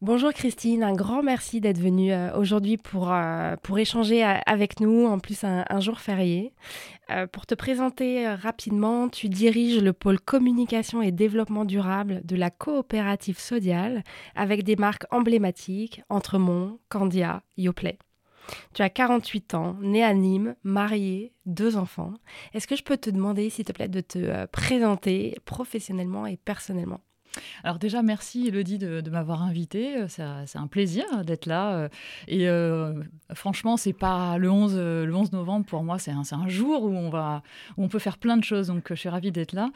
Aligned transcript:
Bonjour 0.00 0.32
Christine, 0.32 0.82
un 0.82 0.92
grand 0.92 1.22
merci 1.22 1.60
d'être 1.60 1.78
venue 1.78 2.12
euh, 2.12 2.36
aujourd'hui 2.36 2.76
pour, 2.76 3.12
euh, 3.12 3.56
pour 3.62 3.78
échanger 3.78 4.22
avec 4.22 4.80
nous, 4.80 5.06
en 5.06 5.18
plus 5.18 5.44
un, 5.44 5.80
jour 5.80 6.00
férié. 6.00 6.52
Euh, 7.10 7.26
pour 7.26 7.46
te 7.46 7.54
présenter 7.54 8.28
rapidement, 8.28 9.08
tu 9.08 9.28
diriges 9.28 9.80
le 9.80 9.92
pôle 9.92 10.20
communication 10.20 11.00
et 11.00 11.12
développement 11.12 11.64
durable 11.64 12.20
de 12.24 12.36
la 12.36 12.50
coopérative 12.50 13.38
Sodial 13.38 14.02
avec 14.34 14.64
des 14.64 14.76
marques 14.76 15.06
emblématiques 15.10 16.02
Entremont, 16.08 16.78
Candia, 16.88 17.42
Yoplait. 17.56 17.98
Tu 18.74 18.82
as 18.82 18.90
48 18.90 19.54
ans, 19.54 19.76
né 19.80 20.02
à 20.02 20.14
Nîmes, 20.14 20.56
marié, 20.64 21.32
deux 21.46 21.76
enfants. 21.76 22.14
Est-ce 22.52 22.66
que 22.66 22.76
je 22.76 22.82
peux 22.82 22.96
te 22.96 23.10
demander, 23.10 23.50
s'il 23.50 23.64
te 23.64 23.72
plaît, 23.72 23.88
de 23.88 24.00
te 24.00 24.18
euh, 24.18 24.46
présenter 24.46 25.36
professionnellement 25.44 26.26
et 26.26 26.36
personnellement? 26.36 27.00
Alors 27.62 27.78
déjà, 27.78 28.02
merci 28.02 28.48
Elodie 28.48 28.78
de, 28.78 29.10
m'avoir 29.10 29.42
invité. 29.42 29.96
Euh, 29.96 30.06
c'est 30.46 30.58
un 30.58 30.66
plaisir 30.66 31.04
d'être 31.24 31.46
là. 31.46 31.74
Euh, 31.74 31.88
et 32.28 32.48
euh, 32.48 33.02
franchement, 33.32 33.76
c'est 33.76 33.92
pas 33.92 34.38
le 34.38 34.50
11, 34.50 34.76
le 34.76 35.14
11 35.14 35.32
novembre 35.32 35.66
pour 35.66 35.82
moi, 35.84 35.98
c'est 35.98 36.10
un, 36.10 36.48
jour 36.48 36.82
où 36.82 36.90
on, 36.90 37.10
va, 37.10 37.42
on 37.76 37.88
peut 37.88 37.98
faire 37.98 38.18
plein 38.18 38.36
de 38.36 38.44
choses. 38.44 38.68
Donc 38.68 38.86
je 38.90 38.94
suis 38.94 39.08
ravie 39.08 39.32
d'être 39.32 39.52
là. 39.52 39.70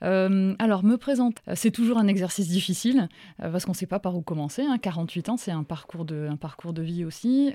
alors, 0.00 0.84
me 0.84 0.96
présente, 0.96 1.36
c'est 1.54 1.70
toujours 1.70 1.98
un 1.98 2.06
exercice 2.06 2.48
difficile 2.48 3.08
parce 3.38 3.64
qu'on 3.64 3.72
ne 3.72 3.76
sait 3.76 3.86
pas 3.86 3.98
par 3.98 4.16
où 4.16 4.22
commencer. 4.22 4.64
48 4.80 5.28
hein. 5.28 5.32
ans, 5.32 5.36
c'est 5.36 5.50
un 5.50 5.64
parcours 5.64 6.04
de, 6.04 6.28
un 6.30 6.36
parcours 6.36 6.72
de 6.72 6.82
vie 6.82 7.04
aussi. 7.04 7.52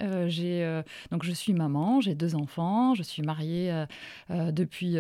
donc 1.12 1.24
je 1.24 1.32
suis 1.32 1.54
maman, 1.54 2.02
j'ai 2.02 2.16
deux 2.16 2.36
enfants, 2.36 2.94
je 2.96 3.04
suis 3.04 3.22
mariée 3.22 3.86
depuis 4.30 4.98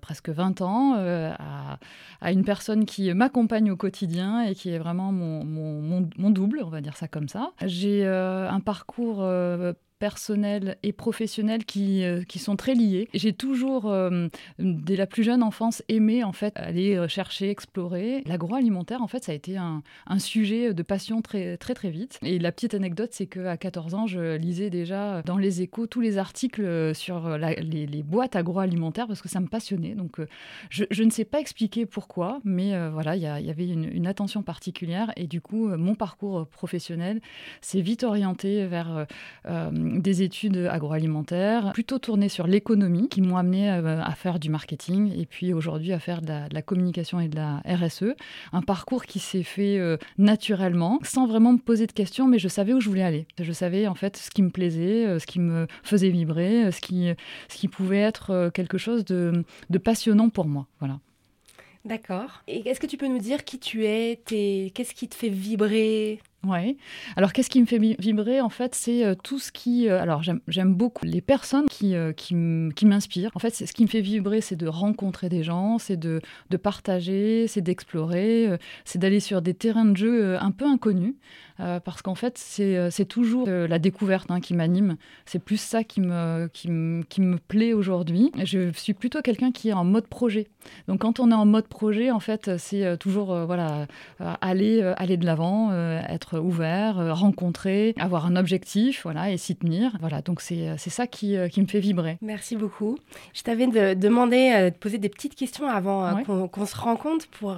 presque 0.00 0.28
20 0.28 0.60
ans 0.60 0.94
à, 0.94 1.78
à, 2.20 2.32
une 2.32 2.44
personne 2.44 2.84
qui 2.84 3.12
m'accompagne 3.14 3.70
au 3.70 3.76
quotidien 3.76 3.95
et 4.02 4.54
qui 4.54 4.70
est 4.70 4.78
vraiment 4.78 5.12
mon, 5.12 6.30
double, 6.30 6.62
on 6.64 6.68
va 6.68 6.80
dire 6.80 6.96
ça 6.96 7.08
comme 7.08 7.28
ça. 7.28 7.52
J'ai 7.64 8.04
euh, 8.04 8.48
un 8.50 8.60
parcours 8.60 9.18
euh, 9.20 9.72
personnels 9.98 10.76
et 10.82 10.92
professionnels 10.92 11.64
qui, 11.64 12.04
euh, 12.04 12.22
qui 12.22 12.38
sont 12.38 12.56
très 12.56 12.74
liés. 12.74 13.08
J'ai 13.14 13.32
toujours, 13.32 13.86
euh, 13.86 14.28
dès 14.58 14.96
la 14.96 15.06
plus 15.06 15.22
jeune 15.22 15.42
enfance, 15.42 15.82
aimé 15.88 16.22
en 16.22 16.32
fait 16.32 16.52
aller 16.56 16.96
euh, 16.96 17.08
chercher, 17.08 17.50
explorer. 17.50 18.22
L'agroalimentaire, 18.26 19.02
en 19.02 19.06
fait, 19.06 19.24
ça 19.24 19.32
a 19.32 19.34
été 19.34 19.56
un, 19.56 19.82
sujet 20.18 20.72
de 20.72 20.82
passion 20.82 21.20
très 21.20 21.58
très 21.58 21.74
très 21.74 21.90
vite. 21.90 22.18
Et 22.22 22.38
la 22.38 22.50
petite 22.50 22.72
anecdote, 22.72 23.10
c'est 23.12 23.26
qu'à 23.26 23.56
14 23.56 23.94
ans, 23.94 24.06
je 24.06 24.36
lisais 24.36 24.70
déjà 24.70 25.22
dans 25.22 25.36
les 25.36 25.60
échos 25.60 25.86
tous 25.86 26.00
les 26.00 26.16
articles 26.16 26.94
sur 26.94 27.36
les, 27.36 28.02
boîtes 28.02 28.34
agroalimentaires 28.34 29.06
parce 29.06 29.20
que 29.20 29.28
ça 29.28 29.40
me 29.40 29.46
passionnait. 29.46 29.94
Donc, 29.94 30.18
je, 30.70 31.02
ne 31.02 31.10
sais 31.10 31.26
pas 31.26 31.38
expliquer 31.38 31.84
pourquoi, 31.84 32.40
mais 32.44 32.72
voilà, 32.88 33.14
il 33.14 33.22
y, 33.22 33.26
avait 33.26 33.68
une, 33.68 34.06
attention 34.06 34.42
particulière. 34.42 35.12
Et 35.16 35.26
du 35.26 35.42
coup, 35.42 35.68
mon 35.68 35.94
parcours 35.94 36.46
professionnel 36.48 37.20
s'est 37.60 37.82
vite 37.82 38.02
orienté 38.02 38.66
vers 38.66 39.06
des 39.86 40.22
études 40.22 40.68
agroalimentaires, 40.70 41.72
plutôt 41.72 41.98
tournées 41.98 42.28
sur 42.28 42.46
l'économie, 42.46 43.08
qui 43.08 43.20
m'ont 43.20 43.36
amené 43.36 43.70
euh, 43.70 44.02
à, 44.02 44.12
faire 44.12 44.38
du 44.38 44.50
marketing 44.50 45.12
et 45.18 45.26
puis 45.26 45.52
aujourd'hui 45.52 45.92
à 45.92 45.98
faire 45.98 46.22
de 46.22 46.32
la, 46.52 46.62
communication 46.62 47.20
et 47.20 47.28
de 47.28 47.36
la 47.36 47.62
RSE. 47.66 48.14
Un 48.52 48.62
parcours 48.62 49.04
qui 49.04 49.18
s'est 49.18 49.42
fait 49.42 49.78
euh, 49.78 49.96
naturellement, 50.18 50.98
sans 51.02 51.26
vraiment 51.26 51.52
me 51.52 51.58
poser 51.58 51.86
de 51.86 51.92
questions, 51.92 52.26
mais 52.26 52.38
je 52.38 52.48
savais 52.48 52.72
où 52.72 52.80
je 52.80 52.88
voulais 52.88 53.02
aller. 53.02 53.26
Je 53.40 53.52
savais 53.52 53.86
en 53.86 53.94
fait 53.94 54.16
ce 54.16 54.30
qui 54.30 54.42
me 54.42 54.50
plaisait, 54.50 55.06
euh, 55.06 55.18
ce 55.18 55.26
qui 55.26 55.40
me 55.40 55.66
faisait 55.82 56.10
vibrer, 56.10 56.70
ce 56.72 56.80
qui, 56.80 57.08
ce 57.48 57.56
qui 57.56 57.68
pouvait 57.68 58.00
être 58.00 58.50
quelque 58.52 58.78
chose 58.78 59.04
de, 59.04 59.44
passionnant 59.82 60.28
pour 60.28 60.46
moi. 60.46 60.66
Voilà. 60.80 60.98
D'accord. 61.84 62.42
Et 62.48 62.68
est-ce 62.68 62.80
que 62.80 62.86
tu 62.86 62.96
peux 62.96 63.06
nous 63.06 63.18
dire 63.18 63.44
qui 63.44 63.60
tu 63.60 63.84
es 63.86 64.20
Qu'est-ce 64.26 64.94
qui 64.94 65.08
te 65.08 65.14
fait 65.14 65.28
vibrer? 65.28 66.20
Alors, 67.16 67.32
qu'est-ce 67.32 67.50
qui 67.50 67.60
me 67.60 67.66
fait 67.66 67.78
vibrer 67.78 68.40
En 68.40 68.48
fait, 68.48 68.74
c'est 68.74 69.04
euh, 69.04 69.14
tout 69.14 69.38
ce 69.38 69.52
qui. 69.52 69.88
Euh, 69.88 70.00
alors, 70.00 70.22
j'aime 70.22 70.74
beaucoup 70.74 71.04
les 71.04 71.20
personnes 71.20 71.66
qui, 71.66 71.94
euh, 71.94 72.12
qui 72.12 72.34
m'inspirent. 72.34 73.30
En 73.34 73.38
fait, 73.38 73.54
ce 73.54 73.72
qui 73.72 73.82
me 73.82 73.88
fait 73.88 74.00
vibrer, 74.00 74.40
c'est 74.40 74.56
de 74.56 74.66
rencontrer 74.66 75.28
des 75.28 75.42
gens, 75.42 75.78
c'est 75.78 75.96
de, 75.96 76.20
de, 76.50 76.56
partager, 76.56 77.46
c'est 77.48 77.60
d'explorer, 77.60 78.48
c'est 78.84 78.98
d'aller 78.98 79.20
sur 79.20 79.42
des 79.42 79.54
terrains 79.54 79.84
de 79.84 79.96
jeu 79.96 80.36
un 80.40 80.50
peu 80.50 80.64
inconnus. 80.64 81.14
parce 81.58 82.02
qu'en 82.02 82.14
fait, 82.14 82.38
c'est 82.38 83.04
toujours 83.08 83.48
la 83.48 83.78
découverte 83.78 84.30
hein, 84.30 84.40
qui 84.40 84.54
m'anime. 84.54 84.96
C'est 85.24 85.38
plus 85.38 85.60
ça 85.60 85.84
qui 85.84 86.00
me, 86.00 86.48
qui 86.52 86.70
me, 86.70 87.02
qui 87.04 87.20
me 87.20 87.38
plaît 87.38 87.72
aujourd'hui. 87.72 88.32
Je 88.44 88.72
suis 88.72 88.94
plutôt 88.94 89.22
quelqu'un 89.22 89.52
qui 89.52 89.68
est 89.68 89.72
en 89.72 89.84
mode 89.84 90.06
projet. 90.06 90.48
Donc, 90.88 91.00
quand 91.00 91.20
on 91.20 91.30
est 91.30 91.34
en 91.34 91.46
mode 91.46 91.68
projet, 91.68 92.10
en 92.10 92.20
fait, 92.20 92.56
c'est 92.58 92.98
toujours 92.98 93.36
voilà, 93.46 93.86
aller, 94.40 94.82
aller 94.96 95.16
de 95.16 95.26
l'avant, 95.26 95.72
être 95.72 96.35
ouvert, 96.40 96.98
euh, 96.98 97.12
rencontrer, 97.12 97.94
avoir 97.98 98.26
un 98.26 98.36
objectif, 98.36 99.02
voilà, 99.02 99.30
et 99.30 99.36
s'y 99.36 99.56
tenir. 99.56 99.96
Voilà, 100.00 100.22
donc 100.22 100.40
c'est 100.40 100.68
euh, 100.68 100.76
ça 100.76 101.06
qui, 101.06 101.36
euh, 101.36 101.48
qui, 101.48 101.60
me 101.60 101.66
fait 101.66 101.80
vibrer. 101.80 102.18
Merci 102.20 102.56
beaucoup. 102.56 102.98
Je 103.34 103.42
t'avais 103.42 103.66
de, 103.66 103.94
demandé 103.94 104.70
de 104.70 104.76
poser 104.76 104.98
des 104.98 105.08
petites 105.08 105.34
questions 105.34 105.68
avant 105.68 106.22
qu'on 106.24 106.66
se 106.66 106.76
rencontre 106.76 107.26
pour, 107.28 107.56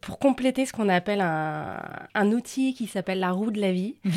pour 0.00 0.18
compléter 0.18 0.66
ce 0.66 0.72
qu'on 0.72 0.88
appelle 0.88 1.20
un, 1.20 1.76
un, 2.14 2.32
outil 2.32 2.74
qui 2.74 2.86
s'appelle 2.86 3.20
la 3.20 3.30
roue 3.30 3.50
de 3.50 3.60
la 3.60 3.72
vie. 3.72 3.96
Mhm. 4.04 4.12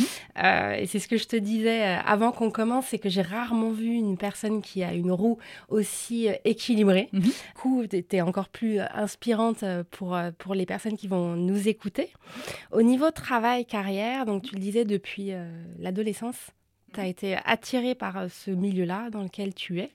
et 0.79 0.87
c'est 0.87 0.99
ce 0.99 1.07
que 1.07 1.17
je 1.17 1.25
te 1.25 1.35
disais 1.35 1.83
avant 2.05 2.31
qu'on 2.31 2.49
commence, 2.49 2.87
c'est 2.87 2.99
que 2.99 3.09
j'ai 3.09 3.21
rarement 3.21 3.71
vu 3.71 3.87
une 3.87 4.17
personne 4.17 4.61
qui 4.61 4.83
a 4.83 4.93
une 4.93 5.11
roue 5.11 5.37
aussi 5.69 6.27
équilibrée. 6.45 7.09
Mhm. 7.11 7.21
Du 7.21 7.31
coup, 7.55 7.83
tu 7.87 8.03
es 8.11 8.21
encore 8.21 8.49
plus 8.49 8.79
inspirante 8.79 9.63
pour, 9.91 10.17
pour 10.37 10.55
les 10.55 10.65
personnes 10.65 10.97
qui 10.97 11.07
vont 11.07 11.35
nous 11.35 11.67
écouter. 11.67 12.09
Au 12.71 12.81
niveau 12.81 13.11
travail, 13.11 13.65
carrière, 13.65 13.94
donc 14.25 14.43
tu 14.43 14.55
le 14.55 14.61
disais 14.61 14.85
depuis 14.85 15.31
euh, 15.31 15.49
l'adolescence, 15.79 16.51
tu 16.93 16.99
as 16.99 17.07
été 17.07 17.37
attiré 17.45 17.95
par 17.95 18.17
euh, 18.17 18.27
ce 18.29 18.51
milieu-là 18.51 19.09
dans 19.09 19.21
lequel 19.21 19.53
tu 19.53 19.79
es. 19.79 19.91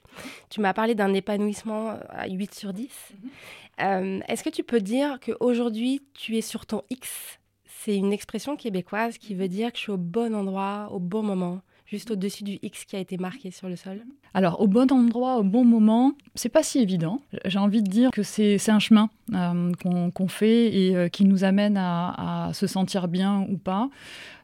Tu 0.51 0.61
m'as 0.61 0.75
parlé 0.75 0.95
d'un 0.95 1.15
épanouissement 1.15 1.99
à 2.09 2.29
8 2.29 2.55
sur 2.55 2.73
10. 2.73 2.89
Mhm. 2.89 3.31
Euh, 3.83 4.21
est-ce 4.29 4.45
que 4.45 4.51
tu 4.51 4.63
peux 4.63 4.81
dire 4.81 5.19
qu'aujourd'hui, 5.21 6.03
tu 6.15 6.37
es 6.37 6.43
sur 6.43 6.67
ton 6.67 6.83
X? 6.91 7.39
C'est 7.65 7.97
une 7.97 8.13
expression 8.13 8.57
québécoise 8.57 9.17
qui 9.17 9.35
veut 9.35 9.49
dire 9.49 9.73
que 9.73 9.79
je 9.79 9.83
suis 9.85 9.93
au 9.93 9.97
bon 9.97 10.35
endroit, 10.35 10.89
au 10.93 10.99
bon 10.99 11.23
moment, 11.23 11.63
juste 11.91 12.11
au-dessus 12.13 12.45
du 12.45 12.59
X 12.63 12.85
qui 12.85 12.97
a 12.97 13.01
été 13.01 13.19
marqué 13.19 13.51
sur 13.51 13.69
le 13.69 13.77
sol 13.77 14.03
alors, 14.33 14.61
au 14.61 14.69
bon 14.69 14.91
endroit, 14.93 15.39
au 15.39 15.43
bon 15.43 15.65
moment, 15.65 16.13
c'est 16.37 16.49
pas 16.49 16.63
si 16.63 16.79
évident. 16.79 17.21
J'ai 17.47 17.59
envie 17.59 17.83
de 17.83 17.89
dire 17.89 18.11
que 18.13 18.23
c'est 18.23 18.71
un 18.71 18.79
chemin 18.79 19.11
euh, 19.35 19.73
qu'on 20.15 20.29
fait 20.29 20.73
et 20.73 20.97
euh, 20.97 21.09
qui 21.09 21.25
nous 21.25 21.43
amène 21.43 21.77
à, 21.77 22.51
se 22.53 22.67
sentir 22.67 23.09
bien 23.09 23.47
ou 23.51 23.57
pas. 23.57 23.89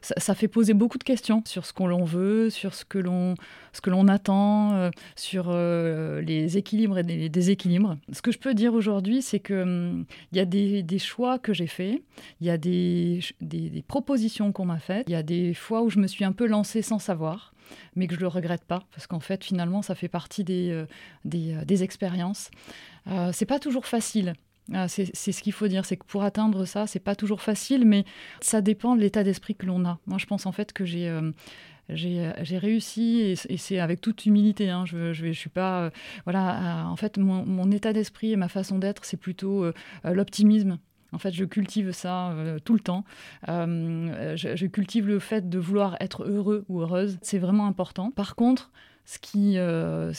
Ça, 0.01 0.35
fait 0.35 0.47
poser 0.47 0.73
beaucoup 0.73 0.97
de 0.97 1.03
questions 1.03 1.41
sur 1.45 1.65
ce 1.65 1.73
qu'on 1.73 2.03
veut, 2.03 2.49
sur 2.49 2.73
ce 2.73 2.85
que 2.85 2.99
l'on 2.99 4.07
attend, 4.07 4.73
euh, 4.73 4.89
sur 5.15 5.51
les 5.53 6.57
équilibres 6.57 6.99
et 6.99 7.03
les 7.03 7.29
déséquilibres. 7.29 7.97
Ce 8.11 8.21
que 8.21 8.31
je 8.31 8.39
peux 8.39 8.53
dire 8.53 8.73
aujourd'hui, 8.73 9.21
c'est 9.21 9.39
qu'il 9.39 9.55
hum, 9.55 10.05
y 10.33 10.39
a 10.39 10.45
des, 10.45 10.83
des 10.83 10.99
choix 10.99 11.39
que 11.39 11.53
j'ai 11.53 11.67
faits, 11.67 12.01
il 12.41 12.47
y 12.47 12.49
a 12.49 12.57
des, 12.57 13.19
des, 13.41 13.69
des 13.69 13.81
propositions 13.81 14.51
qu'on 14.51 14.65
m'a 14.65 14.79
faites, 14.79 15.05
il 15.07 15.13
y 15.13 15.15
a 15.15 15.23
des 15.23 15.53
fois 15.53 15.81
où 15.81 15.89
je 15.89 15.99
me 15.99 16.07
suis 16.07 16.25
un 16.25 16.31
peu 16.31 16.45
lancée 16.45 16.81
sans 16.81 16.99
savoir 16.99 17.36
mais 17.95 18.07
que 18.07 18.15
je 18.15 18.19
le 18.19 18.27
regrette 18.27 18.63
pas 18.65 18.83
parce 18.91 19.07
qu'en 19.07 19.19
fait 19.19 19.43
finalement 19.43 19.81
ça 19.81 19.95
fait 19.95 20.07
partie 20.07 20.43
des, 20.43 20.69
euh, 20.71 20.85
euh, 21.33 21.65
des, 21.65 21.83
expériences. 21.83 22.49
Euh, 23.07 23.31
c'est 23.33 23.45
pas 23.45 23.59
toujours 23.59 23.85
facile. 23.85 24.33
Ah, 24.73 24.89
c'est 24.89 25.13
ce 25.13 25.41
qu'il 25.41 25.53
faut 25.53 25.69
dire, 25.69 25.85
c'est 25.85 25.95
que 25.95 26.05
pour 26.05 26.23
atteindre 26.23 26.65
ça, 26.65 26.87
c'est 26.87 26.99
pas 26.99 27.15
toujours 27.15 27.41
facile, 27.41 27.85
mais 27.85 28.03
ça 28.41 28.59
dépend 28.59 28.97
de 28.97 29.01
l'état 29.01 29.23
d'esprit 29.23 29.55
que 29.55 29.65
l'on 29.65 29.85
a. 29.85 29.97
Moi, 30.07 30.17
je 30.17 30.25
pense 30.25 30.45
en 30.45 30.51
fait 30.51 30.73
que 30.73 30.83
j'ai 30.83 31.09
j'ai 31.89 32.57
réussi, 32.57 33.21
et, 33.21 33.57
c'est 33.57 33.79
avec 33.79 34.01
toute 34.01 34.25
humilité, 34.25 34.69
hein, 34.69 34.83
je, 34.85 35.13
je, 35.13 35.31
suis 35.31 35.49
pas... 35.49 35.89
voilà, 36.25 36.85
en 36.89 36.97
fait, 36.97 37.17
mon, 37.17 37.71
état 37.71 37.93
d'esprit 37.93 38.33
et 38.33 38.35
ma 38.35 38.49
façon 38.49 38.77
d'être, 38.77 39.05
c'est 39.05 39.15
plutôt 39.15 39.71
l'optimisme. 40.03 40.79
En 41.13 41.17
fait, 41.17 41.31
je 41.31 41.45
cultive 41.45 41.91
ça 41.91 42.35
tout 42.65 42.73
le 42.73 42.79
temps. 42.79 43.03
je, 43.47 44.35
je, 44.35 44.65
cultive 44.65 45.07
le 45.07 45.19
fait 45.19 45.49
de 45.49 45.59
vouloir 45.59 45.95
être 45.99 46.23
heureux 46.23 46.65
ou 46.67 46.81
heureuse. 46.81 47.17
C'est 47.21 47.39
vraiment 47.39 47.67
important. 47.67 48.11
Par 48.11 48.35
contre, 48.35 48.71
ce 49.07 49.19
qui, 49.19 49.57
euh, 49.57 50.11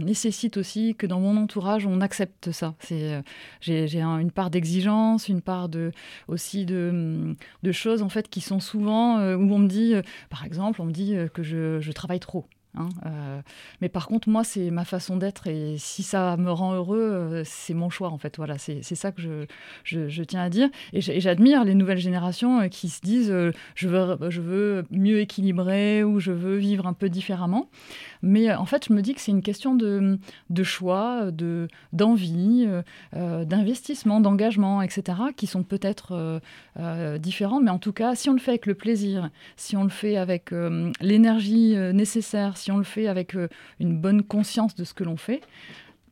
nécessite 0.00 0.58
aussi 0.58 0.94
que 0.94 1.06
dans 1.06 1.18
mon 1.18 1.38
entourage, 1.38 1.86
on 1.86 2.02
accepte 2.02 2.52
ça. 2.52 2.74
Euh, 2.92 3.22
j'ai, 3.62 4.02
une 4.02 4.30
part 4.30 4.50
d'exigence, 4.50 5.28
une 5.28 5.40
part 5.40 5.70
de, 5.70 5.90
aussi 6.28 6.66
de, 6.66 7.34
choses 7.72 8.02
en 8.02 8.10
fait 8.10 8.28
qui 8.28 8.42
sont 8.42 8.60
souvent 8.60 9.18
euh, 9.18 9.34
où 9.34 9.54
on 9.54 9.58
me 9.58 9.66
dit, 9.66 9.94
par 10.28 10.44
exemple, 10.44 10.82
on 10.82 10.84
me 10.84 10.92
dit 10.92 11.16
que 11.32 11.42
je 11.42 11.92
travaille 11.92 12.20
trop. 12.20 12.44
Hein, 12.76 12.88
euh, 13.04 13.40
mais 13.80 13.88
par 13.88 14.06
contre, 14.06 14.28
moi, 14.28 14.44
c'est 14.44 14.70
ma 14.70 14.84
façon 14.84 15.16
d'être 15.16 15.48
et 15.48 15.76
si 15.76 16.04
ça 16.04 16.36
me 16.36 16.52
rend 16.52 16.74
heureux, 16.74 17.00
euh, 17.00 17.42
c'est 17.44 17.74
mon 17.74 17.90
choix 17.90 18.10
en 18.10 18.18
fait. 18.18 18.36
Voilà, 18.36 18.58
c'est 18.58 18.82
ça 18.82 19.10
que 19.10 19.20
je, 19.20 20.08
je, 20.08 20.22
tiens 20.22 20.42
à 20.42 20.48
dire. 20.50 20.68
Et 20.92 21.00
j'admire 21.00 21.64
les 21.64 21.74
nouvelles 21.74 21.98
générations 21.98 22.60
euh, 22.60 22.68
qui 22.68 22.88
se 22.88 23.00
disent 23.00 23.34
je, 23.74 23.88
veux, 23.88 24.30
je 24.30 24.40
veux 24.40 24.84
mieux 24.90 25.20
équilibrer 25.20 26.04
ou 26.04 26.20
je 26.20 26.30
veux 26.30 26.56
vivre 26.56 26.86
un 26.86 26.92
peu 26.92 27.08
différemment. 27.08 27.68
Mais 28.22 28.54
en 28.54 28.66
fait, 28.66 28.86
je 28.88 28.92
me 28.92 29.02
dis 29.02 29.14
que 29.14 29.20
c'est 29.20 29.32
une 29.32 29.42
question 29.42 29.74
de, 29.74 30.18
de 30.50 30.62
choix, 30.62 31.30
d'envie, 31.92 32.68
d'investissement, 33.12 34.20
d'engagement, 34.20 34.82
etc., 34.82 35.18
qui 35.34 35.46
sont 35.46 35.62
peut-être 35.62 36.40
différents. 37.18 37.60
Mais 37.60 37.70
en 37.70 37.78
tout 37.78 37.94
cas, 37.94 38.14
si 38.14 38.28
on 38.28 38.34
le 38.34 38.38
fait 38.38 38.50
avec 38.50 38.66
le 38.66 38.74
plaisir, 38.74 39.30
si 39.56 39.74
on 39.76 39.84
le 39.84 39.90
fait 39.90 40.18
avec 40.18 40.50
l'énergie 41.00 41.74
nécessaire, 41.94 42.58
si 42.60 42.70
on 42.70 42.78
le 42.78 42.84
fait 42.84 43.08
avec 43.08 43.34
euh, 43.34 43.48
une 43.78 43.98
bonne 43.98 44.22
conscience 44.22 44.74
de 44.74 44.84
ce 44.84 44.94
que 44.94 45.04
l'on 45.04 45.16
fait, 45.16 45.40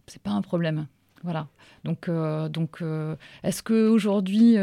c'est 0.06 0.22
pas 0.22 0.30
un 0.30 0.42
problème. 0.42 0.86
Voilà. 1.24 1.48
Donc, 1.84 2.08
euh, 2.08 2.48
euh, 2.82 3.16
est-ce 3.42 3.62
qu'aujourd'hui, 3.62 4.56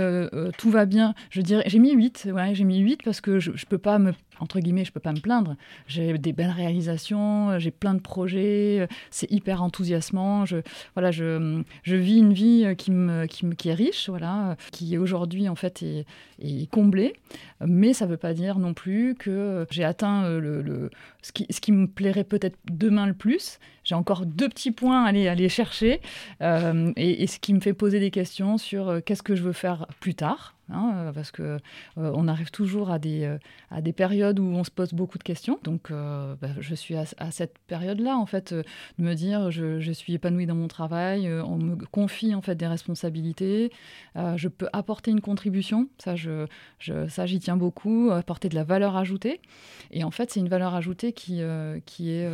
tout 0.57 0.69
va 0.69 0.85
bien? 0.85 1.13
Je 1.29 1.41
dirais, 1.41 1.63
j'ai 1.67 1.79
mis 1.79 1.93
8, 1.93 2.29
ouais, 2.33 2.55
j'ai 2.55 2.63
mis 2.63 2.79
8 2.79 3.03
parce 3.03 3.21
que 3.21 3.39
je 3.39 3.51
ne 3.51 3.57
peux 3.69 3.77
pas 3.77 3.99
me 3.99 4.13
entre 4.39 4.59
guillemets, 4.59 4.85
je 4.85 4.91
peux 4.91 4.99
pas 4.99 5.13
me 5.13 5.19
plaindre. 5.19 5.55
J'ai 5.87 6.17
des 6.17 6.33
belles 6.33 6.51
réalisations, 6.51 7.57
j'ai 7.59 7.71
plein 7.71 7.93
de 7.93 7.99
projets, 7.99 8.87
c'est 9.11 9.31
hyper 9.31 9.63
enthousiasmant. 9.63 10.45
Je, 10.45 10.57
voilà, 10.93 11.11
je, 11.11 11.61
je 11.83 11.95
vis 11.95 12.17
une 12.17 12.33
vie 12.33 12.75
qui, 12.77 12.91
me, 12.91 13.25
qui, 13.25 13.45
me, 13.45 13.55
qui 13.55 13.69
est 13.69 13.73
riche, 13.73 14.09
voilà, 14.09 14.55
qui 14.71 14.97
aujourd'hui 14.97 15.49
en 15.49 15.55
fait 15.55 15.83
est, 15.83 16.05
est, 16.41 16.69
comblée. 16.69 17.13
Mais 17.65 17.93
ça 17.93 18.05
veut 18.05 18.17
pas 18.17 18.33
dire 18.33 18.59
non 18.59 18.73
plus 18.73 19.15
que 19.15 19.65
j'ai 19.71 19.83
atteint 19.83 20.29
le, 20.29 20.61
le, 20.61 20.89
ce, 21.21 21.31
qui, 21.31 21.45
ce 21.49 21.61
qui 21.61 21.71
me 21.71 21.87
plairait 21.87 22.23
peut-être 22.23 22.57
demain 22.69 23.05
le 23.05 23.13
plus. 23.13 23.59
J'ai 23.85 23.95
encore 23.95 24.25
deux 24.25 24.49
petits 24.49 24.71
points 24.71 25.05
à 25.05 25.07
aller, 25.07 25.27
aller 25.27 25.47
chercher 25.47 26.01
euh, 26.41 26.91
et, 26.97 27.27
ce 27.27 27.39
qui 27.39 27.53
me 27.53 27.59
fait 27.59 27.73
poser 27.73 27.99
des 27.99 28.11
questions 28.11 28.57
sur 28.57 28.89
euh, 28.89 28.99
qu'est-ce 28.99 29.23
que 29.23 29.35
je 29.35 29.43
veux 29.43 29.53
faire 29.53 29.87
plus 29.99 30.15
tard. 30.15 30.54
Hein, 30.71 30.93
euh, 30.95 31.11
parce 31.13 31.29
que 31.29 31.43
euh, 31.43 31.57
on 32.15 32.27
arrive 32.27 32.49
toujours 32.49 32.89
à 32.89 32.97
des, 32.97 33.23
euh, 33.23 33.37
à 33.69 33.81
des 33.81 33.93
périodes 33.93 34.39
où 34.39 34.45
on 34.45 34.63
se 34.63 34.71
pose 34.71 34.93
beaucoup 34.93 35.19
de 35.19 35.23
questions. 35.23 35.59
Donc, 35.63 35.91
bah, 35.91 36.49
je 36.59 36.75
suis 36.75 36.95
à, 36.95 37.05
cette 37.31 37.59
période-là, 37.67 38.17
en 38.17 38.25
fait, 38.25 38.53
de 38.53 38.63
me 38.97 39.13
dire, 39.13 39.51
je, 39.51 39.79
je, 39.79 39.91
suis 39.91 40.13
épanouie 40.13 40.45
dans 40.45 40.55
mon 40.55 40.67
travail, 40.67 41.31
on 41.31 41.57
me 41.57 41.75
confie 41.91 42.33
en 42.35 42.41
fait 42.41 42.55
des 42.55 42.67
responsabilités, 42.67 43.71
je 44.15 44.47
peux 44.47 44.67
apporter 44.73 45.11
une 45.11 45.21
contribution, 45.21 45.87
ça, 45.97 46.15
je, 46.15 46.45
ça 46.79 47.25
j'y 47.25 47.39
tiens 47.39 47.57
beaucoup, 47.57 48.11
apporter 48.11 48.49
de 48.49 48.55
la 48.55 48.63
valeur 48.63 48.95
ajoutée. 48.97 49.41
Et 49.91 50.03
en 50.03 50.11
fait, 50.11 50.31
c'est 50.31 50.39
une 50.39 50.49
valeur 50.49 50.75
ajoutée 50.75 51.13
qui, 51.13 51.41
qui 51.85 52.11
est 52.11 52.29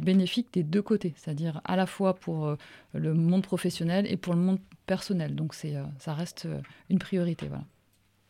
bénéfique 0.00 0.48
des 0.52 0.62
deux 0.62 0.82
côtés, 0.82 1.14
c'est-à-dire 1.16 1.60
à 1.64 1.76
la 1.76 1.86
fois 1.86 2.14
pour 2.14 2.56
le 2.92 3.14
monde 3.14 3.42
professionnel 3.42 4.06
et 4.08 4.16
pour 4.16 4.34
le 4.34 4.40
monde 4.40 4.58
personnel. 4.86 5.34
Donc, 5.34 5.54
c'est, 5.54 5.74
ça 5.98 6.14
reste 6.14 6.48
une 6.90 6.98
priorité. 6.98 7.46
Voilà. 7.48 7.64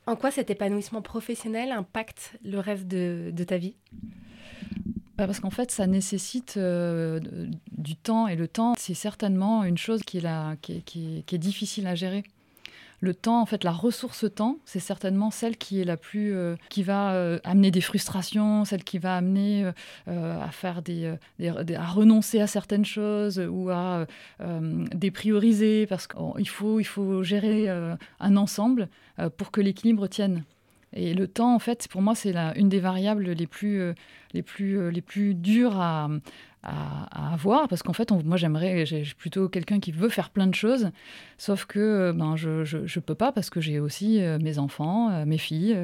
En 0.07 0.17
quoi 0.17 0.31
cet 0.31 0.51
épanouissement 0.51 1.03
professionnel 1.03 1.73
impacte 1.73 2.39
le 2.45 2.59
rêve 2.59 2.87
de, 2.87 3.33
ta 3.45 3.57
vie? 3.57 3.75
Bah, 5.17 5.27
parce 5.27 5.41
qu'en 5.41 5.51
fait, 5.51 5.71
ça 5.71 5.87
nécessite 5.87 6.57
euh, 6.57 7.21
du 7.73 7.97
temps, 7.97 8.29
et 8.29 8.37
le 8.37 8.49
temps, 8.49 8.75
c'est 8.77 8.95
certainement 8.95 9.65
une 9.65 9.79
chose 9.79 10.03
qui 10.03 10.19
est 10.19 11.39
difficile 11.39 11.87
à 11.87 11.95
gérer 11.95 12.25
le 13.05 13.15
temps, 13.15 13.41
en 13.41 13.47
fait, 13.47 13.63
la 13.63 13.71
ressource 13.71 14.25
temps, 14.35 14.59
c'est 14.65 14.81
certainement 14.81 15.31
celle 15.31 15.57
qui 15.57 15.81
est 15.81 15.85
la 15.85 15.97
plus, 15.97 16.35
euh, 16.35 16.57
qui 16.71 16.83
va 16.83 17.13
euh, 17.13 17.39
amener 17.45 17.71
des 17.71 17.83
frustrations, 17.83 18.65
celle 18.65 18.83
qui 18.83 18.99
va 18.99 19.17
amener 19.17 19.71
euh, 20.09 20.43
à 20.43 20.51
faire 20.51 20.83
des, 20.83 21.15
à 21.77 21.87
renoncer 21.87 22.41
à 22.41 22.47
certaines 22.47 22.85
choses 22.85 23.39
ou 23.39 23.71
à 23.71 24.07
déprioriser 24.95 25.87
parce 25.87 26.07
qu'il 26.07 26.49
faut, 26.49 26.81
il 26.81 26.85
faut 26.85 27.23
gérer 27.23 27.69
un 27.69 28.37
ensemble 28.37 28.89
pour 29.37 29.51
que 29.51 29.61
l'équilibre 29.61 30.07
tienne. 30.07 30.45
Et 30.95 31.13
le 31.13 31.27
temps, 31.29 31.55
en 31.55 31.59
fait, 31.59 31.87
pour 31.89 32.03
moi, 32.03 32.15
c'est 32.15 32.35
une 32.57 32.69
des 32.69 32.81
variables 32.81 33.31
les 33.33 33.47
plus, 33.47 33.93
les 34.33 34.43
plus, 34.43 34.91
les 34.91 35.03
plus 35.03 35.35
dures 35.35 35.81
à, 35.81 36.09
à, 36.65 37.33
avoir, 37.35 37.69
parce 37.69 37.83
qu'en 37.83 37.93
fait, 37.93 38.11
moi 38.25 38.37
j'aimerais, 38.37 38.87
j'ai 38.87 39.05
plutôt 39.17 39.49
quelqu'un 39.49 39.81
qui 39.81 39.93
veut 39.93 40.09
faire 40.09 40.31
plein 40.31 40.47
de 40.47 40.55
choses, 40.55 40.91
sauf 41.37 41.67
que 41.67 41.79
euh, 41.79 42.13
ben, 42.13 42.37
je 42.37 42.77
ne 42.79 43.01
peux 43.01 43.15
pas 43.15 43.33
parce 43.33 43.51
que 43.51 43.61
j'ai 43.61 43.81
aussi 43.81 44.23
euh, 44.23 44.39
mes 44.39 44.59
enfants, 44.59 45.11
euh, 45.11 45.25
mes 45.27 45.39
filles 45.39 45.77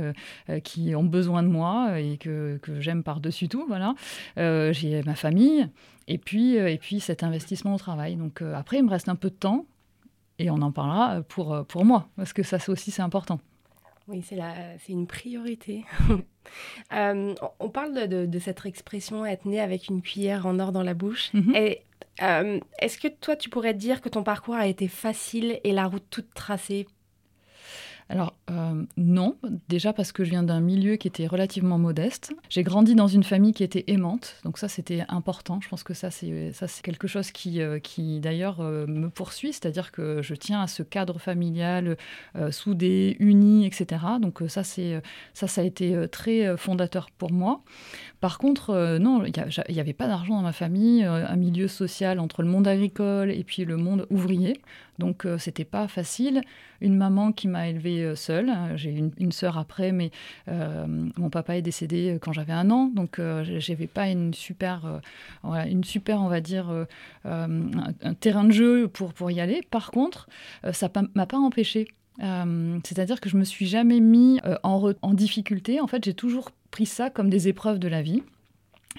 qui 0.65 0.94
ont 0.94 1.05
besoin 1.05 1.43
de 1.43 1.49
moi 1.49 2.00
et 2.00 2.17
que, 2.17 2.59
que 2.62 2.81
j'aime 2.81 3.03
par-dessus 3.03 3.49
tout, 3.49 3.65
voilà. 3.69 3.94
j'ai 4.37 5.03
ma 5.05 5.15
famille 5.15 5.69
et 6.09 6.19
puis, 6.19 6.55
et 6.56 6.79
puis 6.79 7.00
cet 7.00 7.23
investissement 7.23 7.75
au 7.75 7.79
travail. 7.79 8.17
Donc 8.17 8.43
après, 8.43 8.79
il 8.79 8.85
me 8.85 8.91
reste 8.91 9.09
un 9.09 9.17
peu 9.17 9.31
de 9.31 9.35
temps 9.35 9.67
et 10.38 10.50
on 10.50 10.62
en 10.62 10.73
parlera 10.73 11.23
pour, 11.23 11.65
pour 11.67 11.85
moi, 11.85 12.09
parce 12.17 12.33
que 12.33 12.43
ça 12.43 12.59
aussi 12.69 12.91
c'est 12.91 13.03
important. 13.03 13.41
Oui, 14.11 14.25
c'est 14.27 14.93
une 14.93 15.07
priorité. 15.07 15.85
Euh, 16.95 17.35
on 17.61 17.69
parle 17.69 18.09
de, 18.09 18.39
cette 18.39 18.65
expression 18.65 19.25
être 19.27 19.45
né 19.45 19.61
avec 19.61 19.89
une 19.89 20.01
cuillère 20.01 20.47
en 20.47 20.59
or 20.59 20.73
dans 20.73 20.83
la 20.83 20.95
bouche. 20.95 21.33
Mhm. 21.35 21.55
Euh, 22.23 22.61
est-ce 22.81 22.99
que 22.99 23.09
toi, 23.09 23.37
tu 23.37 23.51
pourrais 23.51 23.75
dire 23.75 24.01
que 24.01 24.09
ton 24.09 24.25
parcours 24.25 24.57
a 24.57 24.67
été 24.67 24.89
facile 24.89 25.61
et 25.62 25.73
la 25.73 25.87
route 25.87 26.03
toute 26.11 26.33
tracée? 26.35 26.89
Alors 28.09 28.35
euh, 28.51 28.85
non, 28.97 29.37
déjà 29.69 29.93
parce 29.93 30.12
que 30.12 30.25
je 30.25 30.31
viens 30.31 30.43
d'un 30.43 30.61
milieu 30.61 30.97
qui 30.97 31.08
était 31.08 31.26
relativement 31.26 31.79
modeste. 31.79 32.32
J'ai 32.49 32.62
grandi 32.62 32.94
dans 32.94 33.06
une 33.06 33.23
famille 33.23 33.52
qui 33.52 33.64
était 33.64 33.85
aimante, 33.88 34.37
donc 34.44 34.58
ça 34.58 34.69
c'était 34.69 35.04
important. 35.09 35.61
Je 35.61 35.69
pense 35.69 35.83
que 35.83 35.95
ça 35.95 36.11
c'est 36.11 36.52
ça 36.52 36.69
c'est 36.69 36.83
quelque 36.83 37.09
chose 37.09 37.30
qui, 37.30 37.61
euh, 37.61 37.78
qui 37.78 38.21
d'ailleurs 38.21 38.61
euh, 38.61 38.87
me 38.87 39.09
poursuit, 39.09 39.52
c'est-à-dire 39.52 39.92
que 39.92 40.23
je 40.23 40.35
tiens 40.35 40.62
à 40.62 40.66
ce 40.66 40.83
cadre 40.83 41.19
familial 41.19 41.97
soudé, 42.50 43.16
uni, 43.19 43.66
etc. 43.66 44.02
Donc 44.21 44.42
ça 44.49 44.64
c'est 44.64 45.02
ça 45.35 45.47
ça 45.47 45.61
a 45.61 45.64
été 45.64 46.09
très 46.09 46.57
fondateur 46.57 47.11
pour 47.11 47.33
moi. 47.33 47.62
Par 48.21 48.38
contre, 48.38 48.99
non, 48.99 49.25
il 49.25 49.75
n'y 49.75 49.80
avait 49.80 49.92
pas 49.92 50.07
d'argent 50.07 50.37
dans 50.37 50.42
ma 50.42 50.52
famille, 50.52 51.02
un 51.04 51.37
milieu 51.37 51.69
social 51.69 52.21
entre 52.21 52.42
le 52.42 52.49
monde 52.49 52.69
agricole 52.69 53.30
et 53.30 53.45
puis 53.45 53.64
le 53.64 53.76
monde 53.76 54.07
ouvrier. 54.11 54.61
Donc 55.00 55.25
euh, 55.25 55.38
c'était 55.38 55.64
pas 55.64 55.88
facile. 55.88 56.42
Une 56.80 56.97
maman 56.97 57.33
qui 57.33 57.49
m'a 57.49 57.69
élevée 57.69 58.04
euh, 58.04 58.14
seule. 58.14 58.52
J'ai 58.76 58.90
une, 58.90 59.11
une 59.19 59.33
après, 59.44 59.92
mais 59.92 60.11
euh, 60.49 60.87
mon 61.16 61.30
papa 61.30 61.56
est 61.56 61.62
décédé 61.62 62.18
quand 62.20 62.32
j'avais 62.32 62.52
un 62.52 62.70
an, 62.70 62.90
donc 62.94 63.20
j'avais 63.42 63.87
pas 63.87 64.09
une 64.09 64.35
super, 64.35 65.00
une 65.44 65.85
super, 65.85 66.20
on 66.20 66.28
va 66.28 66.40
dire, 66.40 66.87
un, 67.25 68.14
terrain 68.20 68.44
de 68.44 68.52
jeu 68.52 68.88
pour 68.88 69.12
pour 69.12 69.30
y 69.30 69.40
aller. 69.40 69.62
Par 69.70 69.90
contre, 69.90 70.28
ça 70.73 70.90
m'a 71.14 71.26
pas 71.26 71.38
empêché. 71.38 71.88
C'est-à-dire 72.18 73.20
que 73.20 73.28
je 73.28 73.37
me 73.37 73.44
suis 73.44 73.66
jamais 73.66 74.00
mis 74.00 74.40
en, 74.62 74.92
en 75.00 75.14
difficulté. 75.14 75.80
En 75.80 75.87
fait, 75.87 76.04
j'ai 76.04 76.14
toujours 76.14 76.50
pris 76.70 76.87
ça 76.87 77.11
comme 77.11 77.30
des 77.30 77.49
épreuves 77.49 77.78
de 77.78 77.88
la 77.88 78.02
vie 78.02 78.23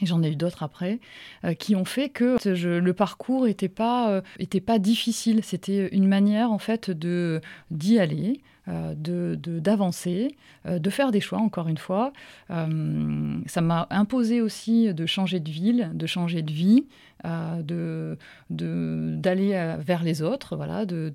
et 0.02 0.06
j'en 0.06 0.24
ai 0.24 0.32
eu 0.32 0.36
d'autres 0.36 0.64
après, 0.64 1.00
euh, 1.44 1.54
qui 1.54 1.76
ont 1.76 1.86
fait 1.86 2.10
que 2.10 2.38
le 2.46 2.94
parcours 2.94 3.46
n'était 3.46 3.70
pas, 3.70 4.10
euh, 4.10 4.22
était 4.40 4.62
pas 4.62 4.80
difficile. 4.80 5.44
C'était 5.44 5.90
une 5.90 6.08
manière, 6.08 6.52
en 6.52 6.60
fait, 6.60 6.90
de 6.90 7.42
d'y 7.72 8.00
aller, 8.00 8.34
euh, 8.34 8.51
de 8.68 9.36
d'avancer, 9.36 10.36
de, 10.66 10.90
faire 10.90 11.12
des 11.12 11.22
choix, 11.22 11.40
encore 11.40 11.68
une 11.68 11.78
fois. 11.78 12.14
ça 12.50 13.62
m'a 13.62 13.88
imposé 13.90 14.42
aussi 14.42 14.94
de 14.94 15.06
changer 15.06 15.40
de 15.40 15.50
ville, 15.50 15.92
de 15.94 16.06
changer 16.06 16.42
de 16.42 16.52
vie, 16.52 16.86
de 17.24 18.18
d'aller 18.50 19.76
vers 19.80 20.04
les 20.04 20.22
autres, 20.22 20.56
voilà, 20.56 20.86
de, 20.86 21.14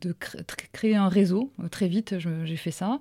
créer 0.72 0.96
un 0.96 1.08
réseau. 1.08 1.52
Très 1.70 1.88
vite, 1.88 2.16
j'ai 2.18 2.56
fait 2.56 2.70
ça. 2.70 2.98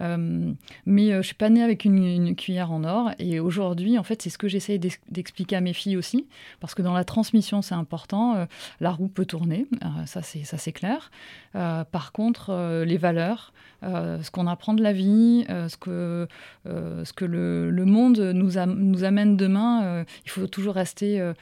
mais 0.00 1.12
je 1.12 1.22
suis 1.22 1.34
pas 1.34 1.50
née 1.50 1.62
avec 1.62 1.84
une, 1.84 2.34
cuillère 2.34 2.72
en 2.72 2.84
or. 2.84 3.10
Et 3.18 3.40
aujourd'hui, 3.40 3.98
en 3.98 4.02
fait, 4.02 4.22
c'est 4.22 4.30
ce 4.30 4.38
que 4.38 4.48
j'essaye 4.48 4.78
d'expliquer 4.78 5.56
à 5.56 5.60
mes 5.60 5.72
filles 5.72 5.96
aussi, 5.96 6.26
parce 6.60 6.74
que 6.74 6.82
dans 6.82 6.94
la 6.94 7.04
transmission, 7.04 7.62
c'est 7.62 7.74
important. 7.74 8.46
la 8.80 8.90
roue 8.90 9.08
peut 9.08 9.26
tourner, 9.26 9.66
ça 10.06 10.22
c'est 10.22 10.72
clair. 10.72 11.10
par 11.52 12.12
contre, 12.12 12.82
les 12.84 12.98
valeurs, 12.98 13.52
ce 13.82 14.30
qu'on 14.30 14.46
apprend 14.46 14.74
de 14.74 14.82
la 14.82 14.92
vie, 14.92 15.44
ce 15.46 15.76
que 15.76 16.26
ce 16.64 17.12
que 17.12 17.24
le, 17.24 17.70
le 17.70 17.84
monde 17.84 18.18
nous, 18.18 18.52
nous 18.66 19.04
amène 19.04 19.36
demain, 19.36 20.04
il 20.24 20.30
faut 20.30 20.46
toujours 20.46 20.74
rester 20.74 21.20
euh, 21.20 21.34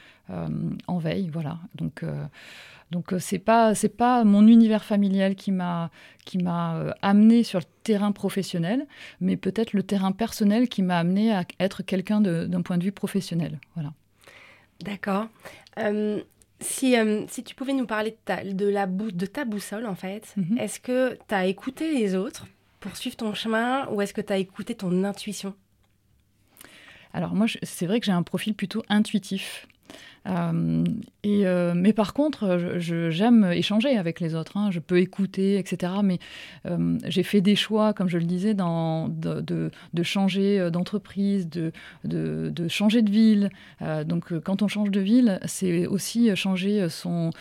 en 0.87 0.97
veille. 0.97 1.29
Voilà. 1.31 1.59
Donc, 1.75 2.03
euh, 2.03 2.25
donc 2.91 3.13
euh, 3.13 3.19
c'est 3.19 3.39
pas 3.39 3.75
c'est 3.75 3.95
pas 3.95 4.23
mon 4.23 4.47
univers 4.47 4.83
familial 4.83 5.35
qui 5.35 5.51
m'a 5.51 5.91
qui 6.25 6.37
m'a 6.37 6.93
amené 7.01 7.43
sur 7.43 7.59
le 7.59 7.65
terrain 7.83 8.11
professionnel, 8.11 8.87
mais 9.21 9.37
peut-être 9.37 9.73
le 9.73 9.83
terrain 9.83 10.11
personnel 10.11 10.69
qui 10.69 10.81
m'a 10.81 10.97
amené 10.97 11.33
à 11.33 11.45
être 11.59 11.83
quelqu'un 11.83 12.21
d'un 12.21 12.61
point 12.61 12.77
de 12.77 12.83
vue 12.83 12.91
professionnel. 12.91 13.59
Voilà. 13.75 13.93
D'accord. 14.81 15.27
si, 16.61 16.95
si 17.27 17.43
tu 17.43 17.55
pouvais 17.55 17.73
nous 17.73 17.85
parler 17.85 18.11
de 18.11 18.17
ta, 18.23 18.43
de 18.43 18.67
la 18.67 18.85
de 18.85 19.25
ta 19.25 19.45
boussole, 19.45 19.85
en 19.85 19.95
fait, 19.95 20.33
mhm. 20.37 20.57
est-ce 20.57 20.79
que 20.79 21.17
tu 21.27 21.35
as 21.35 21.45
écouté 21.47 21.93
les 21.93 22.15
autres 22.15 22.47
pour 22.79 22.95
suivre 22.95 23.17
ton 23.17 23.33
chemin 23.33 23.87
ou 23.89 24.01
est-ce 24.01 24.13
que 24.13 24.21
tu 24.21 24.33
as 24.33 24.37
écouté 24.37 24.75
ton 24.75 25.03
intuition? 25.03 25.53
Alors 27.13 27.33
moi, 27.33 27.47
c'est 27.63 27.87
vrai 27.87 27.99
que 27.99 28.05
j'ai 28.05 28.11
un 28.11 28.23
profil 28.23 28.53
plutôt 28.53 28.83
intuitif. 28.89 29.67
Euh, 30.29 30.83
euh, 31.25 31.73
mais 31.75 31.93
par 31.93 32.13
contre, 32.13 32.77
j'aime 32.77 33.51
échanger 33.51 33.97
avec 33.97 34.19
les 34.19 34.35
autres. 34.35 34.57
Hein. 34.57 34.69
Je 34.71 34.79
peux 34.79 34.99
écouter, 34.99 35.57
etc. 35.57 35.93
Mais 36.03 36.19
euh, 36.65 36.97
j'ai 37.05 37.23
fait 37.23 37.41
des 37.41 37.55
choix, 37.55 37.93
comme 37.93 38.09
je 38.09 38.17
le 38.17 38.25
disais, 38.25 38.53
de, 38.53 40.03
changer 40.03 40.69
d'entreprise, 40.71 41.49
de, 41.49 41.71
changer 42.67 43.01
de 43.01 43.11
ville. 43.11 43.49
donc, 44.05 44.37
quand 44.39 44.61
on 44.61 44.67
change 44.67 44.91
de 44.91 44.99
ville, 44.99 45.39
c'est 45.45 45.87
aussi 45.87 46.35
changer 46.35 46.87
son, 46.89 47.31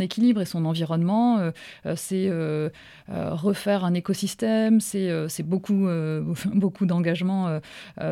équilibre 0.00 0.40
et 0.40 0.46
son 0.46 0.64
environnement. 0.64 1.40
c'est 1.96 2.30
refaire 3.08 3.84
un 3.84 3.94
écosystème. 3.94 4.80
C'est 4.80 5.42
beaucoup, 5.42 5.86
beaucoup 6.54 6.86
d'engagements 6.86 7.60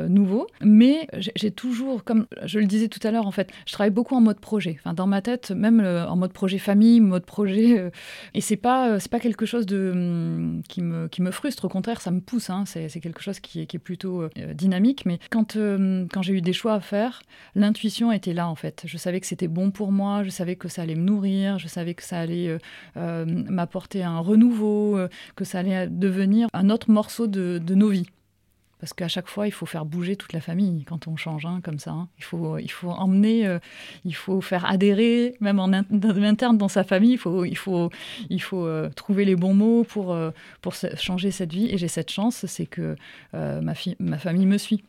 nouveaux. 0.08 0.46
Mais 0.60 1.08
j'ai 1.16 1.50
toujours, 1.50 2.04
comme 2.04 2.26
je 2.44 2.58
le 2.58 2.66
disais 2.66 2.88
tout 2.88 3.04
à 3.06 3.10
l'heure, 3.10 3.26
en 3.26 3.30
fait, 3.32 3.50
je 3.66 3.72
travaille 3.72 3.90
beaucoup 3.90 4.14
en 4.14 4.20
mode 4.20 4.40
projet. 4.40 4.76
Enfin, 4.78 4.94
dans 4.94 5.06
ma 5.06 5.22
tête, 5.22 5.50
même 5.50 5.80
euh, 5.80 6.06
en 6.06 6.16
mode 6.16 6.32
projet 6.32 6.58
famille, 6.58 7.00
mode 7.00 7.24
projet. 7.24 7.78
Euh, 7.78 7.90
et 8.34 8.40
c'est 8.40 8.56
pas, 8.56 8.90
euh, 8.90 8.98
c'est 8.98 9.10
pas 9.10 9.20
quelque 9.20 9.46
chose 9.46 9.66
de, 9.66 9.90
hum, 9.92 10.62
qui, 10.68 10.82
me, 10.82 11.08
qui 11.08 11.22
me 11.22 11.30
frustre. 11.30 11.64
Au 11.64 11.68
contraire, 11.68 12.00
ça 12.00 12.10
me 12.10 12.20
pousse. 12.20 12.50
Hein. 12.50 12.64
C'est, 12.66 12.88
quelque 13.00 13.22
chose 13.22 13.40
qui 13.40 13.60
est, 13.60 13.78
plutôt 13.78 14.28
dynamique. 14.54 15.06
Mais 15.06 15.18
quand, 15.30 15.56
quand 15.56 16.22
j'ai 16.22 16.34
eu 16.34 16.40
des 16.42 16.52
choix 16.52 16.74
à 16.74 16.80
faire, 16.80 17.22
l'intuition 17.54 18.12
était 18.12 18.34
là, 18.34 18.48
en 18.48 18.54
fait. 18.54 18.82
Je 18.84 18.98
savais 18.98 19.20
que 19.20 19.26
c'était 19.26 19.48
bon 19.48 19.70
pour 19.70 19.90
moi. 19.90 20.22
Je 20.22 20.30
savais 20.30 20.56
que 20.56 20.68
ça 20.68 20.82
allait 20.82 20.96
me 20.96 21.04
nourrir. 21.04 21.58
Je 21.58 21.68
savais 21.68 21.94
que 21.94 22.02
ça 22.02 22.18
allait 22.18 22.58
m'apporter 22.96 24.02
un 24.02 24.18
renouveau, 24.18 24.98
que 25.36 25.44
ça 25.44 25.60
allait 25.60 25.88
devenir 25.88 26.48
un 26.52 26.68
autre 26.68 26.90
morceau 26.90 27.26
de, 27.26 27.58
de 27.58 27.74
nos 27.74 27.88
vies. 27.88 28.06
Parce 28.80 28.94
qu'à 28.94 29.08
chaque 29.08 29.28
fois, 29.28 29.46
il 29.46 29.50
faut 29.50 29.66
faire 29.66 29.84
bouger 29.84 30.16
toute 30.16 30.32
la 30.32 30.40
famille 30.40 30.84
quand 30.84 31.06
on 31.06 31.16
change 31.16 31.44
hein, 31.44 31.60
comme 31.62 31.78
ça. 31.78 31.90
Hein. 31.90 32.08
Il, 32.18 32.24
faut, 32.24 32.58
il 32.58 32.70
faut 32.70 32.88
emmener, 32.90 33.46
euh, 33.46 33.58
il 34.06 34.14
faut 34.14 34.40
faire 34.40 34.64
adhérer, 34.64 35.36
même 35.40 35.60
en 35.60 35.70
interne 35.70 36.56
dans 36.56 36.68
sa 36.68 36.82
famille, 36.82 37.12
il 37.12 37.18
faut, 37.18 37.44
il 37.44 37.56
faut, 37.56 37.90
il 38.30 38.40
faut 38.40 38.66
euh, 38.66 38.88
trouver 38.96 39.26
les 39.26 39.36
bons 39.36 39.54
mots 39.54 39.84
pour, 39.84 40.12
euh, 40.12 40.30
pour 40.62 40.74
changer 40.74 41.30
cette 41.30 41.52
vie. 41.52 41.68
Et 41.70 41.76
j'ai 41.76 41.88
cette 41.88 42.10
chance, 42.10 42.46
c'est 42.46 42.66
que 42.66 42.96
ma, 43.34 43.74
ma 43.98 44.18
famille 44.18 44.46
me 44.46 44.58
suit. 44.58 44.82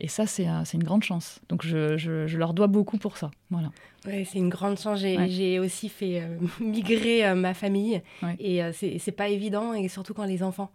Et 0.00 0.08
ça, 0.08 0.26
c'est 0.26 0.44
une 0.44 0.82
grande 0.82 1.02
chance. 1.02 1.40
Donc, 1.48 1.64
je, 1.64 1.96
je, 1.96 2.36
leur 2.36 2.54
dois 2.54 2.66
beaucoup 2.66 2.98
pour 2.98 3.16
ça. 3.16 3.30
Voilà. 3.50 3.70
Ouais, 4.06 4.26
c'est 4.30 4.38
une 4.38 4.48
grande 4.48 4.78
chance. 4.78 5.00
J'ai 5.00 5.58
aussi 5.58 5.88
fait 5.88 6.20
euh, 6.20 6.38
migrer 6.60 7.26
euh, 7.26 7.34
ma 7.34 7.54
famille. 7.54 8.02
Et 8.38 8.62
euh, 8.62 8.72
c'est 8.72 9.16
pas 9.16 9.28
évident. 9.28 9.72
Et 9.72 9.88
surtout 9.88 10.14
quand 10.14 10.24
les 10.24 10.42
enfants, 10.42 10.70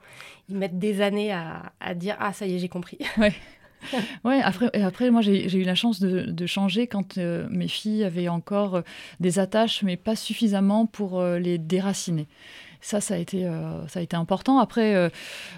ils 0.50 0.56
mettent 0.56 0.80
des 0.80 1.02
années 1.02 1.32
à, 1.32 1.72
à 1.80 1.94
dire 1.94 2.16
Ah, 2.20 2.34
ça 2.34 2.46
y 2.46 2.56
est, 2.56 2.60
j'ai 2.60 2.70
compris. 2.70 2.98
Ouais. 3.18 3.34
ouais, 4.26 4.42
après, 4.42 4.70
après, 4.82 5.10
moi, 5.10 5.22
j'ai 5.22 5.56
eu 5.56 5.64
la 5.64 5.74
chance 5.74 6.02
de, 6.02 6.24
de 6.24 6.46
changer 6.46 6.88
quand 6.88 7.16
mes 7.16 7.70
filles 7.70 8.04
avaient 8.04 8.28
encore 8.28 8.84
des 9.22 9.40
attaches, 9.40 9.84
mais 9.84 9.96
pas 9.96 10.18
suffisamment 10.18 10.86
pour 10.86 11.24
les 11.24 11.58
déraciner. 11.58 12.28
Ça, 12.82 13.00
ça 13.00 13.14
a 13.14 13.18
été, 13.18 13.50
ça 13.88 14.00
a 14.00 14.04
été 14.04 14.18
important. 14.18 14.60
Après, 14.60 15.10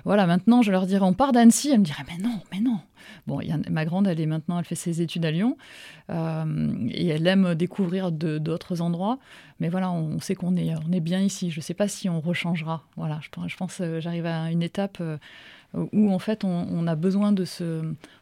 voilà, 0.06 0.28
maintenant, 0.28 0.62
je 0.62 0.72
leur 0.72 0.86
dirais, 0.86 1.04
on 1.04 1.14
part 1.14 1.32
d'Annecy. 1.32 1.72
Elles 1.72 1.80
me 1.80 1.84
diraient, 1.84 2.06
mais 2.08 2.24
non, 2.24 2.40
mais 2.52 2.60
non, 2.60 2.78
Bon, 3.28 3.42
y 3.42 3.52
a, 3.52 3.58
ma 3.70 3.86
grande, 3.86 4.08
elle 4.08 4.20
est 4.20 4.26
maintenant, 4.26 4.60
elle 4.60 4.66
fait 4.66 4.76
ses 4.76 5.02
études 5.02 5.26
à 5.26 5.32
Lyon 5.32 5.58
euh, 6.10 6.74
et 6.90 7.08
elle 7.08 7.28
aime 7.28 7.56
découvrir 7.56 8.12
d'autres 8.12 8.82
endroits. 8.82 9.20
Mais 9.60 9.70
voilà, 9.70 9.92
on, 9.92 10.20
sait 10.20 10.36
qu'on 10.36 10.56
est, 10.56 10.74
on 10.88 10.92
est 10.92 11.00
bien 11.00 11.20
ici. 11.20 11.52
Je 11.52 11.60
ne 11.60 11.62
sais 11.62 11.74
pas 11.74 11.88
si 11.88 12.10
on 12.10 12.20
rechangera. 12.20 12.84
Voilà, 12.98 13.20
je, 13.22 13.48
je 13.48 13.58
pense 13.58 13.78
que 13.78 13.84
euh, 13.84 14.02
j'arrive 14.02 14.26
à 14.26 14.52
une 14.52 14.64
étape 14.64 14.98
euh, 15.00 15.18
où 15.74 16.12
en 16.12 16.20
fait 16.20 16.44
on, 16.44 16.88
a 16.88 16.96
besoin 16.96 17.32
de 17.32 17.46
se, 17.46 17.64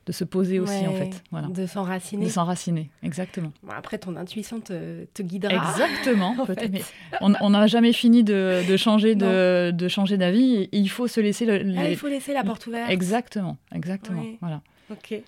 de 0.06 0.12
se 0.12 0.24
poser 0.24 0.60
aussi 0.60 0.86
en 0.86 0.94
fait. 0.94 1.24
Voilà. 1.32 1.48
De 1.48 1.66
s'enraciner. 1.66 2.26
De 2.26 2.30
s'enraciner, 2.30 2.90
exactement. 3.02 3.52
après, 3.70 3.98
ton 3.98 4.16
intuition 4.18 4.60
te, 4.60 5.06
te 5.06 5.24
guidera. 5.24 5.72
Exactement. 5.72 6.36
on 7.22 7.50
n'a 7.50 7.68
jamais 7.68 7.94
fini 7.94 8.24
de, 8.24 8.62
de 8.68 8.78
changer 8.78 9.16
de, 9.16 9.72
de, 9.72 9.88
changer 9.88 10.18
d'avis 10.18 10.70
il 10.72 10.90
faut 10.90 11.08
se 11.08 11.20
laisser 11.20 11.46
le, 11.46 11.74
ah, 11.78 11.90
il 11.90 11.98
faut 11.98 12.08
laisser 12.08 12.34
la 12.34 12.44
porte 12.44 12.68
ouverte. 12.68 12.92
Exactement, 12.92 13.58
exactement. 13.74 14.24
Voilà. 14.42 14.62
Ok. 14.92 15.22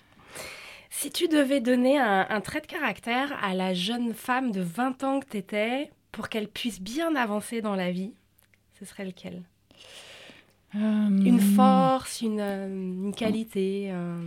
Si 0.90 1.10
tu 1.10 1.26
devais 1.26 1.60
donner 1.60 1.98
un, 1.98 2.40
trait 2.42 2.60
de 2.60 2.66
caractère 2.66 3.32
à 3.42 3.54
la 3.54 3.74
jeune 3.74 4.14
femme 4.14 4.52
de 4.52 4.60
20 4.60 5.04
ans 5.04 5.20
que 5.20 5.26
tu 5.30 5.36
étais 5.38 5.90
pour 6.12 6.28
qu'elle 6.28 6.48
puisse 6.48 6.80
bien 6.80 7.16
avancer 7.16 7.60
dans 7.62 7.74
la 7.74 7.90
vie, 7.90 8.12
ce 8.78 8.84
serait 8.84 9.06
lequel? 9.06 9.42
Euh, 10.74 10.78
Une 10.78 11.40
force, 11.40 12.20
une, 12.20 12.40
euh, 12.40 13.10
qualité 13.12 13.90
euh. 13.90 14.26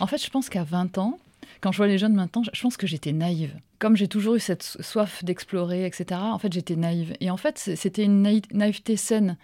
En 0.00 0.06
fait, 0.06 0.22
je 0.22 0.30
pense 0.30 0.48
qu'à 0.48 0.64
20 0.64 0.98
ans, 0.98 1.18
quand 1.60 1.72
je 1.72 1.76
vois 1.76 1.86
les 1.86 1.98
jeunes 1.98 2.14
maintenant, 2.14 2.42
je 2.52 2.60
pense 2.60 2.76
que 2.76 2.86
j'étais 2.86 3.12
naïve. 3.12 3.54
Comme 3.78 3.96
j'ai 3.96 4.08
toujours 4.08 4.34
eu 4.34 4.40
cette 4.40 4.62
soif 4.62 5.24
d'explorer, 5.24 5.86
etc., 5.86 6.20
en 6.22 6.38
fait, 6.38 6.52
j'étais 6.52 6.76
naïve. 6.76 7.14
Et 7.20 7.30
en 7.30 7.36
fait, 7.36 7.58
c'était 7.58 8.04
une 8.04 8.22
naïveté 8.52 8.96
saine. 8.96 9.36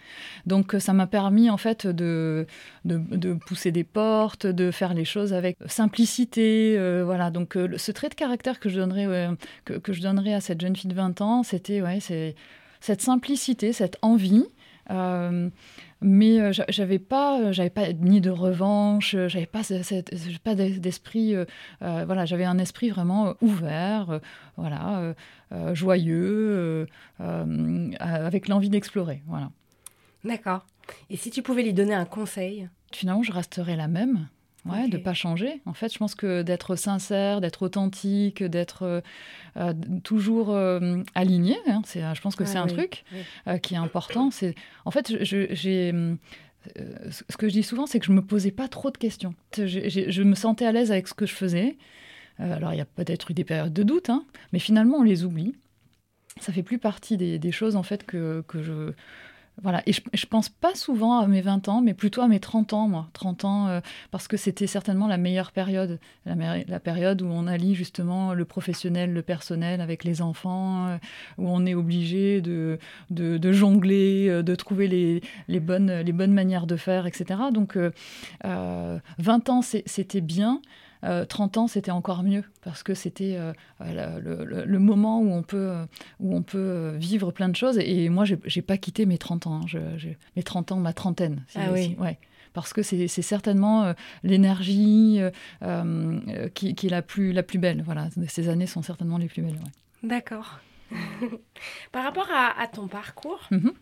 Donc, 0.45 0.75
ça 0.79 0.93
m'a 0.93 1.07
permis, 1.07 1.49
en 1.49 1.57
fait, 1.57 1.87
de, 1.87 2.45
de, 2.85 3.33
pousser 3.33 3.71
des 3.71 3.83
portes, 3.83 4.45
de 4.45 4.71
faire 4.71 4.93
les 4.93 5.05
choses 5.05 5.33
avec 5.33 5.57
simplicité. 5.65 6.75
Euh, 6.77 7.03
voilà. 7.03 7.31
Donc, 7.31 7.55
euh, 7.55 7.77
ce 7.77 7.91
trait 7.91 8.09
de 8.09 8.15
caractère 8.15 8.59
que 8.59 8.69
je 8.69 8.79
donnerais, 8.79 9.29
que, 9.65 9.93
je 9.93 10.01
donnerais 10.01 10.33
à 10.33 10.41
cette 10.41 10.61
jeune 10.61 10.75
fille 10.75 10.89
de 10.89 10.95
20 10.95 11.21
ans, 11.21 11.43
c'était 11.43 11.81
ouais, 11.81 11.99
cette 12.79 13.01
simplicité, 13.01 13.73
cette 13.73 13.97
envie. 14.01 14.45
Euh, 14.89 15.49
mais 15.99 16.39
euh, 16.39 16.51
j'avais 16.69 16.99
pas 16.99 17.41
euh, 17.41 17.51
j'avais 17.51 17.69
pas 17.69 17.91
ni 17.91 18.21
de 18.21 18.29
revanche 18.29 19.15
j'avais 19.27 19.45
pas 19.47 19.61
pas 20.43 20.55
d'esprit 20.55 21.35
voilà 21.81 22.25
j'avais 22.25 22.45
un 22.45 22.57
esprit 22.57 22.89
vraiment 22.89 23.35
ouvert 23.41 24.21
voilà 24.55 25.15
joyeux 25.73 26.87
avec 27.19 28.47
l'envie 28.47 28.69
d'explorer 28.69 29.23
voilà. 29.27 29.51
D'accord. 30.23 30.65
Et 31.09 31.17
si 31.17 31.31
tu 31.31 31.41
pouvais 31.41 31.63
lui 31.63 31.73
donner 31.73 31.93
un 31.93 32.05
conseil? 32.05 32.69
Finalement 32.93 33.23
je 33.23 33.33
resterais 33.33 33.75
la 33.75 33.87
même 33.87 34.29
Ouais, 34.69 34.87
de 34.87 34.97
pas 34.97 35.13
changer. 35.13 35.61
En 35.65 35.73
fait, 35.73 35.93
je 35.93 35.97
pense 35.97 36.15
que 36.15 36.41
d'être 36.41 36.75
sincère, 36.75 37.41
d'être 37.41 37.63
authentique, 37.63 38.43
d'être 38.43 38.83
euh, 38.83 39.01
euh, 39.57 39.73
toujours 40.03 40.51
euh, 40.51 41.01
aligné, 41.15 41.57
hein, 41.67 41.81
c'est, 41.85 42.01
je 42.13 42.21
pense 42.21 42.35
que 42.35 42.45
c'est 42.45 42.57
un 42.57 42.67
truc 42.67 43.03
qui 43.61 43.73
est 43.73 43.77
important. 43.77 44.31
C'est, 44.31 44.55
en 44.85 44.91
fait, 44.91 45.13
j'ai 45.21 45.93
ce 46.75 47.37
que 47.37 47.47
je 47.47 47.53
dis 47.53 47.63
souvent, 47.63 47.85
c'est 47.85 47.99
que 47.99 48.05
je 48.05 48.11
me 48.11 48.21
posais 48.21 48.51
pas 48.51 48.67
trop 48.67 48.91
de 48.91 48.97
questions. 48.97 49.33
Je, 49.55 50.21
me 50.23 50.35
sentais 50.35 50.65
à 50.65 50.71
l'aise 50.71 50.91
avec 50.91 51.07
ce 51.07 51.13
que 51.13 51.25
je 51.25 51.33
faisais. 51.33 51.77
alors, 52.39 52.73
il 52.73 52.77
y 52.77 52.81
a 52.81 52.85
peut-être 52.85 53.31
eu 53.31 53.33
des 53.33 53.45
périodes 53.45 53.73
de 53.73 53.83
doute, 53.83 54.09
hein, 54.09 54.25
mais 54.51 54.59
finalement, 54.59 54.97
on 54.97 55.03
les 55.03 55.23
oublie. 55.23 55.55
Ça 56.41 56.51
fait 56.51 56.63
plus 56.63 56.77
partie 56.77 57.17
des, 57.17 57.39
des 57.39 57.51
choses 57.51 57.75
en 57.75 57.83
fait 57.83 58.05
que, 58.05 58.43
que 58.47 58.61
je 58.61 58.91
voilà, 59.63 59.81
et 59.87 59.91
je, 59.91 60.25
pense 60.27 60.49
pas 60.49 60.75
souvent 60.75 61.19
à 61.19 61.25
mes 61.25 61.41
20 61.41 61.67
ans, 61.67 61.81
mais 61.81 61.95
plutôt 61.95 62.21
à 62.21 62.27
mes 62.27 62.39
30 62.39 62.73
ans, 62.73 62.87
moi. 62.87 63.09
30 63.13 63.45
ans, 63.45 63.67
euh, 63.67 63.79
parce 64.11 64.27
que 64.27 64.37
c'était 64.37 64.67
certainement 64.67 65.07
la 65.07 65.17
meilleure 65.17 65.51
période. 65.51 65.99
La, 66.25 66.79
période 66.79 67.23
où 67.23 67.27
on 67.27 67.47
allie 67.47 67.73
justement 67.73 68.35
le 68.35 68.45
professionnel, 68.45 69.13
le 69.13 69.21
personnel 69.23 69.81
avec 69.81 70.03
les 70.03 70.21
enfants, 70.21 70.87
euh, 70.87 70.97
où 71.39 71.49
on 71.49 71.65
est 71.65 71.73
obligé 71.73 72.39
de, 72.41 72.77
jongler, 73.51 74.27
euh, 74.29 74.43
de 74.43 74.53
trouver 74.53 74.87
les, 74.87 75.23
les, 75.47 75.59
bonnes, 75.59 76.01
les 76.01 76.13
bonnes 76.13 76.33
manières 76.33 76.67
de 76.67 76.75
faire, 76.75 77.07
etc. 77.07 77.39
Donc, 77.51 77.77
20 78.43 79.49
ans, 79.49 79.61
c'était 79.63 80.21
bien. 80.21 80.61
30 81.03 81.57
ans, 81.57 81.67
c'était 81.67 81.91
encore 81.91 82.23
mieux 82.23 82.43
parce 82.63 82.83
que 82.83 82.93
c'était 82.93 83.37
le, 83.79 84.77
moment 84.77 85.19
où 85.19 85.31
on 85.31 85.43
peut, 85.43 85.73
où 86.19 86.35
on 86.35 86.41
peut 86.41 86.95
vivre 86.97 87.31
plein 87.31 87.49
de 87.49 87.55
choses. 87.55 87.77
Et 87.77 88.09
moi, 88.09 88.25
j'ai 88.25 88.61
pas 88.61 88.77
quitté 88.77 89.05
mes 89.05 89.17
30 89.17 89.47
ans. 89.47 89.61
Hein. 89.73 89.97
mes 90.35 90.43
30 90.43 90.71
ans, 90.71 90.77
ma 90.77 90.93
trentaine. 90.93 91.43
ah 91.55 91.71
oui. 91.71 91.95
ouais 91.99 92.17
parce 92.53 92.73
que 92.73 92.81
c'est 92.81 93.07
certainement 93.07 93.93
l'énergie 94.23 95.19
qui, 96.55 96.73
qui, 96.73 96.87
est 96.87 96.89
la 96.89 97.03
plus, 97.03 97.31
la 97.31 97.43
plus 97.43 97.59
belle. 97.59 97.83
Voilà, 97.83 98.09
ces 98.27 98.49
années 98.49 98.65
sont 98.65 98.81
certainement 98.81 99.19
les 99.19 99.27
plus 99.27 99.43
belles. 99.43 99.59
D'accord. 100.03 100.59
Par 101.91 102.03
rapport 102.03 102.29
à, 102.31 102.67
ton 102.67 102.87
parcours, 102.87 103.47
mhm. 103.51 103.73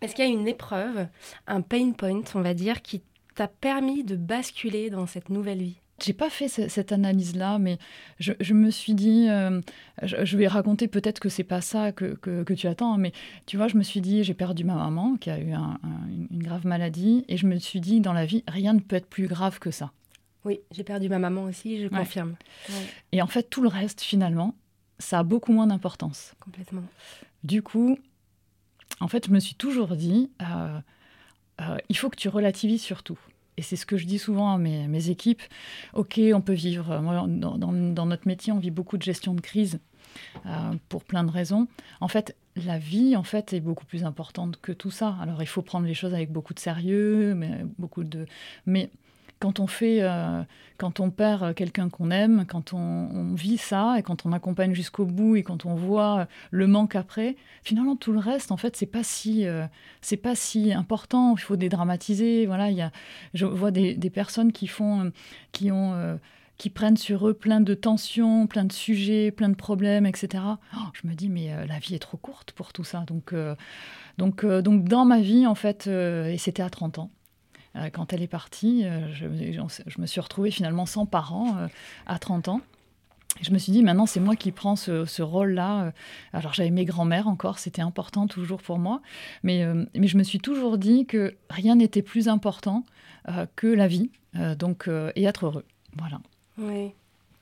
est-ce 0.00 0.14
qu'il 0.14 0.24
y 0.24 0.28
a 0.28 0.30
une 0.30 0.48
épreuve, 0.48 1.06
un 1.46 1.60
pain 1.60 1.92
point, 1.92 2.22
on 2.34 2.40
va 2.40 2.54
dire, 2.54 2.82
qui 2.82 3.02
t'a 3.34 3.48
permis 3.48 4.04
de 4.04 4.16
basculer 4.16 4.90
dans 4.90 5.06
cette 5.06 5.30
nouvelle 5.30 5.62
vie? 5.62 5.78
J'ai 6.04 6.12
pas 6.12 6.30
fait 6.30 6.48
cette 6.48 6.92
analyse-là, 6.92 7.58
mais 7.58 7.78
je, 8.18 8.54
me 8.54 8.70
suis 8.70 8.94
dit, 8.94 9.28
euh, 9.28 9.60
je, 10.02 10.36
vais 10.36 10.46
raconter 10.46 10.88
peut-être 10.88 11.20
que 11.20 11.28
c'est 11.28 11.44
pas 11.44 11.60
ça 11.60 11.92
que, 11.92 12.14
que, 12.14 12.52
tu 12.52 12.66
attends, 12.66 12.96
mais 12.98 13.12
tu 13.46 13.56
vois, 13.56 13.68
je 13.68 13.76
me 13.76 13.82
suis 13.82 14.00
dit, 14.00 14.24
j'ai 14.24 14.34
perdu 14.34 14.64
ma 14.64 14.74
maman 14.74 15.16
qui 15.16 15.30
a 15.30 15.38
eu 15.38 15.52
une 15.52 16.42
grave 16.42 16.66
maladie, 16.66 17.24
et 17.28 17.36
je 17.36 17.46
me 17.46 17.58
suis 17.58 17.80
dit, 17.80 18.00
dans 18.00 18.12
la 18.12 18.26
vie, 18.26 18.44
rien 18.48 18.72
ne 18.72 18.80
peut 18.80 18.96
être 18.96 19.08
plus 19.08 19.26
grave 19.26 19.58
que 19.58 19.70
ça. 19.70 19.92
Oui, 20.44 20.60
j'ai 20.72 20.84
perdu 20.84 21.08
ma 21.08 21.18
maman 21.18 21.44
aussi, 21.44 21.80
je 21.80 21.88
confirme. 21.88 22.34
Et 23.12 23.22
en 23.22 23.26
fait, 23.26 23.44
tout 23.44 23.62
le 23.62 23.68
reste, 23.68 24.00
finalement, 24.00 24.54
ça 24.98 25.20
a 25.20 25.22
beaucoup 25.22 25.52
moins 25.52 25.66
d'importance. 25.66 26.34
Complètement. 26.40 26.82
Du 27.44 27.62
coup, 27.62 27.98
en 29.00 29.08
fait, 29.08 29.26
je 29.26 29.32
me 29.32 29.40
suis 29.40 29.54
toujours 29.54 29.96
dit, 29.96 30.30
euh, 30.40 30.78
euh, 31.60 31.76
il 31.88 31.96
faut 31.96 32.10
que 32.10 32.16
tu 32.16 32.28
relativises 32.28 32.82
surtout. 32.82 33.18
Et 33.56 33.62
c'est 33.62 33.76
ce 33.76 33.84
que 33.84 33.96
je 33.96 34.06
dis 34.06 34.18
souvent 34.18 34.54
à 34.54 34.58
mes, 34.58 35.10
équipes. 35.10 35.42
Ok, 35.94 36.20
on 36.34 36.40
peut 36.40 36.52
vivre. 36.52 37.00
dans, 37.00 38.06
notre 38.06 38.26
métier, 38.26 38.52
on 38.52 38.58
vit 38.58 38.70
beaucoup 38.70 38.96
de 38.96 39.02
gestion 39.02 39.34
de 39.34 39.40
crise 39.40 39.78
euh, 40.46 40.72
pour 40.88 41.04
plein 41.04 41.24
de 41.24 41.30
raisons. 41.30 41.68
En 42.00 42.08
fait, 42.08 42.36
la 42.56 42.78
vie, 42.78 43.16
en 43.16 43.22
fait, 43.22 43.52
est 43.52 43.60
beaucoup 43.60 43.84
plus 43.84 44.04
importante 44.04 44.60
que 44.60 44.72
tout 44.72 44.90
ça. 44.90 45.16
Alors, 45.20 45.42
il 45.42 45.48
faut 45.48 45.62
prendre 45.62 45.86
les 45.86 45.94
choses 45.94 46.14
avec 46.14 46.30
beaucoup 46.30 46.54
de 46.54 46.60
sérieux, 46.60 47.34
mais 47.34 47.64
beaucoup 47.78 48.04
de. 48.04 48.26
Mais 48.66 48.90
quand 49.42 49.58
on 49.58 49.66
fait, 49.66 50.02
euh, 50.02 50.44
quand 50.78 51.00
on 51.00 51.10
perd 51.10 51.56
quelqu'un 51.56 51.88
qu'on 51.88 52.12
aime, 52.12 52.44
quand 52.46 52.72
on, 52.74 53.34
vit 53.34 53.58
ça 53.58 53.96
et 53.98 54.02
quand 54.04 54.24
on 54.24 54.32
accompagne 54.32 54.72
jusqu'au 54.72 55.04
bout 55.04 55.34
et 55.34 55.42
quand 55.42 55.66
on 55.66 55.74
voit 55.74 56.28
le 56.52 56.68
manque 56.68 56.94
après, 56.94 57.34
finalement 57.64 57.96
tout 57.96 58.12
le 58.12 58.20
reste, 58.20 58.52
en 58.52 58.56
fait, 58.56 58.76
c'est 58.76 58.86
pas 58.86 59.02
si, 59.02 59.44
euh, 59.44 59.66
c'est 60.00 60.16
pas 60.16 60.36
si 60.36 60.72
important. 60.72 61.34
Il 61.36 61.40
faut 61.40 61.56
dédramatiser. 61.56 62.46
Voilà, 62.46 62.70
il 62.70 62.90
je 63.34 63.44
vois 63.44 63.72
des, 63.72 64.10
personnes 64.10 64.52
qui 64.52 64.68
font, 64.68 65.10
qui 65.50 65.72
ont 65.72 65.94
euh, 65.94 66.14
qui 66.56 66.70
prennent 66.70 66.96
sur 66.96 67.26
eux 67.26 67.34
plein 67.34 67.60
de 67.60 67.74
tensions, 67.74 68.46
plein 68.46 68.64
de 68.64 68.72
sujets, 68.72 69.32
plein 69.32 69.48
de 69.48 69.56
problèmes, 69.56 70.06
etc. 70.06 70.44
Oh, 70.76 70.78
je 70.92 71.08
me 71.08 71.14
dis, 71.14 71.28
mais 71.28 71.66
la 71.66 71.80
vie 71.80 71.96
est 71.96 71.98
trop 71.98 72.16
courte 72.16 72.52
pour 72.52 72.72
tout 72.72 72.84
ça. 72.84 73.00
Donc, 73.08 73.34
donc, 74.18 74.46
donc 74.46 74.84
dans 74.84 75.04
ma 75.04 75.20
vie, 75.20 75.48
en 75.48 75.56
fait, 75.56 75.88
et 75.88 76.38
c'était 76.38 76.62
à 76.62 76.70
30 76.70 77.00
ans, 77.00 77.10
euh, 77.10 77.21
quand 77.92 78.12
elle 78.12 78.22
est 78.22 78.28
partie, 78.28 78.84
euh, 78.84 79.12
je, 79.12 80.00
me 80.00 80.06
suis 80.06 80.20
retrouvée 80.20 80.50
finalement 80.50 80.86
sans 80.86 81.06
parents 81.06 81.56
euh, 81.56 81.68
à 82.06 82.18
30 82.18 82.48
ans. 82.48 82.60
je 83.40 83.50
me 83.50 83.58
suis 83.58 83.72
dit, 83.72 83.82
maintenant, 83.82 84.06
c'est 84.06 84.20
moi 84.20 84.36
qui 84.36 84.52
prends 84.52 84.76
ce, 84.76 85.22
rôle-là. 85.22 85.92
Alors, 86.32 86.52
j'avais 86.52 86.70
mes 86.70 86.84
grands-mères 86.84 87.28
encore, 87.28 87.58
c'était 87.58 87.82
important 87.82 88.26
toujours 88.26 88.62
pour 88.62 88.78
moi. 88.78 89.00
Mais, 89.42 89.64
mais 89.94 90.06
je 90.06 90.18
me 90.18 90.22
suis 90.22 90.38
toujours 90.38 90.78
dit 90.78 91.06
que 91.06 91.34
rien 91.48 91.76
n'était 91.76 92.02
plus 92.02 92.28
important 92.28 92.84
que 93.56 93.66
la 93.66 93.88
vie 93.88 94.10
donc, 94.58 94.88
et 95.16 95.24
être 95.24 95.46
heureux. 95.46 95.64
Voilà. 95.96 96.20
Oui, 96.58 96.92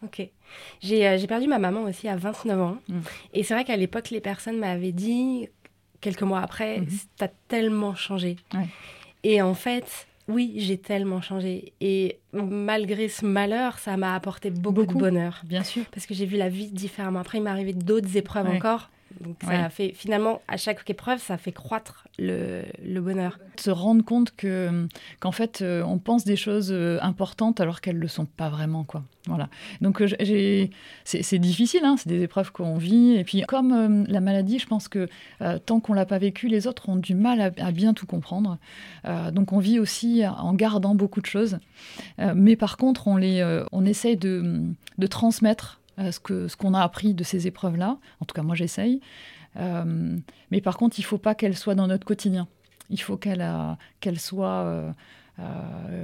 ok. 0.04 0.28
J'ai 0.80 1.26
perdu 1.26 1.46
ma 1.46 1.58
maman 1.58 1.82
aussi 1.82 2.08
à 2.08 2.16
29 2.16 2.60
ans. 2.60 2.78
Mmh. 2.88 3.00
Et 3.34 3.42
c'est 3.42 3.54
vrai 3.54 3.64
qu'à 3.64 3.76
l'époque, 3.76 4.10
les 4.10 4.20
personnes 4.20 4.58
m'avaient 4.58 4.92
dit, 4.92 5.48
quelques 6.00 6.22
mois 6.22 6.40
après, 6.40 6.80
mmh. 6.80 6.86
tu 7.18 7.24
as 7.24 7.28
tellement 7.48 7.94
changé. 7.94 8.36
Et 9.22 9.42
en 9.42 9.54
fait, 9.54 10.06
oui, 10.30 10.54
j'ai 10.56 10.78
tellement 10.78 11.20
changé. 11.20 11.72
Et 11.80 12.18
malgré 12.32 13.08
ce 13.08 13.24
malheur, 13.24 13.78
ça 13.78 13.96
m'a 13.96 14.14
apporté 14.14 14.50
beaucoup, 14.50 14.84
de 14.84 14.92
bonheur. 14.92 15.42
Bien 15.44 15.62
sûr. 15.62 15.84
Parce 15.92 16.06
que 16.06 16.14
j'ai 16.14 16.26
vu 16.26 16.36
la 16.36 16.48
vie 16.48 16.70
différemment. 16.70 17.18
Après, 17.18 17.38
il 17.38 17.44
m'est 17.44 17.50
arrivé 17.50 17.72
d'autres 17.72 18.16
épreuves 18.16 18.48
encore. 18.48 18.90
Donc 19.20 19.36
ça 19.42 19.64
a 19.64 19.70
fait 19.70 19.92
finalement 19.94 20.40
à 20.48 20.56
chaque 20.56 20.88
épreuve, 20.88 21.20
ça 21.20 21.36
fait 21.36 21.52
croître 21.52 22.06
le, 22.18 23.00
bonheur. 23.00 23.38
Se 23.56 23.70
rendre 23.70 24.04
compte 24.04 24.34
que 24.36 24.86
qu'en 25.18 25.32
fait 25.32 25.62
euh, 25.62 25.82
on 25.82 25.98
pense 25.98 26.24
des 26.24 26.36
choses 26.36 26.70
euh, 26.70 26.98
importantes 27.02 27.60
alors 27.60 27.80
qu'elles 27.80 27.96
ne 27.96 28.00
le 28.00 28.08
sont 28.08 28.26
pas 28.26 28.48
vraiment 28.48 28.84
quoi. 28.84 29.02
Voilà. 29.26 29.48
Donc 29.80 30.00
euh, 30.00 30.08
j'ai 30.20 30.70
c'est 31.04 31.38
difficile, 31.38 31.84
hein, 31.84 31.96
c'est 31.98 32.08
des 32.08 32.22
épreuves 32.22 32.52
qu'on 32.52 32.76
vit 32.76 33.14
et 33.16 33.24
puis 33.24 33.42
comme 33.42 34.06
la 34.06 34.20
maladie, 34.20 34.58
je 34.58 34.66
pense 34.66 34.88
que 34.88 35.08
tant 35.66 35.80
qu'on 35.80 35.92
l'a 35.92 36.06
pas 36.06 36.18
vécu, 36.18 36.48
les 36.48 36.66
autres 36.66 36.88
ont 36.88 36.96
du 36.96 37.14
mal 37.14 37.40
à, 37.40 37.72
bien 37.72 37.94
tout 37.94 38.06
comprendre. 38.06 38.58
donc 39.32 39.52
on 39.52 39.58
vit 39.58 39.78
aussi 39.78 40.22
en 40.26 40.54
gardant 40.54 40.94
beaucoup 40.94 41.20
de 41.20 41.26
choses, 41.26 41.58
mais 42.34 42.56
par 42.56 42.76
contre 42.76 43.08
on 43.08 43.16
les 43.16 43.64
on 43.72 43.84
essaye 43.84 44.16
de, 44.16 44.62
de 44.98 45.06
transmettre 45.06 45.79
ce 46.10 46.18
qu'on 46.20 46.48
ce 46.48 46.76
a 46.76 46.82
appris 46.82 47.14
de 47.14 47.24
ces 47.24 47.46
épreuves-là. 47.46 47.98
En 48.20 48.24
tout 48.24 48.34
cas, 48.34 48.42
moi, 48.42 48.54
j'essaye. 48.54 49.00
Euh, 49.56 50.16
mais 50.50 50.60
par 50.60 50.76
contre, 50.76 50.98
il 50.98 51.02
ne 51.02 51.06
faut 51.06 51.18
pas 51.18 51.34
qu'elles 51.34 51.56
soient 51.56 51.74
dans 51.74 51.86
notre 51.86 52.04
quotidien. 52.04 52.48
Il 52.88 53.00
faut 53.00 53.16
qu'elles 53.16 53.46
qu 54.00 54.16
soient... 54.16 54.64
Euh, 54.64 54.92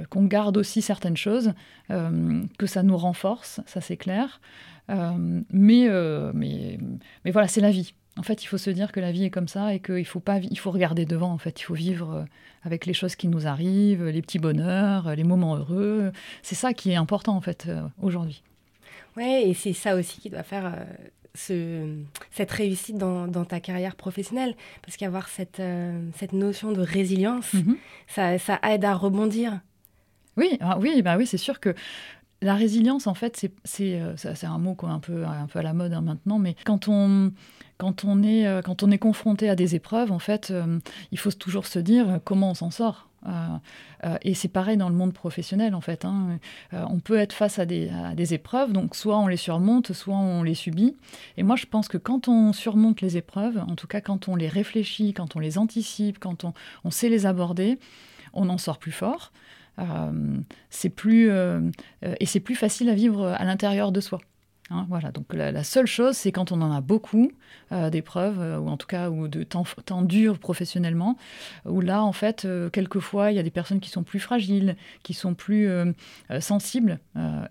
qu'on 0.09 0.25
garde 0.25 0.57
aussi 0.57 0.81
certaines 0.81 1.17
choses, 1.17 1.53
que 1.89 2.65
ça 2.65 2.81
nous 2.81 2.97
renforce, 2.97 3.61
ça 3.67 3.81
c'est 3.81 3.97
clair. 3.97 4.41
mais, 4.89 5.87
mais, 6.33 6.79
mais 7.23 7.31
voilà, 7.31 7.47
c'est 7.47 7.61
la 7.61 7.69
vie. 7.69 7.93
En 8.17 8.23
fait, 8.23 8.43
il 8.43 8.47
faut 8.47 8.57
se 8.57 8.71
dire 8.71 8.91
que 8.91 8.99
la 8.99 9.11
vie 9.11 9.25
est 9.25 9.29
comme 9.29 9.47
ça 9.47 9.75
et 9.75 9.79
qu'il 9.79 10.05
faut 10.05 10.19
pas, 10.19 10.39
il 10.39 10.57
faut 10.57 10.71
regarder 10.71 11.05
devant. 11.05 11.31
En 11.31 11.37
fait, 11.37 11.61
il 11.61 11.63
faut 11.65 11.75
vivre 11.75 12.25
avec 12.63 12.87
les 12.87 12.93
choses 12.93 13.15
qui 13.15 13.27
nous 13.27 13.45
arrivent, 13.45 14.05
les 14.05 14.23
petits 14.23 14.39
bonheurs, 14.39 15.15
les 15.15 15.23
moments 15.23 15.55
heureux. 15.55 16.11
C'est 16.41 16.55
ça 16.55 16.73
qui 16.73 16.89
est 16.89 16.95
important 16.95 17.35
en 17.35 17.41
fait 17.41 17.69
aujourd'hui. 18.01 18.41
Oui, 19.17 19.25
et 19.25 19.53
c'est 19.55 19.73
ça 19.73 19.95
aussi 19.95 20.21
qui 20.21 20.29
doit 20.29 20.43
faire 20.43 20.67
euh, 20.67 20.83
ce, 21.33 21.95
cette 22.29 22.51
réussite 22.51 22.97
dans, 22.97 23.27
dans, 23.27 23.45
ta 23.45 23.59
carrière 23.59 23.95
professionnelle. 23.95 24.55
Parce 24.83 24.95
qu'avoir 24.95 25.27
cette, 25.27 25.59
euh, 25.59 26.07
cette 26.15 26.33
notion 26.33 26.71
de 26.71 26.81
résilience, 26.81 27.53
mhm. 27.53 27.77
ça, 28.07 28.37
ça, 28.37 28.59
aide 28.61 28.85
à 28.85 28.93
rebondir. 28.93 29.59
Oui, 30.37 30.57
ah 30.61 30.77
oui, 30.79 31.01
bah 31.01 31.17
oui 31.17 31.25
c'est 31.25 31.37
sûr 31.37 31.59
que 31.59 31.73
la 32.43 32.53
résilience, 32.53 33.07
en 33.07 33.15
fait, 33.15 33.49
c'est 33.63 33.99
euh, 33.99 34.15
un 34.43 34.57
mot 34.59 34.77
un 34.83 34.99
peu, 34.99 35.25
un 35.25 35.47
peu 35.47 35.57
à 35.57 35.63
la 35.63 35.73
mode 35.73 35.93
hein, 35.93 36.01
maintenant, 36.01 36.37
mais 36.37 36.55
quand 36.63 36.87
on, 36.87 37.31
quand, 37.79 38.05
on 38.05 38.21
est, 38.21 38.63
quand 38.63 38.83
on 38.83 38.91
est 38.91 38.99
confronté 38.99 39.49
à 39.49 39.55
des 39.55 39.73
épreuves, 39.73 40.11
en 40.11 40.19
fait, 40.19 40.53
il 41.11 41.17
faut 41.17 41.31
toujours 41.31 41.65
se 41.65 41.79
dire 41.79 42.19
comment 42.23 42.51
on 42.51 42.53
s'en 42.53 42.69
sort. 42.69 43.06
Euh, 43.25 43.31
euh, 44.03 44.17
et 44.21 44.33
c'est 44.33 44.47
pareil 44.47 44.77
dans 44.77 44.89
le 44.89 44.95
monde 44.95 45.13
professionnel, 45.13 45.75
en 45.75 45.81
fait. 45.81 46.05
Hein. 46.05 46.39
Euh, 46.73 46.83
on 46.89 46.99
peut 46.99 47.17
être 47.17 47.33
face 47.33 47.59
à 47.59 47.65
des, 47.65 47.89
épreuves, 48.33 48.73
donc 48.73 48.95
soit 48.95 49.17
on 49.17 49.27
les 49.27 49.37
surmonte, 49.37 49.93
soit 49.93 50.15
on 50.15 50.43
les 50.43 50.53
subit. 50.53 50.95
Et 51.37 51.43
moi, 51.43 51.55
je 51.55 51.65
pense 51.65 51.87
que 51.87 51.97
quand 51.97 52.27
on 52.27 52.53
surmonte 52.53 53.01
les 53.01 53.17
épreuves, 53.17 53.57
en 53.57 53.75
tout 53.75 53.87
cas 53.87 54.01
quand 54.01 54.27
on 54.27 54.35
les 54.35 54.49
réfléchit, 54.49 55.13
quand 55.13 55.35
on 55.35 55.39
les 55.39 55.57
anticipe, 55.57 56.19
quand 56.19 56.45
on, 56.83 56.91
sait 56.91 57.09
les 57.09 57.25
aborder, 57.25 57.79
on 58.33 58.49
en 58.49 58.57
sort 58.57 58.79
plus 58.79 58.91
fort. 58.91 59.31
c'est 60.69 60.89
plus 60.89 61.31
et 62.01 62.25
c'est 62.25 62.39
plus 62.39 62.55
facile 62.55 62.89
à 62.89 62.95
vivre 62.95 63.25
à 63.27 63.43
l'intérieur 63.45 63.91
de 63.91 64.01
soi. 64.01 64.19
Hein, 64.69 64.85
voilà, 64.89 65.11
donc 65.11 65.33
la, 65.33 65.63
seule 65.63 65.85
chose, 65.85 66.17
c'est 66.17 66.33
quand 66.33 66.51
on 66.51 66.61
en 66.61 66.73
a 66.73 66.81
beaucoup 66.81 67.31
euh, 67.71 67.89
d'épreuves, 67.89 68.41
euh, 68.41 68.59
ou 68.59 68.67
en 68.67 68.75
tout 68.75 68.87
cas 68.87 69.09
ou 69.09 69.29
de 69.29 69.43
temps, 69.43 69.63
temps 69.85 70.01
dur 70.01 70.39
professionnellement, 70.39 71.15
où 71.65 71.79
là, 71.79 72.03
en 72.03 72.11
fait, 72.11 72.43
euh, 72.43 72.69
quelquefois, 72.69 73.31
il 73.31 73.35
y 73.35 73.39
a 73.39 73.43
des 73.43 73.51
personnes 73.51 73.79
qui 73.79 73.89
sont 73.89 74.03
plus 74.03 74.19
fragiles, 74.19 74.75
qui 75.03 75.13
sont 75.13 75.33
plus 75.33 75.69
sensibles, 76.39 76.99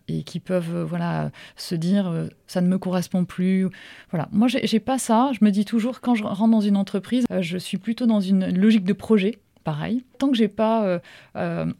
et 0.09 0.23
qui 0.23 0.41
peuvent 0.41 0.83
voilà, 0.83 1.31
se 1.57 1.75
dire 1.75 2.29
ça 2.47 2.61
ne 2.61 2.69
me 2.69 2.79
correspond 2.79 3.25
plus. 3.25 3.69
Voilà, 4.11 4.29
moi, 4.33 4.49
j'ai 4.49 4.81
pas 4.81 4.99
ça. 4.99 5.31
Je 5.33 5.45
me 5.45 5.51
dis 5.51 5.65
toujours, 5.65 6.01
quand 6.01 6.15
je 6.15 6.25
rentre 6.25 6.51
dans 6.51 6.61
une 6.61 6.77
entreprise, 6.77 7.25
je 7.41 7.59
suis 7.59 7.79
plutôt 7.79 8.07
dans 8.07 8.21
une 8.21 8.55
logique 8.55 8.85
de 8.85 8.93
projet, 8.93 9.39
pareil. 9.65 10.05
Tant 10.19 10.29
que 10.31 10.37
j'ai 10.37 10.49
pas 10.49 11.01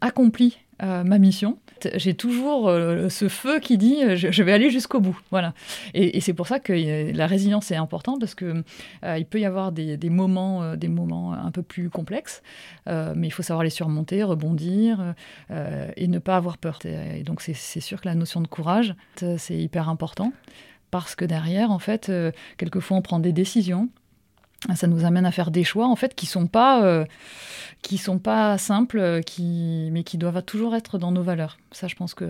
accompli 0.01 0.57
ma 0.79 1.17
mission. 1.17 1.57
J'ai 1.95 2.13
toujours 2.13 2.69
euh, 2.69 3.09
ce 3.09 3.27
feu 3.27 3.59
qui 3.59 3.77
dit 3.77 4.03
euh, 4.03 4.15
je, 4.15 4.43
vais 4.43 4.53
aller 4.53 4.69
jusqu'au 4.69 4.99
bout. 4.99 5.19
Voilà. 5.31 5.53
Et, 5.93 6.19
c'est 6.21 6.33
pour 6.33 6.47
ça 6.47 6.59
que 6.59 6.73
euh, 6.73 7.11
la 7.13 7.27
résilience 7.27 7.71
est 7.71 7.75
importante 7.75 8.19
parce 8.19 8.35
que 8.35 8.63
il 9.03 9.25
peut 9.25 9.39
y 9.39 9.45
avoir 9.45 9.71
des, 9.71 9.97
moments, 10.09 10.75
des 10.75 10.87
moments 10.87 11.33
un 11.33 11.51
peu 11.51 11.61
plus 11.61 11.89
complexes, 11.89 12.41
mais 12.87 13.27
il 13.27 13.31
faut 13.31 13.43
savoir 13.43 13.63
les 13.63 13.69
surmonter, 13.69 14.23
rebondir 14.23 15.13
et 15.49 16.07
ne 16.07 16.19
pas 16.19 16.35
avoir 16.35 16.57
peur. 16.57 16.79
Et 16.85 17.23
donc 17.23 17.41
c'est 17.41 17.79
sûr 17.79 18.01
que 18.01 18.07
la 18.07 18.15
notion 18.15 18.41
de 18.41 18.47
courage, 18.47 18.95
c'est 19.37 19.57
hyper 19.57 19.89
important 19.89 20.33
parce 20.91 21.15
que 21.15 21.25
derrière, 21.25 21.71
en 21.71 21.79
fait, 21.79 22.11
quelquefois 22.57 22.97
on 22.97 23.01
prend 23.01 23.19
des 23.19 23.33
décisions 23.33 23.89
ça 24.75 24.87
nous 24.87 25.05
amène 25.05 25.25
à 25.25 25.31
faire 25.31 25.51
des 25.51 25.63
choix 25.63 25.87
en 25.87 25.95
fait 25.95 26.15
qui 26.15 26.25
sont 26.25 26.47
pas 26.47 26.83
euh, 26.83 27.05
qui 27.81 27.97
sont 27.97 28.19
pas 28.19 28.57
simples 28.57 29.21
qui 29.25 29.89
mais 29.91 30.03
qui 30.03 30.17
doivent 30.17 30.41
toujours 30.43 30.75
être 30.75 30.97
dans 30.97 31.11
nos 31.11 31.23
valeurs 31.23 31.57
ça 31.71 31.87
je 31.87 31.95
pense 31.95 32.13
que 32.13 32.27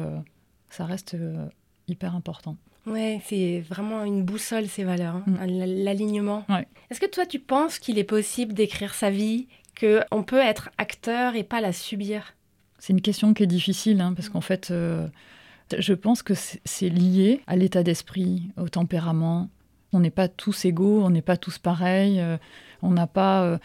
ça 0.69 0.85
reste 0.85 1.15
hyper 1.87 2.15
important. 2.15 2.57
Ouais, 2.85 3.21
c'est 3.25 3.59
vraiment 3.67 4.03
une 4.03 4.23
boussole 4.23 4.67
ces 4.67 4.83
valeurs, 4.83 5.15
hein, 5.15 5.23
mm. 5.27 5.83
l'alignement. 5.83 6.45
Est-ce 6.89 7.01
que 7.01 7.05
toi 7.05 7.25
tu 7.25 7.39
penses 7.39 7.79
qu'il 7.79 7.99
est 7.99 8.05
possible 8.05 8.53
d'écrire 8.53 8.93
sa 8.93 9.09
vie, 9.09 9.47
qu'on 9.79 10.23
peut 10.23 10.39
être 10.39 10.69
acteur 10.77 11.35
et 11.35 11.43
pas 11.43 11.59
la 11.59 11.73
subir? 11.73 12.35
C'est 12.79 12.93
une 12.93 13.01
question 13.01 13.33
qui 13.33 13.43
est 13.43 13.47
difficile 13.47 13.99
hein, 13.99 14.13
parce 14.13 14.29
qu'en 14.29 14.41
fait, 14.41 14.71
euh, 14.71 15.07
je 15.77 15.93
pense 15.93 16.23
que 16.23 16.33
c'est 16.33 16.89
lié 16.89 17.41
à 17.45 17.57
l'état 17.57 17.83
d'esprit, 17.83 18.49
au 18.55 18.69
tempérament. 18.69 19.49
On 19.93 19.99
n'est 19.99 20.11
pas 20.11 20.27
tous 20.27 20.65
égaux, 20.65 21.03
on 21.03 21.09
n'est 21.09 21.21
pas 21.21 21.37
tous 21.37 21.57
pareils, 21.57 22.19
euh, 22.19 22.37
on 22.81 22.91
n'a 22.91 23.07
pas 23.07 23.43
euh, 23.43 23.57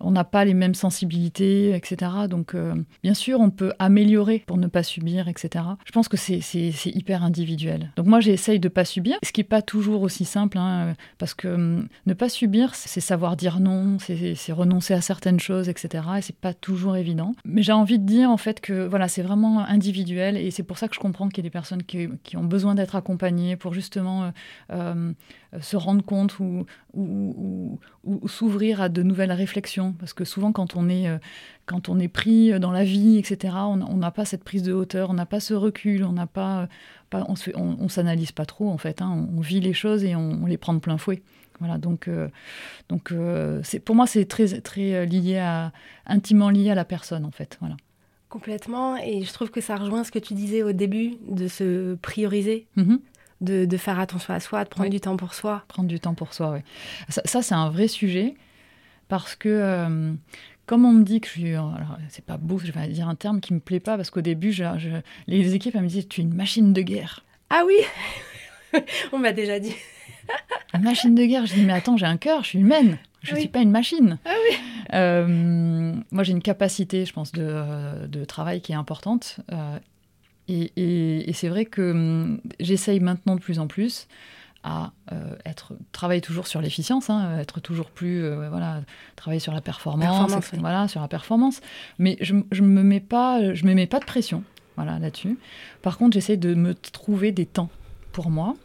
on 0.00 0.12
pas 0.24 0.44
les 0.44 0.54
mêmes 0.54 0.74
sensibilités, 0.74 1.74
etc. 1.74 2.12
Donc, 2.28 2.54
euh, 2.54 2.74
bien 3.02 3.14
sûr, 3.14 3.40
on 3.40 3.50
peut 3.50 3.72
améliorer 3.78 4.44
pour 4.46 4.56
ne 4.56 4.66
pas 4.66 4.82
subir, 4.82 5.28
etc. 5.28 5.64
Je 5.84 5.92
pense 5.92 6.08
que 6.08 6.16
c'est 6.16 6.40
hyper 6.86 7.24
individuel. 7.24 7.90
Donc, 7.96 8.06
moi, 8.06 8.20
j'essaye 8.20 8.60
de 8.60 8.68
ne 8.68 8.72
pas 8.72 8.84
subir, 8.84 9.18
ce 9.22 9.32
qui 9.32 9.40
n'est 9.40 9.46
pas 9.46 9.62
toujours 9.62 10.02
aussi 10.02 10.24
simple, 10.24 10.58
hein, 10.58 10.94
parce 11.18 11.34
que 11.34 11.48
hum, 11.48 11.88
ne 12.06 12.14
pas 12.14 12.28
subir, 12.28 12.74
c'est 12.74 13.00
savoir 13.00 13.36
dire 13.36 13.60
non, 13.60 13.98
c'est 13.98 14.52
renoncer 14.52 14.94
à 14.94 15.00
certaines 15.00 15.40
choses, 15.40 15.68
etc. 15.68 16.04
Et 16.18 16.22
c'est 16.22 16.36
pas 16.36 16.54
toujours 16.54 16.96
évident. 16.96 17.34
Mais 17.44 17.62
j'ai 17.62 17.72
envie 17.72 17.98
de 17.98 18.06
dire, 18.06 18.30
en 18.30 18.36
fait, 18.36 18.60
que 18.60 18.86
voilà, 18.86 19.08
c'est 19.08 19.22
vraiment 19.22 19.60
individuel, 19.60 20.36
et 20.36 20.50
c'est 20.50 20.62
pour 20.62 20.78
ça 20.78 20.88
que 20.88 20.94
je 20.94 21.00
comprends 21.00 21.28
qu'il 21.28 21.38
y 21.38 21.46
a 21.46 21.48
des 21.48 21.50
personnes 21.50 21.82
qui, 21.82 22.08
ont 22.36 22.44
besoin 22.44 22.74
d'être 22.74 22.94
accompagnées 22.94 23.56
pour 23.56 23.74
justement 23.74 24.32
se 25.60 25.76
rendre 25.76 26.04
compte 26.04 26.38
ou, 26.40 26.66
ou, 26.94 27.78
s'ouvrir 28.26 28.80
à 28.80 28.88
de 28.88 29.02
nouvelles 29.02 29.32
réflexions. 29.32 29.94
Parce 29.98 30.12
que 30.12 30.24
souvent, 30.24 30.52
quand 30.52 30.76
on 30.76 30.88
est, 30.88 31.08
euh, 31.08 31.18
quand 31.66 31.88
on 31.88 31.98
est 31.98 32.08
pris 32.08 32.58
dans 32.60 32.70
la 32.70 32.84
vie, 32.84 33.18
etc., 33.18 33.54
on 33.64 33.96
n'a 33.96 34.10
pas 34.10 34.24
cette 34.24 34.44
prise 34.44 34.62
de 34.62 34.72
hauteur, 34.72 35.10
on 35.10 35.14
n'a 35.14 35.26
pas 35.26 35.40
ce 35.40 35.54
recul, 35.54 36.04
on 36.04 36.12
n'a 36.12 36.26
pas, 36.26 36.68
pas, 37.10 37.26
on, 37.28 37.34
on, 37.54 37.88
s'analyse 37.88 38.32
pas 38.32 38.46
trop 38.46 38.68
en 38.68 38.78
fait. 38.78 39.00
Hein. 39.00 39.28
on, 39.34 39.40
vit 39.40 39.60
les 39.60 39.72
choses 39.72 40.04
et 40.04 40.14
on, 40.14 40.46
les 40.46 40.58
prend 40.58 40.74
de 40.74 40.80
plein 40.80 40.98
fouet. 40.98 41.22
Voilà, 41.60 41.76
donc, 41.76 42.06
euh, 42.06 42.28
donc 42.88 43.10
euh, 43.10 43.62
pour 43.84 43.96
moi, 43.96 44.06
c'est 44.06 44.26
très, 44.26 44.60
très 44.60 45.06
lié 45.06 45.38
à, 45.38 45.72
intimement 46.06 46.50
lié 46.50 46.70
à 46.70 46.74
la 46.76 46.84
personne, 46.84 47.24
en 47.24 47.32
fait. 47.32 47.56
Voilà. 47.60 47.76
Complètement, 48.28 48.96
et 48.98 49.22
je 49.22 49.32
trouve 49.32 49.50
que 49.50 49.62
ça 49.62 49.76
rejoint 49.76 50.04
ce 50.04 50.12
que 50.12 50.18
tu 50.18 50.34
disais 50.34 50.62
au 50.62 50.72
début, 50.72 51.14
de 51.28 51.48
se 51.48 51.94
prioriser. 51.96 52.66
Mm-hmm 52.76 52.98
de, 53.40 53.76
faire 53.76 53.98
attention 53.98 54.34
à 54.34 54.40
soi, 54.40 54.64
de 54.64 54.68
prendre 54.68 54.90
du 54.90 55.00
temps 55.00 55.16
pour 55.16 55.34
soi. 55.34 55.64
Prendre 55.68 55.88
du 55.88 56.00
temps 56.00 56.14
pour 56.14 56.34
soi, 56.34 56.52
oui. 56.52 56.60
Ça, 57.08 57.42
c'est 57.42 57.54
un 57.54 57.70
vrai 57.70 57.88
sujet 57.88 58.34
parce 59.08 59.36
que, 59.36 59.48
euh, 59.48 60.12
comme 60.66 60.84
on 60.84 60.92
me 60.92 61.04
dit 61.04 61.20
que 61.20 61.28
je 61.28 61.32
suis. 61.32 61.50
Alors, 61.50 61.98
c'est 62.08 62.24
pas 62.24 62.36
beau, 62.36 62.58
je 62.58 62.72
vais 62.72 62.88
dire 62.88 63.08
un 63.08 63.14
terme 63.14 63.40
qui 63.40 63.54
me 63.54 63.60
plaît 63.60 63.80
pas 63.80 63.96
parce 63.96 64.10
qu'au 64.10 64.20
début, 64.20 64.54
les 65.26 65.54
équipes, 65.54 65.74
elles 65.74 65.82
me 65.82 65.88
disaient 65.88 66.02
Tu 66.02 66.20
es 66.20 66.24
une 66.24 66.34
machine 66.34 66.72
de 66.72 66.82
guerre. 66.82 67.24
Ah 67.50 67.62
oui 67.66 67.76
On 69.12 69.18
m'a 69.18 69.32
déjà 69.32 69.58
dit. 69.58 69.74
une 70.74 70.82
machine 70.82 71.14
de 71.14 71.24
guerre 71.24 71.46
Je 71.46 71.54
dis 71.54 71.62
Mais 71.62 71.72
attends, 71.72 71.96
j'ai 71.96 72.06
un 72.06 72.18
cœur, 72.18 72.42
je 72.42 72.48
suis 72.48 72.58
humaine. 72.58 72.98
Je 73.22 73.34
ne 73.34 73.40
suis 73.40 73.48
pas 73.48 73.60
une 73.60 73.70
machine. 73.70 74.18
Ah 74.24 74.34
oui. 74.48 74.56
Euh, 74.94 75.94
moi, 76.10 76.22
j'ai 76.22 76.32
une 76.32 76.42
capacité, 76.42 77.04
je 77.04 77.12
pense, 77.12 77.32
de, 77.32 78.06
de 78.06 78.24
travail 78.24 78.60
qui 78.60 78.72
est 78.72 78.76
importante. 78.76 79.38
Euh, 79.52 79.78
et, 80.48 81.32
c'est 81.34 81.48
vrai 81.48 81.64
que 81.64 81.90
hum, 81.90 82.40
j'essaye 82.60 83.00
maintenant 83.00 83.36
de 83.36 83.40
plus 83.40 83.58
en 83.58 83.66
plus 83.66 84.08
à 84.64 84.92
euh, 85.12 85.36
être 85.46 85.74
travailler 85.92 86.20
toujours 86.20 86.46
sur 86.46 86.60
l'efficience, 86.60 87.10
hein, 87.10 87.38
être 87.38 87.60
toujours 87.60 87.90
plus 87.90 88.24
euh, 88.24 88.48
voilà 88.48 88.80
travailler 89.14 89.40
sur 89.40 89.52
la 89.52 89.60
performance, 89.60 90.32
voilà 90.58 90.88
sur 90.88 91.00
la 91.00 91.08
performance. 91.08 91.60
Mais 91.98 92.16
je, 92.20 92.34
je 92.50 92.62
me 92.62 92.82
mets 92.82 93.00
pas 93.00 93.54
je 93.54 93.64
me 93.66 93.74
mets 93.74 93.86
pas 93.86 94.00
de 94.00 94.04
pression 94.04 94.42
voilà 94.76 94.98
là-dessus. 94.98 95.38
Par 95.82 95.98
contre, 95.98 96.14
j'essaie 96.14 96.36
de 96.36 96.54
me 96.54 96.74
trouver 96.74 97.32
des 97.32 97.46
temps 97.46 97.70
pour 98.12 98.30
moi 98.30 98.56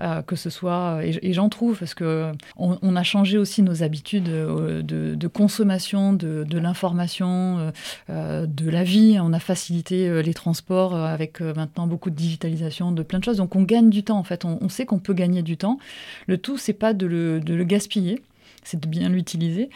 euh, 0.00 0.22
que 0.22 0.36
ce 0.36 0.48
soit 0.48 1.00
et, 1.02 1.32
j'en 1.32 1.48
trouve 1.48 1.76
parce 1.78 1.94
que 1.94 2.30
on, 2.56 2.94
a 2.94 3.02
changé 3.02 3.36
aussi 3.36 3.62
nos 3.62 3.82
habitudes 3.82 4.28
euh, 4.28 4.80
de, 4.82 5.26
consommation 5.26 6.12
de, 6.12 6.58
l'information, 6.58 7.72
euh, 8.08 8.46
de 8.46 8.70
la 8.70 8.84
vie. 8.84 9.18
On 9.20 9.32
a 9.32 9.40
facilité 9.40 10.22
les 10.22 10.34
transports 10.34 10.94
avec 10.94 11.40
maintenant 11.40 11.86
beaucoup 11.86 12.10
de 12.10 12.14
digitalisation, 12.14 12.92
de 12.92 13.02
plein 13.02 13.18
de 13.18 13.24
choses. 13.24 13.38
Donc 13.38 13.56
on 13.56 13.62
gagne 13.62 13.90
du 13.90 14.04
temps 14.04 14.18
en 14.18 14.24
fait. 14.24 14.44
On, 14.44 14.68
sait 14.68 14.86
qu'on 14.86 14.98
peut 15.00 15.14
gagner 15.14 15.42
du 15.42 15.56
temps. 15.56 15.78
Le 16.26 16.38
tout 16.38 16.58
c'est 16.58 16.72
pas 16.72 16.92
de 16.92 17.06
le 17.06 17.64
gaspiller 17.64 18.22
c'est 18.64 18.80
de 18.80 18.88
bien 18.88 19.08
l'utiliser. 19.08 19.70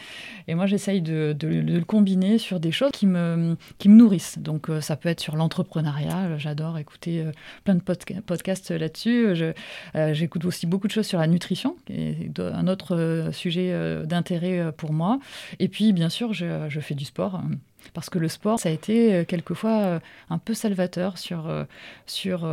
Et 0.47 0.55
moi, 0.55 0.65
j'essaye 0.65 1.01
de, 1.01 1.35
le 1.41 1.83
combiner 1.83 2.37
sur 2.37 2.59
des 2.59 2.71
choses 2.71 2.91
qui 2.91 3.07
me, 3.07 3.55
qui 3.77 3.89
me 3.89 3.95
nourrissent. 3.95 4.39
Donc, 4.39 4.69
euh, 4.69 4.81
ça 4.81 4.95
peut 4.95 5.09
être 5.09 5.19
sur 5.19 5.35
l'entrepreneuriat. 5.35 6.37
J'adore 6.37 6.77
écouter 6.77 7.21
euh, 7.21 7.31
plein 7.63 7.75
de 7.75 7.81
podcasts 7.81 8.71
là-dessus. 8.71 9.25
Euh, 9.95 10.13
j'écoute 10.13 10.45
aussi 10.45 10.67
beaucoup 10.67 10.87
de 10.87 10.91
choses 10.91 11.07
sur 11.07 11.19
la 11.19 11.27
nutrition, 11.27 11.75
qui 11.85 11.93
est 11.93 12.39
un 12.39 12.67
autre 12.67 13.29
sujet 13.31 13.73
d'intérêt 14.05 14.71
pour 14.75 14.93
moi. 14.93 15.19
Et 15.59 15.67
puis, 15.67 15.93
bien 15.93 16.09
sûr, 16.09 16.33
je, 16.33 16.67
je 16.69 16.79
fais 16.79 16.95
du 16.95 17.05
sport. 17.05 17.41
Parce 17.93 18.09
que 18.09 18.19
le 18.19 18.27
sport, 18.27 18.59
ça 18.59 18.69
a 18.69 18.71
été 18.71 19.13
euh, 19.13 19.25
quelquefois 19.25 19.71
euh, 19.71 19.99
un 20.29 20.37
peu 20.37 20.53
salvateur 20.53 21.17
sur, 21.17 21.47
euh, 21.47 21.63
sur 22.05 22.47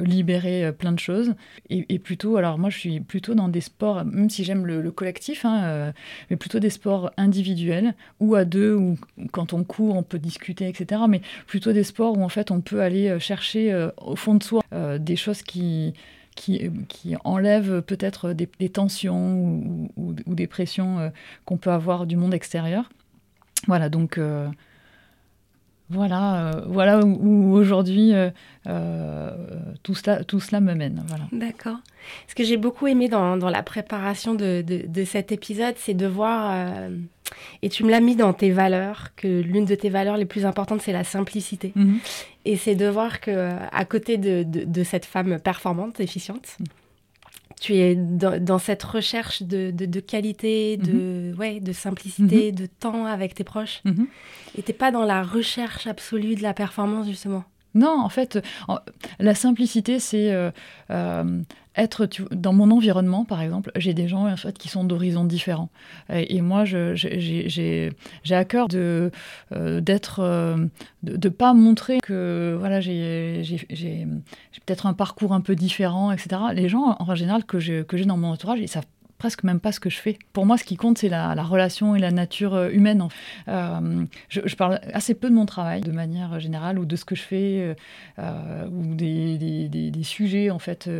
libérer 0.00 0.72
plein 0.72 0.92
de 0.92 0.98
choses. 0.98 1.34
Et, 1.70 1.98
plutôt, 1.98 2.36
alors 2.36 2.58
moi 2.58 2.70
je 2.70 2.78
suis 2.78 3.00
plutôt 3.00 3.34
dans 3.34 3.48
des 3.48 3.60
sports, 3.60 4.04
même 4.04 4.30
si 4.30 4.44
j'aime 4.44 4.66
le, 4.66 4.90
collectif, 4.90 5.44
hein, 5.44 5.92
mais 6.30 6.36
plutôt 6.36 6.58
des 6.58 6.70
sports 6.70 7.10
individuels, 7.16 7.94
ou 8.20 8.34
à 8.34 8.44
deux, 8.44 8.74
ou 8.74 8.98
quand 9.32 9.52
on 9.52 9.64
court, 9.64 9.96
on 9.96 10.02
peut 10.02 10.18
discuter, 10.18 10.68
etc. 10.68 11.02
Mais 11.08 11.20
plutôt 11.46 11.72
des 11.72 11.84
sports 11.84 12.16
où 12.16 12.22
en 12.22 12.28
fait 12.28 12.50
on 12.50 12.60
peut 12.60 12.82
aller 12.82 13.18
chercher 13.20 13.88
au 13.98 14.16
fond 14.16 14.34
de 14.34 14.42
soi 14.42 14.62
des 14.98 15.16
choses 15.16 15.42
qui, 15.42 15.94
qui, 16.36 16.70
qui 16.88 17.16
enlèvent 17.24 17.82
peut-être 17.82 18.32
des, 18.32 18.68
tensions 18.68 19.34
ou, 19.36 19.90
ou, 19.96 20.34
des 20.34 20.46
pressions 20.46 21.12
qu'on 21.44 21.56
peut 21.56 21.72
avoir 21.72 22.06
du 22.06 22.16
monde 22.16 22.34
extérieur. 22.34 22.90
Voilà, 23.66 23.88
donc 23.88 24.18
voilà, 25.90 26.46
euh, 26.46 26.62
voilà 26.66 27.00
où, 27.04 27.52
aujourd'hui 27.54 28.14
euh, 28.14 28.30
euh, 28.66 29.30
tout, 29.82 29.94
cela, 29.94 30.24
tout 30.24 30.40
cela 30.40 30.60
me 30.60 30.74
mène. 30.74 31.04
Voilà. 31.08 31.24
D'accord. 31.32 31.76
Ce 32.26 32.34
que 32.34 32.42
j'ai 32.42 32.56
beaucoup 32.56 32.86
aimé 32.86 33.08
dans, 33.08 33.36
dans 33.36 33.50
la 33.50 33.62
préparation 33.62 34.34
de, 34.34 34.62
de, 34.62 35.04
cet 35.04 35.30
épisode, 35.30 35.74
c'est 35.76 35.94
de 35.94 36.06
voir, 36.06 36.74
et 37.62 37.68
tu 37.68 37.84
me 37.84 37.90
l'as 37.90 38.00
mis 38.00 38.16
dans 38.16 38.32
tes 38.32 38.50
valeurs, 38.50 39.10
que 39.16 39.40
l'une 39.40 39.64
de 39.64 39.74
tes 39.74 39.88
valeurs 39.88 40.16
les 40.16 40.26
plus 40.26 40.46
importantes, 40.46 40.80
c'est 40.82 40.92
la 40.92 41.04
simplicité. 41.04 41.72
Mhm. 41.74 41.98
Et 42.44 42.56
c'est 42.56 42.74
de 42.74 42.86
voir 42.86 43.20
que 43.20 43.50
à 43.72 43.84
côté 43.84 44.18
de, 44.18 44.42
de, 44.42 44.84
cette 44.84 45.06
femme 45.06 45.38
performante, 45.38 46.00
efficiente, 46.00 46.56
mhm 46.60 46.66
tu 47.60 47.74
es 47.74 47.94
dans, 47.94 48.58
cette 48.58 48.82
recherche 48.82 49.42
de, 49.42 49.70
de, 49.70 50.00
qualité, 50.00 50.76
de, 50.76 51.32
mhm. 51.32 51.38
ouais, 51.38 51.60
de 51.60 51.72
simplicité, 51.72 52.52
mhm. 52.52 52.58
de 52.58 52.66
temps 52.66 53.06
avec 53.06 53.34
tes 53.34 53.44
proches. 53.44 53.80
Mhm. 53.84 54.06
Et 54.56 54.62
tu 54.62 54.70
n'es 54.70 54.76
pas 54.76 54.90
dans 54.90 55.04
la 55.04 55.22
recherche 55.22 55.86
absolue 55.86 56.34
de 56.34 56.42
la 56.42 56.54
performance, 56.54 57.06
justement. 57.06 57.44
Non, 57.74 58.00
en 58.00 58.08
fait, 58.08 58.38
la 59.18 59.34
simplicité, 59.34 59.98
c'est 59.98 60.32
euh, 60.32 60.50
euh, 60.90 61.42
être 61.76 62.06
dans 62.30 62.52
mon 62.52 62.70
environnement, 62.70 63.24
par 63.24 63.42
exemple, 63.42 63.72
j'ai 63.74 63.94
des 63.94 64.06
gens 64.06 64.30
en 64.30 64.36
fait, 64.36 64.56
qui 64.56 64.68
sont 64.68 64.84
d'horizons 64.84 65.24
différents. 65.24 65.70
Et, 66.08 66.40
moi, 66.40 66.64
j'ai 66.64 67.90
à 68.30 68.44
cœur 68.44 68.68
de 68.68 69.10
euh, 69.52 69.80
ne 71.02 71.28
pas 71.28 71.52
montrer 71.52 71.98
que 72.00 72.56
voilà, 72.58 72.80
j'ai 72.80 73.42
peut-être 74.66 74.86
un 74.86 74.94
parcours 74.94 75.32
un 75.32 75.40
peu 75.40 75.56
différent, 75.56 76.12
etc. 76.12 76.42
Les 76.54 76.68
gens, 76.68 76.96
en 77.00 77.14
général, 77.16 77.44
que 77.44 77.58
j'ai 77.58 77.84
dans 78.04 78.16
mon 78.16 78.30
entourage, 78.30 78.60
ils 78.60 78.68
savent 78.68 78.86
presque 79.24 79.42
même 79.42 79.58
pas 79.58 79.72
ce 79.72 79.80
que 79.80 79.88
je 79.88 79.96
fais. 79.96 80.18
Pour 80.34 80.44
moi, 80.44 80.58
ce 80.58 80.64
qui 80.64 80.76
compte, 80.76 80.98
c'est 80.98 81.08
la, 81.08 81.32
relation 81.42 81.96
et 81.96 81.98
la 81.98 82.10
nature 82.10 82.52
euh, 82.52 82.68
humaine. 82.68 83.08
Euh, 83.48 84.04
je, 84.28 84.54
parle 84.54 84.80
assez 84.92 85.14
peu 85.14 85.30
de 85.30 85.34
mon 85.34 85.46
travail, 85.46 85.80
de 85.80 85.92
manière 85.92 86.38
générale, 86.40 86.78
ou 86.78 86.84
de 86.84 86.94
ce 86.94 87.06
que 87.06 87.14
je 87.14 87.22
fais, 87.22 87.74
euh, 88.18 88.66
ou 88.66 88.94
des, 88.94 89.90
sujets 90.02 90.50
en 90.50 90.58
fait 90.58 90.90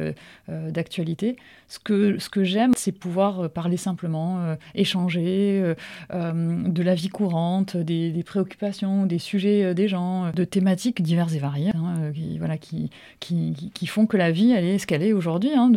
d'actualité. 0.48 1.37
Ce 1.68 1.78
que, 1.78 2.44
j'aime, 2.44 2.72
c'est 2.76 2.92
pouvoir 2.92 3.50
parler 3.50 3.76
simplement, 3.76 4.56
échanger 4.74 5.74
de 6.10 6.82
la 6.82 6.94
vie 6.94 7.10
courante, 7.10 7.76
des, 7.76 8.22
préoccupations, 8.24 9.04
des 9.04 9.18
sujets 9.18 9.74
des 9.74 9.88
gens, 9.88 10.30
de 10.30 10.44
thématiques 10.44 11.02
diverses 11.02 11.34
et 11.34 11.38
variées, 11.38 11.72
hein, 11.74 12.10
qui, 13.20 13.87
font 13.87 14.06
que 14.06 14.16
la 14.16 14.30
vie, 14.30 14.52
elle 14.52 14.64
est 14.64 14.78
ce 14.78 14.87
qu'elle 14.87 15.02
est 15.02 15.12
aujourd'hui, 15.12 15.50
hein, 15.54 15.70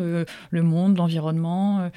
le 0.50 0.64
monde, 0.64 0.98
l'environnement. 0.98 1.90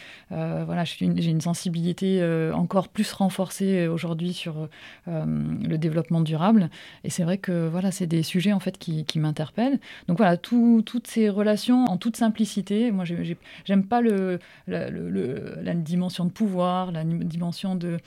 Voilà, 0.65 0.85
j'ai 0.85 1.07
une, 1.07 1.41
sensibilité 1.41 2.23
encore 2.55 2.89
plus 2.89 3.13
renforcée 3.13 3.87
aujourd'hui 3.87 4.33
sur 4.33 4.69
le 5.07 5.77
développement 5.77 6.21
durable. 6.21 6.71
Et 7.05 7.11
c'est 7.11 7.23
vrai 7.23 7.39
que 7.39 7.69
voilà, 7.69 7.91
c'est 7.91 8.07
des 8.07 8.23
sujets 8.23 8.53
en 8.53 8.61
fait 8.61 8.79
qui, 8.79 9.05
qui 9.05 9.19
m'interpellent. 9.19 9.79
Donc 10.09 10.19
voilà, 10.19 10.37
toutes 10.37 11.07
ces 11.07 11.29
relations 11.29 11.85
en 11.85 11.97
toute 11.97 12.17
simplicité. 12.17 12.91
Moi, 12.91 13.05
j'aime 13.65 13.85
pas 13.85 14.01
le, 14.01 14.39
la, 14.67 15.75
dimension 15.75 16.25
de 16.25 16.31
pouvoir, 16.31 16.93
la 16.93 17.05
dimension 17.05 17.75
de 17.75 17.99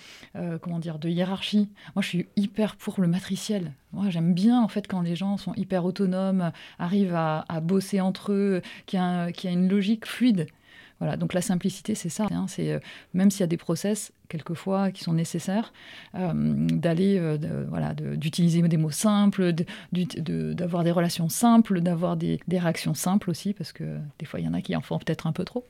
comment 0.62 0.80
dire 0.80 1.00
de 1.00 1.10
hiérarchie. 1.10 1.69
Moi, 1.96 2.02
je 2.02 2.08
suis 2.08 2.26
hyper 2.36 2.76
pour 2.76 3.02
le 3.02 3.08
matriciel. 3.08 3.74
Moi, 3.93 4.10
j'aime 4.10 4.34
bien 4.34 4.62
en 4.62 4.67
fait 4.67 4.88
quand 4.88 5.02
les 5.02 5.15
gens 5.15 5.38
sont 5.38 5.54
hyper 5.54 5.86
autonomes, 5.86 6.52
arrivent 6.80 7.15
à, 7.15 7.46
bosser 7.62 8.02
entre 8.02 8.32
eux, 8.32 8.62
qu'il 8.86 9.00
y, 9.00 9.02
a 9.02 9.52
une 9.52 9.69
logique 9.69 10.06
fluide. 10.06 10.48
Voilà, 11.04 11.18
donc 11.18 11.34
la 11.34 11.42
simplicité, 11.42 11.96
c'est 11.96 12.08
ça. 12.08 12.28
Hein, 12.32 12.46
c'est 12.48 12.72
euh, 12.72 12.80
même 13.13 13.30
s'il 13.30 13.42
y 13.42 13.44
a 13.44 13.48
des 13.48 13.58
process 13.58 14.13
quelquefois 14.30 14.89
qui 14.89 15.04
sont 15.04 15.12
nécessaires, 15.12 15.74
euh, 16.16 16.32
d'aller, 16.34 17.18
euh, 17.20 17.38
voilà, 17.68 17.94
d'utiliser 17.94 18.62
des 18.62 18.78
mots 18.78 18.89
simples, 18.89 19.52
d'avoir 19.92 20.86
des 20.86 20.92
relations 20.92 21.28
simples, 21.28 21.82
d'avoir 21.82 22.16
des, 22.16 22.39
réactions 22.50 22.94
simples 22.94 23.30
aussi, 23.30 23.52
parce 23.52 23.74
que 23.74 23.98
des 24.18 24.26
fois 24.26 24.39
il 24.39 24.46
y 24.46 24.48
en 24.48 24.54
a 24.54 24.62
qui 24.62 24.78
en 24.78 24.82
font 24.82 24.98
peut-être 24.98 25.28
un 25.28 25.34
peu 25.34 25.44
trop. 25.44 25.66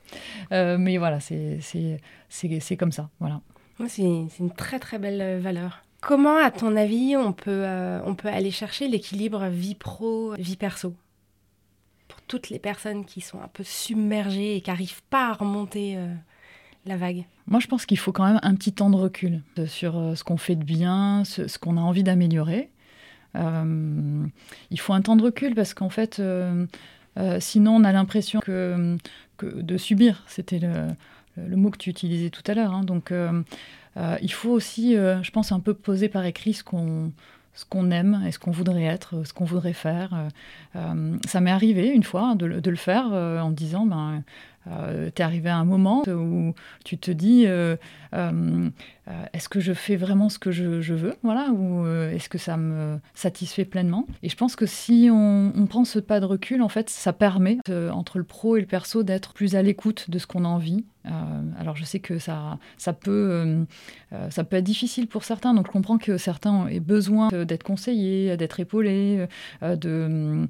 mais 0.52 0.98
voilà, 0.98 1.18
c'est 1.18 2.76
comme 2.78 2.92
ça. 2.92 3.10
Voilà. 3.18 3.40
C'est 3.88 4.02
une 4.02 4.52
très 4.56 4.78
très 4.78 5.00
belle 5.00 5.40
valeur. 5.40 5.82
Comment, 6.00 6.36
à 6.36 6.52
ton 6.52 6.76
avis, 6.76 7.16
on 7.16 7.32
peut, 7.32 7.64
on 8.06 8.14
peut 8.14 8.28
aller 8.28 8.52
chercher 8.52 8.86
l'équilibre 8.86 9.48
vie 9.48 9.74
pro, 9.74 10.34
vie 10.38 10.56
perso? 10.56 10.94
Toutes 12.28 12.50
les 12.50 12.58
personnes 12.58 13.04
qui 13.04 13.20
sont 13.20 13.40
un 13.40 13.48
peu 13.48 13.64
submergées 13.64 14.56
et 14.56 14.60
qui 14.60 14.70
n'arrivent 14.70 15.02
pas 15.10 15.30
à 15.30 15.32
remonter 15.34 15.96
euh, 15.96 16.12
la 16.86 16.96
vague 16.96 17.24
Moi, 17.46 17.60
je 17.60 17.66
pense 17.66 17.86
qu'il 17.86 17.98
faut 17.98 18.12
quand 18.12 18.24
même 18.24 18.40
un 18.42 18.54
petit 18.54 18.72
temps 18.72 18.90
de 18.90 18.96
recul 18.96 19.42
sur 19.66 19.98
euh, 19.98 20.14
ce 20.14 20.24
qu'on 20.24 20.36
fait 20.36 20.56
de 20.56 20.64
bien, 20.64 21.22
ce, 21.24 21.58
qu'on 21.58 21.76
a 21.76 21.80
envie 21.80 22.02
d'améliorer. 22.02 22.70
Euh, 23.36 24.26
il 24.70 24.80
faut 24.80 24.92
un 24.92 25.02
temps 25.02 25.16
de 25.16 25.22
recul 25.22 25.54
parce 25.54 25.74
qu'en 25.74 25.90
fait, 25.90 26.22
sinon, 27.40 27.76
on 27.76 27.84
a 27.84 27.92
l'impression 27.92 28.40
que, 28.40 28.96
de 29.42 29.76
subir. 29.76 30.22
C'était 30.26 30.60
le, 30.60 31.56
mot 31.56 31.70
que 31.70 31.78
tu 31.78 31.90
utilisais 31.90 32.30
tout 32.30 32.42
à 32.46 32.54
l'heure. 32.54 32.72
Hein. 32.72 32.84
Donc, 32.84 33.12
il 34.22 34.32
faut 34.32 34.50
aussi, 34.50 34.94
je 34.94 35.30
pense, 35.30 35.50
un 35.50 35.60
peu 35.60 35.74
poser 35.74 36.08
par 36.08 36.24
écrit 36.24 36.54
ce 36.54 36.62
qu'on 36.62 37.12
ce 37.54 37.64
qu'on 37.64 37.90
aime 37.90 38.22
et 38.26 38.32
ce 38.32 38.38
qu'on 38.38 38.50
voudrait 38.50 38.84
être, 38.84 39.24
ce 39.24 39.32
qu'on 39.32 39.44
voudrait 39.44 39.72
faire. 39.72 40.12
Euh, 40.14 40.28
euh, 40.76 41.16
ça 41.26 41.40
m'est 41.40 41.50
arrivé 41.50 41.88
une 41.88 42.02
fois 42.02 42.34
de, 42.34 42.46
le 42.46 42.76
faire 42.76 43.08
euh, 43.12 43.40
en 43.40 43.50
disant, 43.50 43.86
ben, 43.86 44.22
tu 44.66 44.70
es 44.70 45.22
arrivé 45.22 45.50
à 45.50 45.56
un 45.56 45.64
moment 45.64 46.02
où 46.08 46.54
tu 46.84 46.98
te 46.98 47.10
dis, 47.10 47.46
est-ce 48.12 49.48
que 49.48 49.60
je 49.60 49.72
fais 49.72 49.96
vraiment 49.96 50.28
ce 50.28 50.38
que 50.38 50.50
je, 50.50 50.94
veux, 50.94 51.14
voilà, 51.22 51.50
ou 51.50 51.86
est-ce 51.86 52.28
que 52.28 52.38
ça 52.38 52.56
me 52.56 52.98
satisfait 53.14 53.64
pleinement? 53.64 54.06
Et 54.22 54.28
je 54.28 54.36
pense 54.36 54.56
que 54.56 54.66
si 54.66 55.08
on, 55.12 55.66
prend 55.68 55.84
ce 55.84 55.98
pas 55.98 56.20
de 56.20 56.26
recul, 56.26 56.62
en 56.62 56.68
fait, 56.68 56.90
ça 56.90 57.12
permet 57.12 57.58
entre 57.92 58.18
le 58.18 58.24
pro 58.24 58.56
et 58.56 58.60
le 58.60 58.66
perso 58.66 59.02
d'être 59.02 59.32
plus 59.32 59.56
à 59.56 59.62
l'écoute 59.62 60.10
de 60.10 60.18
ce 60.18 60.26
qu'on 60.26 60.44
a 60.44 60.48
envie. 60.48 60.84
Euh, 61.06 61.10
alors 61.58 61.76
je 61.76 61.84
sais 61.84 62.00
que 62.00 62.18
ça, 62.18 62.58
ça, 62.78 62.92
peut, 62.92 63.10
euh, 63.10 63.64
euh, 64.12 64.30
ça 64.30 64.42
peut 64.44 64.56
être 64.56 64.64
difficile 64.64 65.06
pour 65.06 65.24
certains, 65.24 65.52
donc 65.52 65.66
je 65.66 65.72
comprends 65.72 65.98
que 65.98 66.16
certains 66.16 66.66
aient 66.68 66.80
besoin 66.80 67.28
d'être 67.28 67.62
conseillés, 67.62 68.36
d'être 68.36 68.60
épaulés, 68.60 69.26
de... 69.62 70.48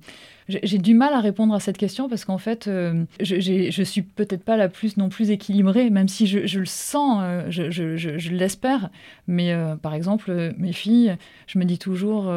J'ai 0.48 0.78
du 0.78 0.92
mal 0.92 1.14
à 1.14 1.20
répondre 1.20 1.54
à 1.54 1.60
cette 1.60 1.78
question 1.78 2.08
parce 2.08 2.24
qu'en 2.26 2.38
fait, 2.38 2.66
je, 2.66 3.70
je 3.70 3.82
suis 3.82 4.03
peut-être 4.04 4.44
pas 4.44 4.56
la 4.56 4.68
plus 4.68 4.96
non 4.96 5.08
plus 5.08 5.30
équilibrée, 5.30 5.90
même 5.90 6.08
si 6.08 6.26
je, 6.26 6.58
le 6.58 6.66
sens, 6.66 7.22
je, 7.48 7.70
je 7.70 8.30
l'espère. 8.30 8.90
Mais 9.26 9.54
par 9.82 9.94
exemple, 9.94 10.54
mes 10.58 10.72
filles, 10.72 11.16
je 11.46 11.58
me 11.58 11.64
dis 11.64 11.78
toujours, 11.78 12.32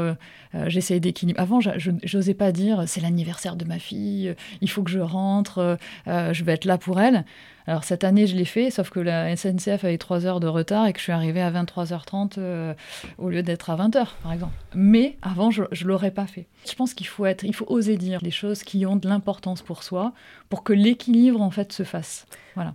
j'essaie 0.67 0.99
d'équilibrer. 0.99 1.41
Avant, 1.41 1.59
je 1.59 1.91
n'osais 1.91 2.33
pas 2.33 2.51
dire, 2.51 2.83
c'est 2.87 3.01
l'anniversaire 3.01 3.55
de 3.55 3.65
ma 3.65 3.79
fille, 3.79 4.33
il 4.61 4.69
faut 4.69 4.83
que 4.83 4.91
je 4.91 4.99
rentre, 4.99 5.77
je 6.05 6.43
vais 6.43 6.53
être 6.53 6.65
là 6.65 6.77
pour 6.77 6.99
elle. 6.99 7.25
Alors 7.67 7.83
cette 7.83 8.05
année, 8.05 8.27
je 8.27 8.35
l'ai 8.35 8.45
fait, 8.45 8.71
sauf 8.71 8.89
que 8.89 9.01
la 9.01 9.35
SNCF 9.35 9.83
avait 9.83 9.97
3 9.97 10.25
heures 10.25 10.39
de 10.39 10.47
retard 10.47 10.87
et 10.87 10.93
que 10.93 10.99
je 10.99 11.03
suis 11.03 11.11
arrivée 11.11 11.41
à 11.41 11.51
23h30 11.51 12.35
euh, 12.37 12.73
au 13.17 13.29
lieu 13.29 13.43
d'être 13.43 13.69
à 13.69 13.75
20h, 13.75 14.07
par 14.23 14.31
exemple. 14.31 14.53
Mais 14.73 15.17
avant, 15.21 15.51
je 15.51 15.63
ne 15.63 15.87
l'aurais 15.87 16.11
pas 16.11 16.27
fait. 16.27 16.47
Je 16.65 16.73
pense 16.75 16.93
qu'il 16.93 17.07
faut 17.07 17.25
être, 17.25 17.43
il 17.43 17.53
faut 17.53 17.65
oser 17.67 17.97
dire 17.97 18.19
les 18.21 18.31
choses 18.31 18.63
qui 18.63 18.85
ont 18.85 18.95
de 18.95 19.09
l'importance 19.09 19.61
pour 19.61 19.83
soi, 19.83 20.13
pour 20.47 20.63
que 20.63 20.71
l'équilibre 20.71 21.41
en 21.41 21.51
fait 21.51 21.73
se 21.73 21.83
fasse. 21.83 22.25
Voilà. 22.55 22.73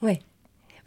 Ouais. 0.00 0.20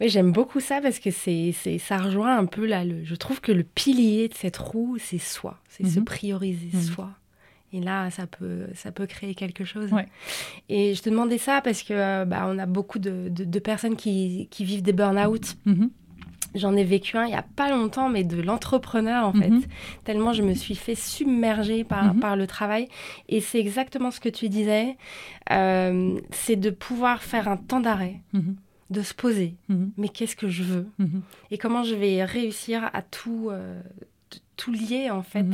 Oui, 0.00 0.08
j'aime 0.08 0.32
beaucoup 0.32 0.60
ça 0.60 0.80
parce 0.80 0.98
que 0.98 1.10
c'est, 1.10 1.52
ça 1.78 1.98
rejoint 1.98 2.38
un 2.38 2.46
peu 2.46 2.66
là. 2.66 2.84
Le, 2.84 3.04
je 3.04 3.14
trouve 3.14 3.40
que 3.42 3.52
le 3.52 3.64
pilier 3.64 4.28
de 4.28 4.34
cette 4.34 4.56
roue, 4.56 4.96
c'est 4.98 5.18
soi, 5.18 5.58
c'est 5.68 5.86
se 5.86 5.98
mhm. 5.98 6.04
prioriser 6.04 6.70
mhm. 6.72 6.82
soi. 6.82 7.10
Et 7.72 7.80
là, 7.80 8.10
ça 8.10 8.26
peut, 8.26 8.66
ça 8.74 8.92
peut 8.92 9.06
créer 9.06 9.34
quelque 9.34 9.64
chose. 9.64 9.90
Et 10.68 10.94
je 10.94 11.02
te 11.02 11.10
demandais 11.10 11.38
ça 11.38 11.60
parce 11.60 11.82
que 11.82 11.92
euh, 11.92 12.24
bah, 12.24 12.46
on 12.48 12.58
a 12.58 12.66
beaucoup 12.66 12.98
de, 12.98 13.28
de, 13.28 13.58
personnes 13.58 13.96
qui, 13.96 14.48
qui, 14.50 14.64
vivent 14.64 14.82
des 14.82 14.92
burn-out. 14.92 15.56
Mm-hmm. 15.66 15.90
J'en 16.54 16.74
ai 16.74 16.84
vécu 16.84 17.18
un 17.18 17.24
il 17.24 17.28
n'y 17.28 17.34
a 17.34 17.44
pas 17.56 17.70
longtemps, 17.70 18.08
mais 18.08 18.24
de 18.24 18.40
l'entrepreneur 18.40 19.26
en 19.26 19.34
fait. 19.34 19.50
Mm-hmm. 19.50 19.66
Tellement 20.04 20.32
je 20.32 20.42
me 20.42 20.54
suis 20.54 20.74
fait 20.74 20.94
submerger 20.94 21.84
par, 21.84 22.14
mm-hmm. 22.14 22.20
par 22.20 22.36
le 22.36 22.46
travail. 22.46 22.88
Et 23.28 23.40
c'est 23.40 23.58
exactement 23.58 24.10
ce 24.10 24.20
que 24.20 24.30
tu 24.30 24.48
disais. 24.48 24.96
Euh, 25.50 26.18
c'est 26.30 26.56
de 26.56 26.70
pouvoir 26.70 27.22
faire 27.22 27.48
un 27.48 27.58
temps 27.58 27.80
d'arrêt 27.80 28.22
de 28.90 29.02
se 29.02 29.14
poser. 29.14 29.54
Mais 29.96 30.08
qu'est-ce 30.08 30.36
que 30.36 30.48
je 30.48 30.62
veux? 30.62 30.86
Et 31.50 31.58
comment 31.58 31.82
je 31.82 31.94
vais 31.94 32.24
réussir 32.24 32.88
à 32.92 33.02
tout, 33.02 33.48
euh, 33.50 33.80
tout 34.58 34.72
lier 34.72 35.10
en 35.10 35.22
fait 35.22 35.46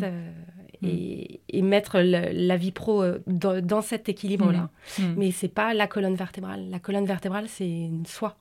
Mm. 0.85 1.39
et, 1.49 1.63
mettre 1.63 2.01
la 2.01 2.57
vie 2.57 2.73
pro 2.73 3.03
euh, 3.03 3.23
dans, 3.27 3.83
cet 3.83 4.09
équilibre-là. 4.09 4.71
Mm. 4.99 5.03
Mm. 5.03 5.15
Mais 5.17 5.31
c'est 5.31 5.49
pas 5.49 5.75
la 5.75 5.87
colonne 5.87 6.15
vertébrale. 6.15 6.69
La 6.71 6.79
colonne 6.79 7.07
vertébrale, 7.07 7.47
c'est 7.49 7.91
soi. 8.07 8.37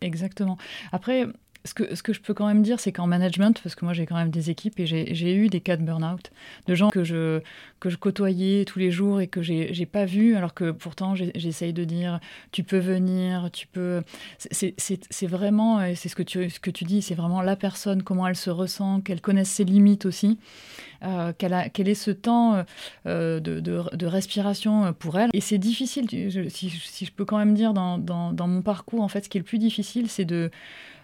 Exactement. 0.00 0.56
Après, 0.92 1.26
ce 1.64 1.74
que, 1.74 1.94
ce 1.94 2.02
que 2.02 2.12
je 2.12 2.20
peux 2.20 2.34
quand 2.34 2.46
même 2.46 2.62
dire, 2.62 2.80
c'est 2.80 2.92
qu'en 2.92 3.06
management, 3.06 3.60
parce 3.62 3.74
que 3.74 3.84
moi 3.84 3.92
j'ai 3.92 4.06
quand 4.06 4.16
même 4.16 4.30
des 4.30 4.50
équipes 4.50 4.78
et 4.78 4.86
j'ai 4.86 5.34
eu 5.34 5.48
des 5.48 5.60
cas 5.60 5.76
de 5.76 5.82
burn-out, 5.82 6.30
de 6.66 6.74
gens 6.74 6.88
que 6.88 7.04
je, 7.04 7.40
que 7.80 7.90
je 7.90 7.96
côtoyais 7.96 8.64
tous 8.64 8.78
les 8.78 8.90
jours 8.90 9.20
et 9.20 9.26
que 9.26 9.42
j'ai 9.42 9.86
pas 9.86 10.04
vu, 10.04 10.36
alors 10.36 10.54
que 10.54 10.70
pourtant 10.70 11.14
j'essaye 11.14 11.72
de 11.72 11.84
dire 11.84 12.20
tu 12.52 12.62
peux 12.62 12.78
venir, 12.78 13.50
tu 13.52 13.66
peux. 13.66 14.02
C'est 14.38 15.26
vraiment, 15.26 15.80
c'est 15.94 16.08
ce, 16.08 16.16
que 16.16 16.22
tu, 16.22 16.48
ce 16.48 16.60
que 16.60 16.70
tu 16.70 16.84
dis, 16.84 17.02
c'est 17.02 17.14
vraiment 17.14 17.42
la 17.42 17.56
personne, 17.56 18.02
comment 18.02 18.26
elle 18.26 18.36
se 18.36 18.50
ressent, 18.50 19.00
qu'elle 19.00 19.20
connaisse 19.20 19.50
ses 19.50 19.64
limites 19.64 20.06
aussi, 20.06 20.38
euh, 21.02 21.32
quel, 21.36 21.52
a, 21.52 21.68
quel 21.68 21.88
est 21.88 21.94
ce 21.94 22.10
temps 22.10 22.64
euh, 23.06 23.40
de, 23.40 23.60
de, 23.60 24.06
respiration 24.06 24.92
pour 24.92 25.18
elle. 25.18 25.30
Et 25.34 25.40
c'est 25.40 25.58
difficile, 25.58 26.08
si, 26.48 26.70
si, 26.70 27.04
je 27.04 27.12
peux 27.12 27.24
quand 27.24 27.38
même 27.38 27.54
dire 27.54 27.74
dans, 27.74 27.98
dans 27.98 28.48
mon 28.48 28.62
parcours, 28.62 29.02
en 29.02 29.08
fait, 29.08 29.24
ce 29.24 29.28
qui 29.28 29.38
est 29.38 29.40
le 29.40 29.44
plus 29.44 29.58
difficile, 29.58 30.08
c'est 30.08 30.24
de 30.24 30.50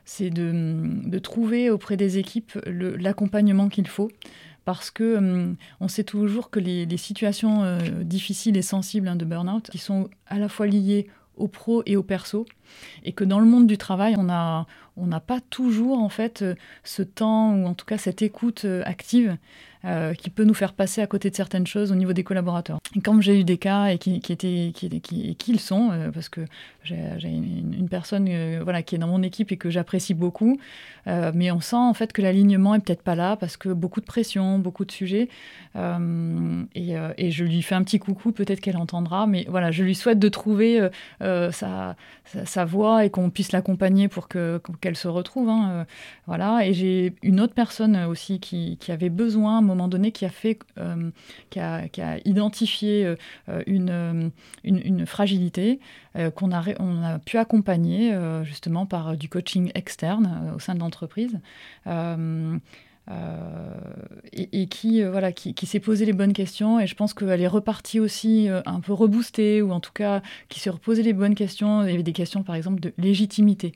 c'est 0.04 0.30
de, 0.30 1.18
trouver 1.18 1.70
auprès 1.70 1.96
des 1.96 2.18
équipes 2.18 2.58
l'accompagnement 2.66 3.68
qu'il 3.68 3.88
faut. 3.88 4.10
Parce 4.64 4.90
que 4.90 5.16
hum, 5.16 5.56
on 5.80 5.88
sait 5.88 6.04
toujours 6.04 6.50
que 6.50 6.58
les, 6.58 6.96
situations 6.96 7.62
euh, 7.64 7.78
difficiles 8.02 8.56
et 8.56 8.62
sensibles 8.62 9.08
hein, 9.08 9.16
de 9.16 9.24
burn-out, 9.24 9.68
qui 9.70 9.78
sont 9.78 10.08
à 10.26 10.38
la 10.38 10.48
fois 10.48 10.66
liées 10.66 11.08
au 11.36 11.48
pro 11.48 11.82
et 11.84 11.96
au 11.96 12.02
perso, 12.02 12.46
et 13.02 13.12
que 13.12 13.24
dans 13.24 13.40
le 13.40 13.46
monde 13.46 13.66
du 13.66 13.76
travail, 13.76 14.14
on 14.16 14.24
n'a 14.24 14.66
on 14.96 15.08
pas 15.20 15.40
toujours 15.50 15.98
en 15.98 16.08
fait 16.08 16.42
euh, 16.42 16.54
ce 16.84 17.02
temps 17.02 17.54
ou 17.54 17.66
en 17.66 17.74
tout 17.74 17.84
cas 17.84 17.98
cette 17.98 18.22
écoute 18.22 18.64
euh, 18.64 18.82
active 18.84 19.36
euh, 19.86 20.14
qui 20.14 20.30
peut 20.30 20.44
nous 20.44 20.54
faire 20.54 20.72
passer 20.72 21.02
à 21.02 21.06
côté 21.06 21.28
de 21.28 21.36
certaines 21.36 21.66
choses 21.66 21.92
au 21.92 21.94
niveau 21.94 22.14
des 22.14 22.24
collaborateurs. 22.24 22.78
Et 22.96 23.02
comme 23.02 23.20
j'ai 23.20 23.38
eu 23.38 23.44
des 23.44 23.58
cas 23.58 23.88
et 23.88 23.98
qui, 23.98 24.14
étaient 24.16 24.72
qui, 24.72 25.34
qui, 25.36 25.52
le 25.52 25.58
sont, 25.58 25.90
euh, 25.92 26.10
parce 26.10 26.30
que 26.30 26.40
j'ai 26.84 26.96
une, 27.28 27.86
personne 27.90 28.26
euh, 28.30 28.60
voilà 28.62 28.82
qui 28.82 28.94
est 28.94 28.98
dans 28.98 29.08
mon 29.08 29.22
équipe 29.22 29.52
et 29.52 29.58
que 29.58 29.68
j'apprécie 29.68 30.14
beaucoup, 30.14 30.58
mais 31.06 31.50
on 31.50 31.60
sent 31.60 31.76
en 31.76 31.92
fait 31.92 32.14
que 32.14 32.22
l'alignement 32.22 32.74
est 32.74 32.80
peut-être 32.80 33.02
pas 33.02 33.14
là 33.14 33.36
parce 33.36 33.58
que 33.58 33.68
beaucoup 33.68 34.00
de 34.00 34.06
pression, 34.06 34.58
beaucoup 34.58 34.86
de 34.86 34.92
sujets, 34.92 35.28
et, 35.74 37.30
je 37.30 37.44
lui 37.44 37.60
fais 37.60 37.74
un 37.74 37.82
petit 37.82 37.98
coucou, 37.98 38.32
peut-être 38.32 38.60
qu'elle 38.60 38.78
entendra, 38.78 39.26
mais 39.26 39.44
voilà, 39.48 39.70
je 39.70 39.82
lui 39.82 39.94
souhaite 39.94 40.18
de 40.18 40.28
trouver 40.30 40.88
sa, 41.20 42.64
voie 42.64 43.04
et 43.04 43.10
qu'on 43.10 43.28
puisse 43.28 43.52
l'accompagner 43.52 44.08
pour 44.08 44.28
que 44.28 44.62
qu'elle 44.80 44.96
se 44.96 45.08
retrouve. 45.08 45.50
Hein, 45.50 45.86
voilà, 46.26 46.66
et 46.66 46.72
j'ai 46.72 47.14
une 47.22 47.40
autre 47.40 47.54
personne 47.54 47.96
aussi 48.04 48.40
qui 48.40 48.78
avait 48.88 49.10
besoin 49.10 49.60
moment 49.74 49.88
donné 49.88 50.12
qui 50.12 50.24
a 50.24 50.30
fait, 50.30 50.58
euh, 50.78 51.10
qui, 51.50 51.60
a, 51.60 51.88
qui, 51.88 52.00
a, 52.00 52.18
identifié 52.24 53.04
euh, 53.06 53.16
une, 53.66 53.90
euh, 53.90 54.28
une, 54.64 55.06
fragilité 55.06 55.80
qu'on 56.34 56.52
a, 56.52 57.18
pu 57.18 57.38
accompagner 57.38 58.16
justement 58.44 58.86
par 58.86 59.16
du 59.16 59.28
coaching 59.28 59.70
externe 59.74 60.52
au 60.54 60.58
sein 60.60 60.74
de 60.74 60.80
l'entreprise. 60.80 61.40
et, 64.32 64.66
qui, 64.68 65.02
voilà, 65.02 65.32
qui, 65.32 65.54
qui 65.54 65.66
s'est 65.66 65.80
posé 65.80 66.06
les 66.06 66.12
bonnes 66.12 66.32
questions. 66.32 66.78
Et 66.80 66.86
je 66.86 66.94
pense 66.94 67.14
qu'elle 67.14 67.40
est 67.40 67.48
repartie 67.48 68.00
aussi 68.00 68.48
un 68.48 68.80
peu 68.80 68.92
reboostée, 68.92 69.60
ou 69.60 69.72
en 69.72 69.80
tout 69.80 69.92
cas 69.92 70.22
qui 70.48 70.60
s'est 70.60 70.70
reposé 70.70 71.02
les 71.02 71.12
bonnes 71.12 71.34
questions. 71.34 71.82
Il 71.82 71.90
y 71.90 71.94
avait 71.94 72.02
des 72.02 72.12
questions, 72.12 72.42
par 72.42 72.54
exemple, 72.54 72.80
de 72.80 72.92
légitimité 72.96 73.72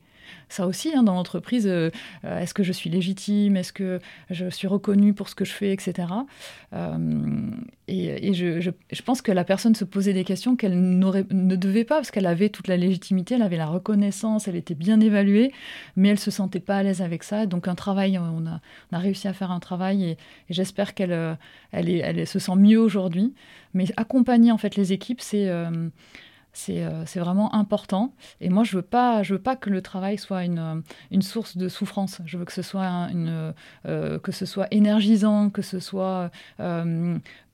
ça 0.49 0.67
aussi 0.67 0.93
hein, 0.95 1.03
dans 1.03 1.14
l'entreprise. 1.14 1.67
Euh, 1.67 1.91
euh, 2.25 2.41
est-ce 2.41 2.55
que 2.55 2.62
je 2.62 2.73
suis 2.73 2.91
légitime 2.91 3.57
Est-ce 3.57 3.73
que 3.73 4.01
je 4.31 4.49
suis 4.49 4.67
reconnue 4.67 5.14
pour 5.14 5.29
ce 5.29 5.35
que 5.35 5.45
je 5.45 5.53
fais, 5.53 5.73
etc. 5.73 6.09
Euh, 6.73 7.51
et, 7.87 8.35
je, 8.35 8.71
pense 9.05 9.23
que 9.23 9.33
la 9.33 9.45
personne 9.45 9.75
se 9.75 9.85
posait 9.85 10.12
des 10.12 10.25
questions 10.25 10.57
qu'elle 10.57 10.79
ne 10.79 11.57
devait 11.57 11.85
pas, 11.85 11.97
parce 11.97 12.11
qu'elle 12.11 12.27
avait 12.27 12.51
toute 12.51 12.69
la 12.69 12.77
légitimité, 12.77 13.37
elle 13.37 13.43
avait 13.43 13.57
la 13.57 13.67
reconnaissance, 13.67 14.49
elle 14.49 14.57
était 14.57 14.75
bien 14.75 15.01
évaluée, 15.01 15.53
mais 15.97 16.09
elle 16.11 16.19
se 16.19 16.31
sentait 16.31 16.61
pas 16.61 16.77
à 16.77 16.83
l'aise 16.83 17.01
avec 17.01 17.23
ça. 17.23 17.47
Donc 17.47 17.69
un 17.69 17.75
travail, 17.75 18.19
on 18.19 18.45
a, 18.47 18.99
réussi 18.99 19.29
à 19.29 19.33
faire 19.33 19.51
un 19.51 19.61
travail, 19.61 20.05
et, 20.05 20.19
j'espère 20.51 20.95
qu'elle 20.95 21.38
elle, 21.73 22.27
se 22.27 22.38
sent 22.38 22.57
mieux 22.57 22.79
aujourd'hui. 22.79 23.33
Mais 23.75 23.87
accompagner 23.97 24.53
en 24.53 24.59
fait 24.59 24.77
les 24.77 24.93
équipes, 24.93 25.21
c'est 25.21 25.49
euh, 25.49 25.88
c'est 26.53 27.21
vraiment 27.21 27.55
important. 27.55 28.13
Et 28.41 28.49
moi, 28.49 28.65
je 28.65 28.77
veux 28.77 28.83
pas, 28.83 29.23
je 29.23 29.35
veux 29.35 29.41
pas 29.41 29.57
que 29.57 29.71
le 29.71 29.83
travail 29.83 30.19
soit 30.19 30.45
une, 30.45 30.83
euh, 31.13 31.21
source 31.21 31.57
de 31.57 31.69
souffrance. 31.69 32.21
Je 32.27 32.37
veux 32.37 32.45
que 32.45 32.53
ce 32.53 32.63
soit, 32.63 33.09
une, 33.13 33.55
euh, 33.87 34.19
que 34.19 34.33
ce 34.33 34.47
soit 34.47 34.67
énergisant, 34.71 35.51
que 35.51 35.63
ce 35.63 35.81
soit 35.81 36.31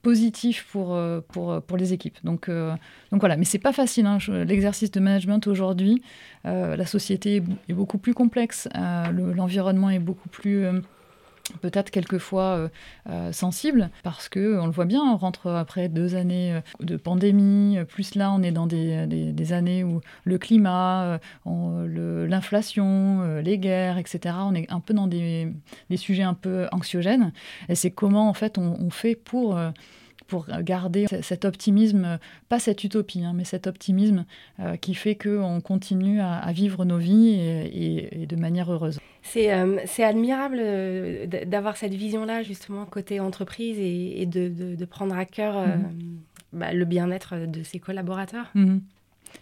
positif 0.02 0.66
pour, 0.70 0.98
pour, 1.28 1.62
pour 1.62 1.76
les 1.76 1.92
équipes. 1.94 2.18
Donc, 2.24 2.50
donc 2.50 3.20
voilà, 3.20 3.36
mais 3.36 3.44
c'est 3.44 3.58
pas 3.58 3.72
facile. 3.72 4.06
Hein. 4.06 4.18
L'exercice 4.28 4.90
de 4.90 5.00
management 5.00 5.46
aujourd'hui, 5.46 6.02
la 6.44 6.86
société 6.86 7.42
est 7.68 7.72
beaucoup 7.72 7.98
plus 7.98 8.14
complexe, 8.14 8.68
l'environnement 8.74 9.90
est 9.90 9.98
beaucoup 9.98 10.28
plus 10.28 10.66
peut-être 11.60 11.90
quelquefois 11.90 12.42
euh, 12.42 12.68
euh, 13.10 13.32
sensible 13.32 13.90
parce 14.02 14.28
que 14.28 14.58
on 14.58 14.66
le 14.66 14.72
voit 14.72 14.86
bien, 14.86 15.02
on 15.02 15.16
rentre 15.16 15.50
après 15.50 15.88
deux 15.88 16.14
années 16.14 16.54
euh, 16.54 16.60
de 16.80 16.96
pandémie, 16.96 17.78
plus 17.88 18.14
là 18.14 18.32
on 18.32 18.42
est 18.42 18.50
dans 18.50 18.66
des, 18.66 19.06
des, 19.06 19.52
années 19.52 19.84
où 19.84 20.00
le 20.24 20.38
climat, 20.38 21.20
l'inflation, 21.44 23.40
les 23.42 23.58
guerres, 23.58 23.98
etc. 23.98 24.36
On 24.40 24.54
est 24.54 24.70
un 24.72 24.80
peu 24.80 24.94
dans 24.94 25.06
des, 25.06 25.52
des 25.90 25.96
sujets 25.96 26.22
un 26.22 26.34
peu 26.34 26.66
anxiogènes. 26.72 27.32
Et 27.68 27.74
c'est 27.74 27.90
comment 27.90 28.28
en 28.28 28.34
fait 28.34 28.56
on, 28.56 28.76
on 28.80 28.90
fait 28.90 29.14
pour 29.14 29.58
pour 30.26 30.46
garder 30.62 31.06
cet 31.22 31.44
optimisme, 31.44 32.18
pas 32.48 32.58
cette 32.58 32.84
utopie, 32.84 33.24
hein, 33.24 33.32
mais 33.34 33.44
cet 33.44 33.66
optimisme 33.66 34.24
qui 34.80 34.94
fait 34.94 35.14
qu'on 35.14 35.60
continue 35.60 36.20
à, 36.20 36.50
vivre 36.52 36.84
nos 36.84 36.98
vies 36.98 37.34
et 37.34 38.26
de 38.26 38.36
manière 38.36 38.72
heureuse. 38.72 38.98
Euh, 39.36 39.78
c'est 39.86 40.04
admirable 40.04 40.58
euh, 40.60 41.26
d'avoir 41.26 41.76
cette 41.76 41.94
vision-là, 41.94 42.42
justement, 42.42 42.84
côté 42.86 43.20
entreprise 43.20 43.78
et, 43.78 44.26
de, 44.26 44.84
prendre 44.84 45.16
à 45.16 45.24
cœur 45.24 45.56
euh, 45.56 45.66
mhm. 45.66 46.18
bah, 46.52 46.72
le 46.72 46.84
bien-être 46.84 47.46
de 47.46 47.62
ses 47.62 47.78
collaborateurs. 47.78 48.50
Mhm. 48.54 48.80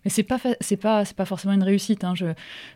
Mais 0.04 0.10
c'est 0.10 0.22
pas 0.22 0.38
c'est 0.60 0.76
pas 0.76 1.04
c'est 1.04 1.16
pas 1.16 1.24
forcément 1.24 1.54
une 1.54 1.62
réussite. 1.62 2.04
Hein. 2.04 2.14
Je, 2.14 2.26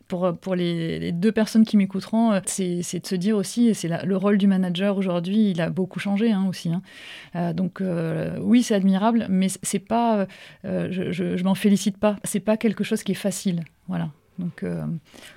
pour 0.08 0.36
pour 0.38 0.54
les, 0.54 1.12
deux 1.12 1.32
personnes 1.32 1.64
qui 1.64 1.76
m'écouteront, 1.76 2.40
c'est 2.46 3.00
de 3.00 3.06
se 3.06 3.14
dire 3.14 3.36
aussi, 3.36 3.68
et 3.68 3.74
c'est 3.74 3.88
le 4.04 4.16
rôle 4.16 4.38
du 4.38 4.46
manager 4.46 4.96
aujourd'hui, 4.96 5.50
il 5.50 5.60
a 5.60 5.70
beaucoup 5.70 5.98
changé 5.98 6.32
hein, 6.32 6.46
aussi. 6.48 6.70
Hein. 7.34 7.52
donc 7.52 7.82
oui, 8.40 8.62
c'est 8.62 8.74
admirable, 8.74 9.26
mais 9.28 9.48
c'est 9.62 9.78
pas, 9.78 10.26
je, 10.64 11.10
je, 11.10 11.36
je 11.36 11.44
m'en 11.44 11.54
félicite 11.54 11.98
pas. 11.98 12.16
C'est 12.24 12.40
pas 12.40 12.56
quelque 12.56 12.84
chose 12.84 13.02
qui 13.02 13.12
est 13.12 13.16
facile. 13.16 13.62
Voilà. 13.88 14.10
Donc, 14.38 14.62
euh, 14.62 14.84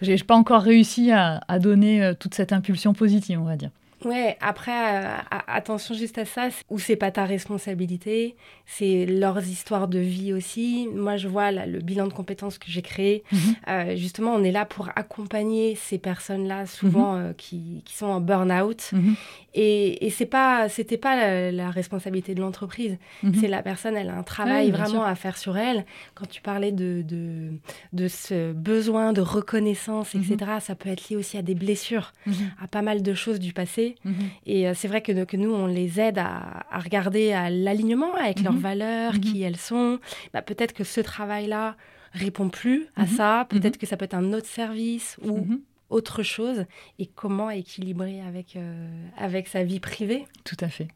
n'ai 0.01 0.17
pas 0.17 0.35
encore 0.35 0.61
réussi 0.61 1.11
à, 1.11 1.41
donner 1.59 2.03
euh, 2.03 2.13
toute 2.13 2.33
cette 2.33 2.53
impulsion 2.53 2.93
positive, 2.93 3.39
on 3.39 3.45
va 3.45 3.55
dire. 3.55 3.71
Ouais, 4.05 4.37
après, 4.39 4.71
euh, 4.71 5.17
attention 5.47 5.93
juste 5.93 6.17
à 6.17 6.25
ça, 6.25 6.47
où 6.69 6.79
c'est 6.79 6.95
pas 6.95 7.11
ta 7.11 7.25
responsabilité, 7.25 8.35
c'est 8.65 9.05
leurs 9.05 9.45
histoires 9.45 9.89
de 9.89 9.99
vie 9.99 10.31
aussi. 10.31 10.87
Moi, 10.93 11.17
je 11.17 11.27
vois 11.27 11.51
le 11.51 11.79
bilan 11.79 12.07
de 12.07 12.13
compétences 12.13 12.57
que 12.57 12.71
j'ai 12.71 12.81
créé. 12.81 13.23
Mhm. 13.31 13.39
Euh, 13.67 13.95
justement, 13.97 14.33
on 14.33 14.43
est 14.43 14.51
là 14.51 14.65
pour 14.65 14.89
accompagner 14.95 15.75
ces 15.75 15.97
personnes-là, 15.97 16.65
souvent 16.65 17.13
mhm. 17.13 17.19
euh, 17.19 17.33
qui, 17.33 17.81
qui, 17.83 17.95
sont 17.95 18.05
en 18.05 18.21
burn-out. 18.21 18.91
Mhm. 18.93 19.15
Et, 19.53 20.05
et 20.05 20.09
c'est 20.09 20.25
pas, 20.25 20.69
c'était 20.69 20.97
pas 20.97 21.51
la, 21.51 21.69
responsabilité 21.69 22.33
de 22.35 22.41
l'entreprise. 22.41 22.97
C'est 23.39 23.47
la 23.47 23.61
personne, 23.61 23.95
elle 23.95 24.09
a 24.09 24.15
un 24.15 24.23
travail 24.23 24.71
vraiment 24.71 25.03
à 25.03 25.13
faire 25.15 25.37
sur 25.37 25.57
elle. 25.57 25.85
Quand 26.15 26.27
tu 26.27 26.41
parlais 26.41 26.71
de, 26.71 27.03
de, 27.05 27.51
de 27.93 28.07
ce 28.07 28.53
besoin 28.53 29.13
de 29.13 29.21
reconnaissance, 29.21 30.15
etc., 30.15 30.37
ça 30.59 30.75
peut 30.75 30.89
être 30.89 31.09
lié 31.09 31.15
aussi 31.15 31.37
à 31.37 31.41
des 31.41 31.55
blessures, 31.55 32.13
à 32.61 32.67
pas 32.67 32.81
mal 32.81 33.01
de 33.01 33.13
choses 33.13 33.39
du 33.39 33.53
passé. 33.53 33.88
Mhm. 34.03 34.13
Et 34.45 34.67
euh, 34.67 34.73
c'est 34.75 34.87
vrai 34.87 35.01
que, 35.01 35.23
que, 35.23 35.37
nous, 35.37 35.53
on 35.53 35.67
les 35.67 35.99
aide 35.99 36.17
à, 36.17 36.65
regarder 36.79 37.31
à 37.33 37.49
l'alignement 37.49 38.13
avec 38.15 38.41
leurs 38.41 38.53
mhm. 38.53 38.59
valeurs, 38.59 39.13
mhm. 39.13 39.19
qui 39.19 39.41
elles 39.41 39.57
sont. 39.57 39.99
Bah, 40.33 40.41
peut-être 40.41 40.73
que 40.73 40.83
ce 40.83 41.01
travail-là 41.01 41.75
répond 42.13 42.49
plus 42.49 42.87
à 42.95 43.05
ça. 43.05 43.45
Peut-être 43.49 43.77
que 43.77 43.85
ça 43.85 43.97
peut 43.97 44.05
être 44.05 44.15
un 44.15 44.33
autre 44.33 44.47
service 44.47 45.17
ou 45.23 45.45
autre 45.89 46.23
chose 46.23 46.65
et 46.99 47.07
comment 47.07 47.49
équilibrer 47.49 48.21
avec, 48.21 48.55
euh, 48.55 49.07
avec 49.17 49.47
sa 49.47 49.63
vie 49.63 49.79
privée. 49.79 50.25
Tout 50.43 50.57
à 50.59 50.69
fait. 50.69 50.87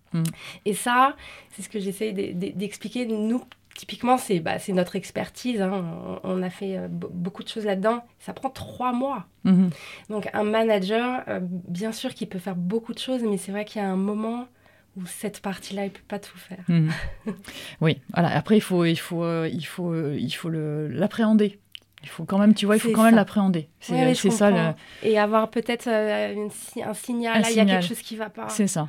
Et 0.66 0.74
ça, 0.74 1.16
c'est 1.52 1.62
ce 1.62 1.70
que 1.70 1.80
j'essaie 1.80 2.12
d'expliquer. 2.14 3.06
Nous, 3.06 3.44
typiquement, 3.76 4.18
c'est 4.18 4.40
bah, 4.40 4.58
notre 4.70 4.96
expertise. 4.96 5.62
Hein. 5.62 6.20
On, 6.24 6.42
a 6.42 6.50
fait 6.50 6.78
euh, 6.78 6.88
beaucoup 6.90 7.44
de 7.44 7.48
choses 7.48 7.66
là-dedans. 7.66 8.04
Ça 8.20 8.34
prend 8.34 8.50
trois 8.50 8.94
mois. 8.94 9.26
Mhm. 9.44 9.70
Donc, 10.10 10.30
un 10.34 10.44
manager, 10.44 11.24
euh, 11.28 11.40
bien 11.42 11.92
sûr 11.92 12.14
qu'il 12.14 12.30
peut 12.30 12.40
faire 12.40 12.56
beaucoup 12.56 12.94
de 12.94 13.00
choses, 13.00 13.22
mais 13.24 13.38
c'est 13.38 13.52
vrai 13.52 13.66
qu'il 13.66 13.82
y 13.82 13.86
a 13.86 13.90
un 13.90 13.98
moment 13.98 14.48
où 14.96 15.06
cette 15.08 15.40
partie-là, 15.42 15.86
il 15.86 15.92
peut 15.92 16.04
pas 16.08 16.20
tout 16.20 16.38
faire. 16.38 16.64
Mhm. 16.68 16.92
Oui, 17.82 18.00
voilà. 18.14 18.30
Après, 18.30 18.58
il 18.58 18.62
faut, 18.62 18.86
il 18.86 18.96
faut, 18.96 19.24
euh, 19.24 19.50
il 19.52 19.66
faut, 19.66 19.96
il 20.14 20.32
faut 20.32 20.50
l'appréhender. 20.50 21.60
Il 22.04 22.10
faut 22.10 22.26
quand 22.26 22.38
même, 22.38 22.54
tu 22.54 22.66
vois, 22.66 22.76
il 22.76 22.80
faut 22.80 22.92
quand 22.92 23.04
même 23.04 23.16
l'appréhender. 23.16 23.70
C'est 23.80 24.14
ça. 24.30 24.76
Et 25.04 25.18
avoir 25.18 25.50
peut-être 25.50 25.88
un 25.88 26.94
signal, 26.94 27.44
il 27.50 27.56
y 27.56 27.60
a 27.60 27.66
quelque 27.66 27.86
chose 27.86 28.02
qui 28.02 28.18
va 28.18 28.30
pas. 28.30 28.50
C'est 28.50 28.68
ça 28.68 28.88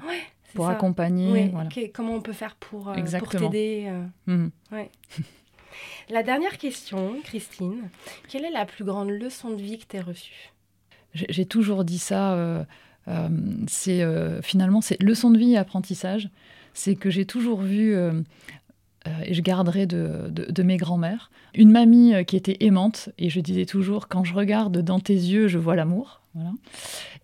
pour 0.54 0.68
accompagner. 0.68 1.52
comment 1.92 2.14
on 2.14 2.20
peut 2.20 2.32
faire 2.32 2.56
pour, 2.56 2.88
euh, 2.88 2.94
pour 3.18 3.28
t'aider 3.28 3.86
euh. 3.88 4.04
mhm. 4.26 4.50
La 6.08 6.22
dernière 6.22 6.56
question, 6.58 7.16
Christine, 7.24 7.88
quelle 8.28 8.44
est 8.44 8.50
la 8.50 8.64
plus 8.64 8.84
grande 8.84 9.10
leçon 9.10 9.50
de 9.50 9.60
vie 9.60 9.78
que 9.78 9.86
tu 9.88 9.96
as 9.96 10.02
reçue? 10.02 10.52
J'ai 11.14 11.46
toujours 11.46 11.84
dit 11.84 11.98
ça. 11.98 12.34
Euh, 12.34 12.64
c'est 13.66 14.02
finalement 14.42 14.80
c'est 14.80 15.02
leçon 15.02 15.30
de 15.30 15.38
vie 15.38 15.52
et 15.52 15.56
apprentissage. 15.56 16.30
C'est 16.74 16.94
que 16.94 17.10
j'ai 17.10 17.24
toujours 17.24 17.60
vu 17.60 17.96
et 19.24 19.34
je 19.34 19.42
garderai 19.42 19.86
de, 19.86 20.30
de, 20.30 20.62
mes 20.62 20.76
grands-mères. 20.76 21.30
Une 21.54 21.70
mamie 21.70 22.24
qui 22.26 22.36
était 22.36 22.56
aimante, 22.60 23.10
et 23.18 23.30
je 23.30 23.40
disais 23.40 23.66
toujours, 23.66 24.08
quand 24.08 24.24
je 24.24 24.34
regarde 24.34 24.78
dans 24.78 25.00
tes 25.00 25.14
yeux, 25.14 25.48
je 25.48 25.58
vois 25.58 25.76
l'amour. 25.76 26.20
Voilà. 26.34 26.50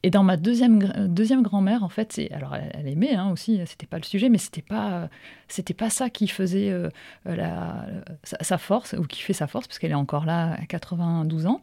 Et 0.02 0.10
dans 0.10 0.22
ma 0.22 0.36
deuxième, 0.36 0.78
deuxième 1.08 1.42
grand-mère, 1.42 1.82
en 1.82 1.88
fait, 1.88 2.18
alors 2.32 2.54
elle, 2.54 2.88
aimait 2.88 3.14
hein, 3.14 3.30
aussi, 3.30 3.60
c'était 3.66 3.86
pas 3.86 3.98
le 3.98 4.04
sujet, 4.04 4.28
mais 4.28 4.38
c'était 4.38 4.62
pas, 4.62 5.10
c'était 5.48 5.74
pas 5.74 5.90
ça 5.90 6.08
qui 6.08 6.26
faisait 6.26 6.70
euh, 6.70 6.88
la, 7.26 7.86
sa, 8.22 8.56
force, 8.56 8.94
ou 8.94 9.04
qui 9.04 9.20
fait 9.20 9.32
sa 9.34 9.46
force, 9.46 9.66
parce 9.66 9.78
qu'elle 9.78 9.90
est 9.90 9.94
encore 9.94 10.24
là 10.24 10.54
à 10.54 10.64
92 10.64 11.46
ans, 11.46 11.60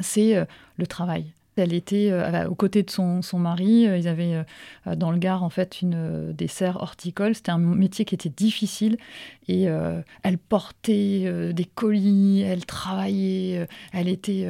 c'est 0.00 0.34
euh, 0.36 0.44
le 0.76 0.86
travail. 0.86 1.26
Elle 1.56 1.74
était 1.74 2.08
euh, 2.10 2.48
aux 2.48 2.54
côtés 2.54 2.82
de 2.82 2.90
son, 2.90 3.20
son 3.20 3.38
mari. 3.38 3.86
Euh, 3.86 3.98
ils 3.98 4.08
avaient 4.08 4.42
euh, 4.86 4.96
dans 4.96 5.10
le 5.10 5.18
Gard 5.18 5.42
en 5.42 5.50
fait 5.50 5.82
une 5.82 6.32
des 6.32 6.48
serres 6.48 6.80
horticoles. 6.80 7.34
C'était 7.34 7.50
un 7.50 7.58
métier 7.58 8.04
qui 8.04 8.14
était 8.14 8.30
difficile 8.30 8.96
et 9.48 9.66
elle 10.22 10.38
portait 10.38 11.52
des 11.52 11.64
colis, 11.64 12.42
elle 12.42 12.64
travaillait, 12.64 13.66
elle 13.92 14.08
était, 14.08 14.46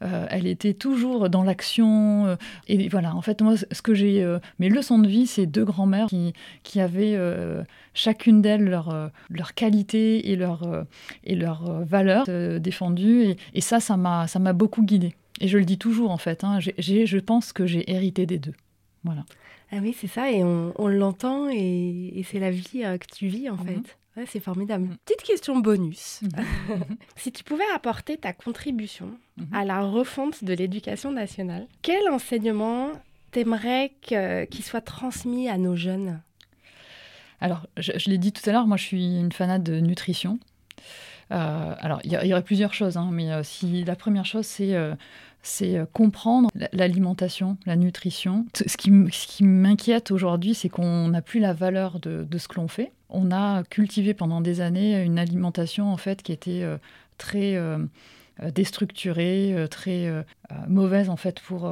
elle 0.00 0.46
était 0.48 0.74
toujours 0.74 1.30
dans 1.30 1.44
l'action. 1.44 2.36
et 2.66 2.88
voilà, 2.88 3.14
en 3.14 3.22
fait 3.22 3.40
moi 3.40 3.54
ce 3.56 3.82
que 3.82 3.94
j'ai, 3.94 4.26
mes 4.58 4.68
leçons 4.68 4.98
de 4.98 5.06
vie, 5.06 5.28
c'est 5.28 5.46
deux 5.46 5.64
grands-mères 5.64 6.08
qui, 6.08 6.32
qui 6.64 6.80
avaient 6.80 7.16
chacune 7.94 8.42
d'elles 8.42 8.64
leur, 8.64 9.10
leur 9.30 9.54
qualité 9.54 10.30
et 10.30 10.36
leur, 10.36 10.86
et 11.22 11.36
leur 11.36 11.84
valeur 11.84 12.26
défendues. 12.60 13.22
Et, 13.22 13.36
et 13.54 13.60
ça, 13.60 13.78
ça 13.78 13.96
m'a 13.96 14.52
beaucoup 14.52 14.82
guidée. 14.82 15.14
Et 15.42 15.48
je 15.48 15.58
le 15.58 15.64
dis 15.64 15.76
toujours 15.76 16.12
en 16.12 16.18
fait, 16.18 16.44
hein, 16.44 16.60
je 16.60 17.18
pense 17.18 17.52
que 17.52 17.66
j'ai 17.66 17.90
hérité 17.90 18.26
des 18.26 18.38
deux. 18.38 18.54
Voilà. 19.02 19.24
Ah 19.72 19.78
oui, 19.82 19.94
c'est 19.98 20.06
ça, 20.06 20.30
et 20.30 20.44
on, 20.44 20.86
l'entend, 20.86 21.48
et, 21.50 22.24
c'est 22.30 22.38
la 22.38 22.52
vie 22.52 22.84
euh, 22.84 22.96
que 22.96 23.06
tu 23.12 23.26
vis 23.26 23.50
en 23.50 23.56
mhm. 23.56 23.82
fait. 24.14 24.26
c'est 24.26 24.38
formidable. 24.38 24.84
Mhm. 24.84 24.96
Petite 25.04 25.22
question 25.22 25.58
bonus. 25.58 26.20
Mhm. 26.22 26.84
si 27.16 27.32
tu 27.32 27.42
pouvais 27.42 27.64
apporter 27.74 28.16
ta 28.18 28.32
contribution 28.32 29.10
à 29.50 29.64
la 29.64 29.82
refonte 29.82 30.44
de 30.44 30.54
l'éducation 30.54 31.10
nationale, 31.10 31.66
quel 31.82 32.08
enseignement 32.08 32.92
t'aimerais 33.32 33.92
qu'il 34.00 34.62
soit 34.62 34.80
transmis 34.80 35.48
à 35.48 35.58
nos 35.58 35.74
jeunes? 35.74 36.20
Alors, 37.40 37.66
je, 37.76 37.90
je 37.96 38.10
l'ai 38.10 38.18
dit 38.18 38.30
tout 38.30 38.48
à 38.48 38.52
l'heure, 38.52 38.68
moi 38.68 38.76
je 38.76 38.84
suis 38.84 39.18
une 39.18 39.32
fanate 39.32 39.64
de 39.64 39.80
nutrition. 39.80 40.38
Euh, 41.32 41.74
alors, 41.78 42.00
il 42.04 42.12
y, 42.12 42.32
aurait 42.32 42.42
plusieurs 42.42 42.74
choses, 42.74 42.96
hein, 42.96 43.08
mais 43.10 43.32
euh, 43.32 43.42
si 43.42 43.84
la 43.84 43.96
première 43.96 44.26
chose, 44.26 44.46
c'est 44.46 44.74
c'est 45.42 45.76
euh, 45.76 45.86
comprendre 45.92 46.48
l'alimentation, 46.72 47.56
la 47.66 47.76
nutrition. 47.76 48.46
Ce 48.54 48.76
qui, 48.76 49.42
m'inquiète 49.42 50.10
aujourd'hui, 50.10 50.54
c'est 50.54 50.68
qu'on 50.68 51.08
n'a 51.08 51.22
plus 51.22 51.40
la 51.40 51.52
valeur 51.52 51.98
de, 51.98 52.26
ce 52.38 52.48
que 52.48 52.56
l'on 52.56 52.68
fait. 52.68 52.92
On 53.10 53.30
a 53.30 53.64
cultivé 53.64 54.14
pendant 54.14 54.40
des 54.40 54.60
années 54.60 55.02
une 55.02 55.18
alimentation 55.18 55.92
en 55.92 55.96
fait 55.96 56.22
qui 56.22 56.32
était 56.32 56.62
euh, 56.62 56.78
très 57.18 57.56
euh, 57.56 57.78
déstructurée, 58.54 59.66
très 59.70 60.24
mauvaise 60.68 61.08
en 61.10 61.16
fait 61.16 61.40
pour, 61.40 61.70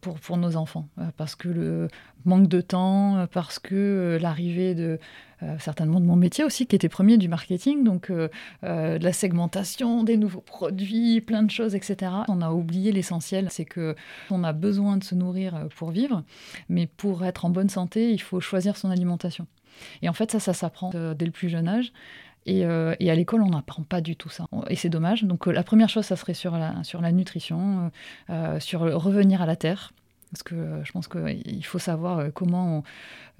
pour, 0.00 0.18
pour 0.18 0.36
nos 0.36 0.56
enfants, 0.56 0.88
parce 1.16 1.34
que 1.34 1.48
le 1.48 1.88
manque 2.24 2.48
de 2.48 2.60
temps, 2.60 3.26
parce 3.32 3.58
que 3.58 4.18
l'arrivée 4.20 4.74
de 4.74 4.98
euh, 5.42 5.56
certainement 5.58 6.00
de 6.00 6.06
mon 6.06 6.16
métier 6.16 6.44
aussi, 6.44 6.66
qui 6.66 6.76
était 6.76 6.88
premier 6.88 7.16
du 7.16 7.28
marketing, 7.28 7.82
donc 7.82 8.10
euh, 8.10 8.28
euh, 8.64 8.98
de 8.98 9.04
la 9.04 9.12
segmentation, 9.12 10.04
des 10.04 10.18
nouveaux 10.18 10.42
produits, 10.42 11.20
plein 11.22 11.42
de 11.42 11.50
choses, 11.50 11.74
etc. 11.74 12.12
On 12.28 12.42
a 12.42 12.50
oublié 12.50 12.92
l'essentiel, 12.92 13.48
c'est 13.50 13.64
que 13.64 13.94
on 14.30 14.44
a 14.44 14.52
besoin 14.52 14.98
de 14.98 15.04
se 15.04 15.14
nourrir 15.14 15.68
pour 15.76 15.90
vivre, 15.90 16.24
mais 16.68 16.86
pour 16.86 17.24
être 17.24 17.46
en 17.46 17.50
bonne 17.50 17.70
santé, 17.70 18.12
il 18.12 18.20
faut 18.20 18.40
choisir 18.40 18.76
son 18.76 18.90
alimentation. 18.90 19.46
Et 20.02 20.08
en 20.08 20.12
fait, 20.12 20.30
ça, 20.30 20.40
ça 20.40 20.52
s'apprend 20.52 20.90
dès 20.90 21.24
le 21.24 21.30
plus 21.30 21.48
jeune 21.48 21.68
âge. 21.68 21.92
Et, 22.46 22.60
et, 22.60 23.10
à 23.10 23.14
l'école, 23.14 23.42
on 23.42 23.50
n'apprend 23.50 23.82
pas 23.82 24.00
du 24.00 24.16
tout 24.16 24.28
ça. 24.28 24.46
Et 24.68 24.76
c'est 24.76 24.88
dommage. 24.88 25.24
Donc 25.24 25.46
la 25.46 25.62
première 25.62 25.88
chose, 25.88 26.06
ça 26.06 26.16
serait 26.16 26.34
sur 26.34 26.56
la, 26.56 26.82
sur 26.84 27.00
la 27.00 27.12
nutrition, 27.12 27.90
sur 28.58 28.80
revenir 28.80 29.42
à 29.42 29.46
la 29.46 29.56
terre. 29.56 29.92
Parce 30.32 30.44
que 30.44 30.54
euh, 30.54 30.84
je 30.84 30.92
pense 30.92 31.08
qu'il 31.08 31.64
faut 31.64 31.80
savoir 31.80 32.18
euh, 32.18 32.28
comment, 32.32 32.84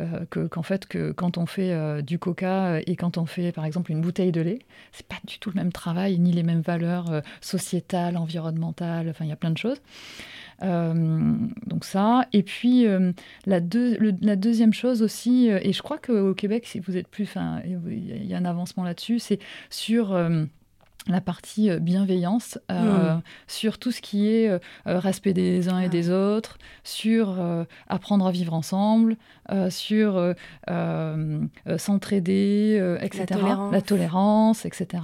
euh, 0.01 0.25
qu'en 0.27 0.63
fait, 0.63 0.87
que 0.87 1.13
quand 1.13 1.39
on 1.39 1.47
fait 1.47 2.03
du 2.03 2.19
coca 2.19 2.81
et 2.87 2.97
quand 2.97 3.19
on 3.19 3.27
fait 3.27 3.53
par 3.53 3.65
exemple 3.65 3.93
une 3.93 4.01
bouteille 4.01 4.33
de 4.33 4.41
lait, 4.41 4.59
c'est 4.93 5.07
pas 5.07 5.19
du 5.25 5.39
tout 5.39 5.51
le 5.51 5.57
même 5.57 5.73
travail, 5.73 6.19
ni 6.19 6.33
les 6.33 6.43
mêmes 6.43 6.63
valeurs 6.63 7.23
sociétales, 7.41 8.17
environnementales, 8.17 9.09
enfin 9.09 9.25
il 9.25 9.29
y 9.29 9.33
a 9.33 9.37
plein 9.37 9.51
de 9.51 9.59
choses. 9.59 9.81
donc 10.63 11.85
ça. 11.85 12.27
Et 12.33 12.43
puis 12.43 12.87
la, 13.47 13.61
la, 13.61 14.37
deuxième 14.37 14.73
chose 14.73 15.03
aussi, 15.03 15.49
et 15.49 15.73
je 15.73 15.83
crois 15.83 15.99
qu'au 15.99 16.35
Québec, 16.35 16.67
si 16.67 16.81
vous 16.81 16.97
êtes 16.97 17.09
plus, 17.09 17.33
il 17.65 18.27
y 18.27 18.35
a 18.35 18.39
un 18.39 18.45
avancement 18.45 18.85
là-dessus, 18.85 19.19
c'est 19.19 19.39
sur 19.69 20.17
la 21.07 21.21
partie 21.21 21.71
euh, 21.71 21.79
bienveillance 21.79 22.59
euh, 22.71 23.15
hmm. 23.15 23.23
sur 23.47 23.79
tout 23.79 23.91
ce 23.91 24.01
qui 24.01 24.29
est 24.29 24.49
euh, 24.49 24.59
respect 24.87 25.33
des 25.33 25.69
uns 25.69 25.81
et 25.81 25.89
des 25.89 26.11
autres, 26.11 26.59
sur 26.85 27.39
apprendre 27.89 28.27
à 28.27 28.31
vivre 28.31 28.55
ensemble, 28.55 29.17
sur 29.69 30.35
s'entraider, 31.79 32.99
etc. 33.01 33.41
La 33.73 33.83
tolérance, 33.83 34.65
etc. 34.65 35.03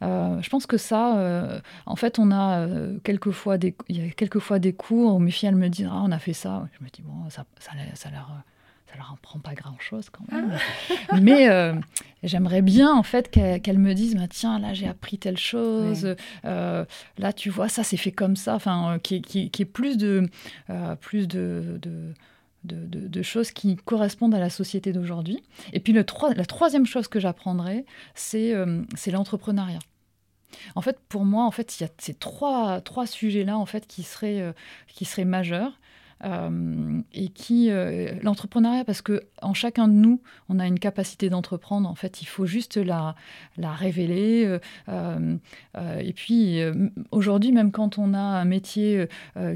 je 0.00 0.48
pense 0.48 0.66
que 0.66 0.76
ça, 0.76 1.60
en 1.86 1.96
fait, 1.96 2.18
on 2.18 2.30
a 2.30 2.66
quelquefois 3.04 3.58
des, 3.58 3.74
il 3.88 4.04
y 4.04 4.08
a 4.08 4.12
quelquefois 4.12 4.58
des 4.58 4.72
cours 4.72 5.14
où 5.14 5.18
mes 5.18 5.30
filles 5.30 5.52
me 5.52 5.68
disent 5.68 5.88
ah 5.90 6.02
on 6.04 6.12
a 6.12 6.18
fait 6.18 6.32
ça. 6.32 6.68
Je 6.78 6.84
me 6.84 6.90
dis 6.90 7.02
bon 7.02 7.28
ça, 7.30 7.44
ça, 7.58 7.72
ça 7.94 8.08
a 8.08 8.12
l'air 8.12 8.44
ça 8.92 8.98
leur 8.98 9.12
apprend 9.12 9.38
pas 9.38 9.54
grand-chose 9.54 10.10
quand 10.10 10.30
même. 10.30 10.56
Ah. 11.10 11.16
Mais 11.20 11.48
euh, 11.48 11.74
j'aimerais 12.22 12.62
bien 12.62 12.92
en 12.92 13.02
fait 13.02 13.30
qu'elles 13.30 13.78
me 13.78 13.94
disent 13.94 14.16
bah, 14.16 14.28
tiens 14.28 14.58
là 14.58 14.74
j'ai 14.74 14.86
appris 14.86 15.18
telle 15.18 15.38
chose, 15.38 16.14
euh, 16.44 16.84
là 17.18 17.32
tu 17.32 17.50
vois 17.50 17.68
ça 17.68 17.84
c'est 17.84 17.96
fait 17.96 18.12
comme 18.12 18.36
ça, 18.36 18.54
enfin 18.54 18.94
euh, 18.94 18.98
qui, 18.98 19.22
qui, 19.22 19.50
qui, 19.50 19.62
est 19.62 19.66
plus 19.66 19.96
de 19.96 20.28
plus 21.00 21.26
de, 21.26 21.78
de 21.80 22.12
de, 22.64 22.86
de, 22.86 23.22
choses 23.22 23.50
qui 23.50 23.74
correspondent 23.74 24.36
à 24.36 24.38
la 24.38 24.48
société 24.48 24.92
d'aujourd'hui. 24.92 25.42
Et 25.72 25.80
puis 25.80 25.92
le 25.92 26.04
la 26.36 26.44
troisième 26.44 26.86
chose 26.86 27.08
que 27.08 27.18
j'apprendrai, 27.18 27.84
c'est 28.14 28.54
c'est 28.94 29.10
l'entrepreneuriat. 29.10 29.80
En 30.76 30.80
fait, 30.80 31.00
pour 31.08 31.24
moi, 31.24 31.44
en 31.44 31.50
fait, 31.50 31.80
il 31.80 31.82
y 31.82 31.86
a 31.86 31.88
ces 31.98 32.14
trois, 32.14 32.80
trois 32.82 33.06
sujets-là 33.06 33.58
en 33.58 33.66
fait 33.66 33.88
qui 33.88 34.04
seraient, 34.04 34.54
qui 34.86 35.04
seraient 35.04 35.24
majeurs. 35.24 35.72
Euh, 36.24 37.00
et 37.12 37.30
qui 37.30 37.68
euh, 37.70 38.12
l'entrepreneuriat 38.22 38.84
parce 38.84 39.02
que 39.02 39.22
en 39.40 39.54
chacun 39.54 39.88
de 39.88 39.94
nous 39.94 40.22
on 40.48 40.60
a 40.60 40.68
une 40.68 40.78
capacité 40.78 41.28
d'entreprendre 41.28 41.88
en 41.88 41.96
fait 41.96 42.22
il 42.22 42.26
faut 42.26 42.46
juste 42.46 42.76
la 42.76 43.16
la 43.56 43.72
révéler 43.72 44.58
euh, 44.88 45.36
et 45.74 46.12
puis 46.12 46.60
aujourd'hui 47.10 47.50
même 47.50 47.72
quand 47.72 47.98
on 47.98 48.14
a 48.14 48.20
un 48.20 48.44
métier 48.44 49.08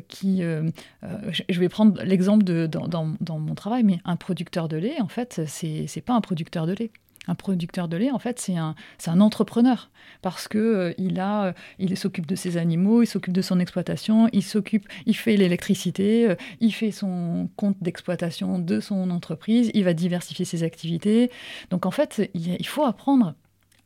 qui 0.09 0.41
je 0.43 1.61
vais 1.61 1.69
prendre 1.69 2.03
l'exemple 2.03 2.43
dans, 2.43 2.89
dans, 2.89 3.15
dans, 3.21 3.39
mon 3.39 3.55
travail 3.55 3.85
mais 3.85 4.01
un 4.05 4.17
producteur 4.17 4.67
de 4.67 4.77
lait 4.77 5.01
en 5.01 5.09
fait 5.09 5.43
c'est 5.47 6.05
pas 6.05 6.15
un 6.15 6.21
producteur 6.21 6.67
de 6.67 6.73
lait 6.73 6.91
un 7.27 7.35
producteur 7.35 7.89
de 7.89 7.97
lait, 7.97 8.11
en 8.11 8.19
fait, 8.19 8.39
c'est 8.39 8.57
un, 8.57 8.75
entrepreneur 9.21 9.91
parce 10.23 10.47
que 10.47 10.59
euh, 10.59 10.95
il 10.99 11.19
a, 11.21 11.47
euh, 11.47 11.53
il 11.79 11.97
s'occupe 11.97 12.27
de 12.27 12.35
ses 12.35 12.57
animaux, 12.59 13.03
il 13.03 13.07
s'occupe 13.07 13.33
de 13.33 13.43
son 13.43 13.59
exploitation, 13.61 14.29
il 14.33 14.43
s'occupe, 14.43 14.87
il 15.07 15.17
fait 15.17 15.37
l'électricité, 15.37 16.29
euh, 16.29 16.35
il 16.61 16.73
fait 16.73 16.91
son 16.91 17.49
compte 17.57 17.77
d'exploitation 17.81 18.59
de 18.59 18.81
son 18.81 19.11
entreprise, 19.11 19.71
il 19.75 19.85
va 19.85 19.95
diversifier 19.95 20.45
ses 20.45 20.63
activités. 20.63 21.31
Donc 21.71 21.87
en 21.87 21.91
fait, 21.91 22.31
il, 22.35 22.67
faut 22.67 22.85
apprendre 22.85 23.35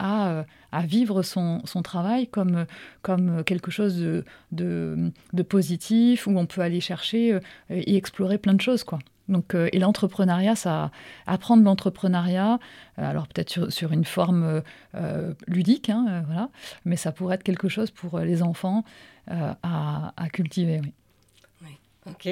à, 0.00 0.44
à, 0.72 0.82
vivre 0.82 1.22
son, 1.22 1.62
travail 1.84 2.26
comme, 2.26 2.66
comme 3.02 3.44
quelque 3.44 3.70
chose 3.70 4.24
de, 4.52 5.12
positif 5.48 6.26
où 6.26 6.36
on 6.36 6.46
peut 6.46 6.62
aller 6.62 6.80
chercher 6.80 7.38
et 7.70 7.96
explorer 7.96 8.38
plein 8.38 8.54
de 8.54 8.60
choses, 8.60 8.82
quoi. 8.84 8.98
Donc, 9.30 9.54
euh, 9.54 9.68
et 9.72 9.78
l'entrepreneuriat, 9.78 10.56
ça, 10.56 10.90
apprendre 11.26 11.62
l'entrepreneuriat, 11.62 12.58
euh, 12.98 13.10
alors 13.10 13.28
peut-être 13.28 13.70
sur, 13.70 13.92
une 13.92 14.04
forme 14.04 14.62
euh, 14.94 15.32
ludique, 15.46 15.88
hein, 15.88 16.24
voilà, 16.26 16.50
mais 16.84 16.96
ça 16.96 17.12
pourrait 17.12 17.36
être 17.36 17.42
quelque 17.42 17.68
chose 17.68 17.90
pour 17.90 18.18
les 18.18 18.42
enfants 18.42 18.84
à, 19.28 20.12
cultiver. 20.32 20.80
Ok. 22.06 22.28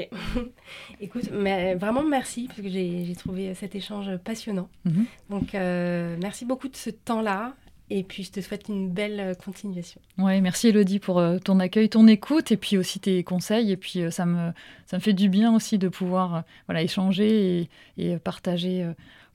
Écoute, 1.00 1.30
mais 1.32 1.74
vraiment 1.74 2.02
merci, 2.02 2.46
parce 2.48 2.60
que 2.60 2.68
j'ai 2.68 3.14
trouvé 3.16 3.54
cet 3.54 3.74
échange 3.74 4.16
passionnant. 4.18 4.68
Mhm. 4.84 5.06
Donc, 5.30 5.52
merci 5.52 6.44
beaucoup 6.44 6.68
de 6.68 6.76
ce 6.76 6.90
temps-là. 6.90 7.54
Et 7.90 8.02
puis, 8.02 8.22
je 8.22 8.32
te 8.32 8.40
souhaite 8.40 8.68
une 8.68 8.90
belle 8.90 9.18
euh, 9.18 9.34
continuation. 9.34 10.00
Oui, 10.18 10.40
merci 10.40 10.68
Elodie 10.68 10.98
pour 10.98 11.18
euh, 11.18 11.38
ton 11.38 11.58
accueil, 11.58 11.88
ton 11.88 12.06
écoute 12.06 12.52
et 12.52 12.56
puis 12.58 12.76
aussi 12.76 13.00
tes 13.00 13.24
conseils. 13.24 13.72
Et 13.72 13.76
puis, 13.76 14.02
euh, 14.02 14.10
ça, 14.10 14.26
me, 14.26 14.52
ça 14.86 14.98
me 14.98 15.02
fait 15.02 15.14
du 15.14 15.28
bien 15.28 15.54
aussi 15.54 15.78
de 15.78 15.88
pouvoir 15.88 16.44
voilà, 16.66 16.82
échanger 16.82 17.68
et, 17.96 18.18
partager, 18.18 18.86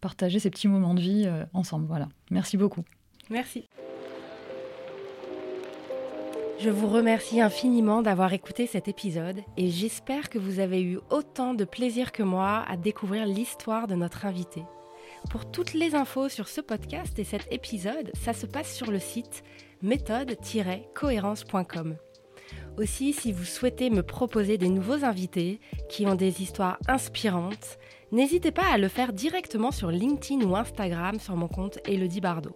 partager 0.01 0.39
ces 0.39 0.49
petits 0.49 0.67
moments 0.67 0.93
de 0.93 1.01
vie 1.01 1.27
ensemble. 1.53 1.87
Voilà. 1.87 2.09
Merci 2.29 2.57
beaucoup. 2.57 2.83
Merci. 3.29 3.65
Je 6.63 6.69
vous 6.69 6.87
remercie 6.87 7.41
infiniment 7.41 8.01
d'avoir 8.01 8.31
écouté 8.31 8.67
cet 8.67 8.87
épisode 8.87 9.41
et 9.57 9.69
j'espère 9.69 10.29
que 10.29 10.39
vous 10.39 10.61
avez 10.61 10.81
eu 10.81 10.97
autant 11.09 11.53
de 11.53 11.65
plaisir 11.65 12.13
que 12.13 12.23
moi 12.23 12.63
à 12.69 12.77
découvrir 12.77 13.25
l'histoire 13.25 13.85
de 13.85 13.95
notre 13.95 14.25
invité. 14.25 14.63
Pour 15.29 15.51
toutes 15.51 15.73
les 15.73 15.93
infos 15.93 16.29
sur 16.29 16.47
ce 16.47 16.61
podcast 16.61 17.19
et 17.19 17.25
cet 17.25 17.51
épisode, 17.51 18.11
ça 18.13 18.31
se 18.31 18.45
passe 18.45 18.73
sur 18.73 18.91
le 18.91 18.99
site 18.99 19.43
méthode-cohérence.com. 19.81 21.97
Aussi, 22.77 23.11
si 23.11 23.33
vous 23.33 23.43
souhaitez 23.43 23.89
me 23.89 24.01
proposer 24.01 24.57
des 24.57 24.69
nouveaux 24.69 25.03
invités 25.03 25.59
qui 25.89 26.07
ont 26.07 26.15
des 26.15 26.41
histoires 26.41 26.79
inspirantes, 26.87 27.77
n'hésitez 28.13 28.51
pas 28.51 28.71
à 28.71 28.77
le 28.77 28.87
faire 28.87 29.11
directement 29.11 29.71
sur 29.71 29.91
LinkedIn 29.91 30.45
ou 30.45 30.55
Instagram 30.55 31.19
sur 31.19 31.35
mon 31.35 31.49
compte 31.49 31.79
Elodie 31.85 32.21
Bardot. 32.21 32.55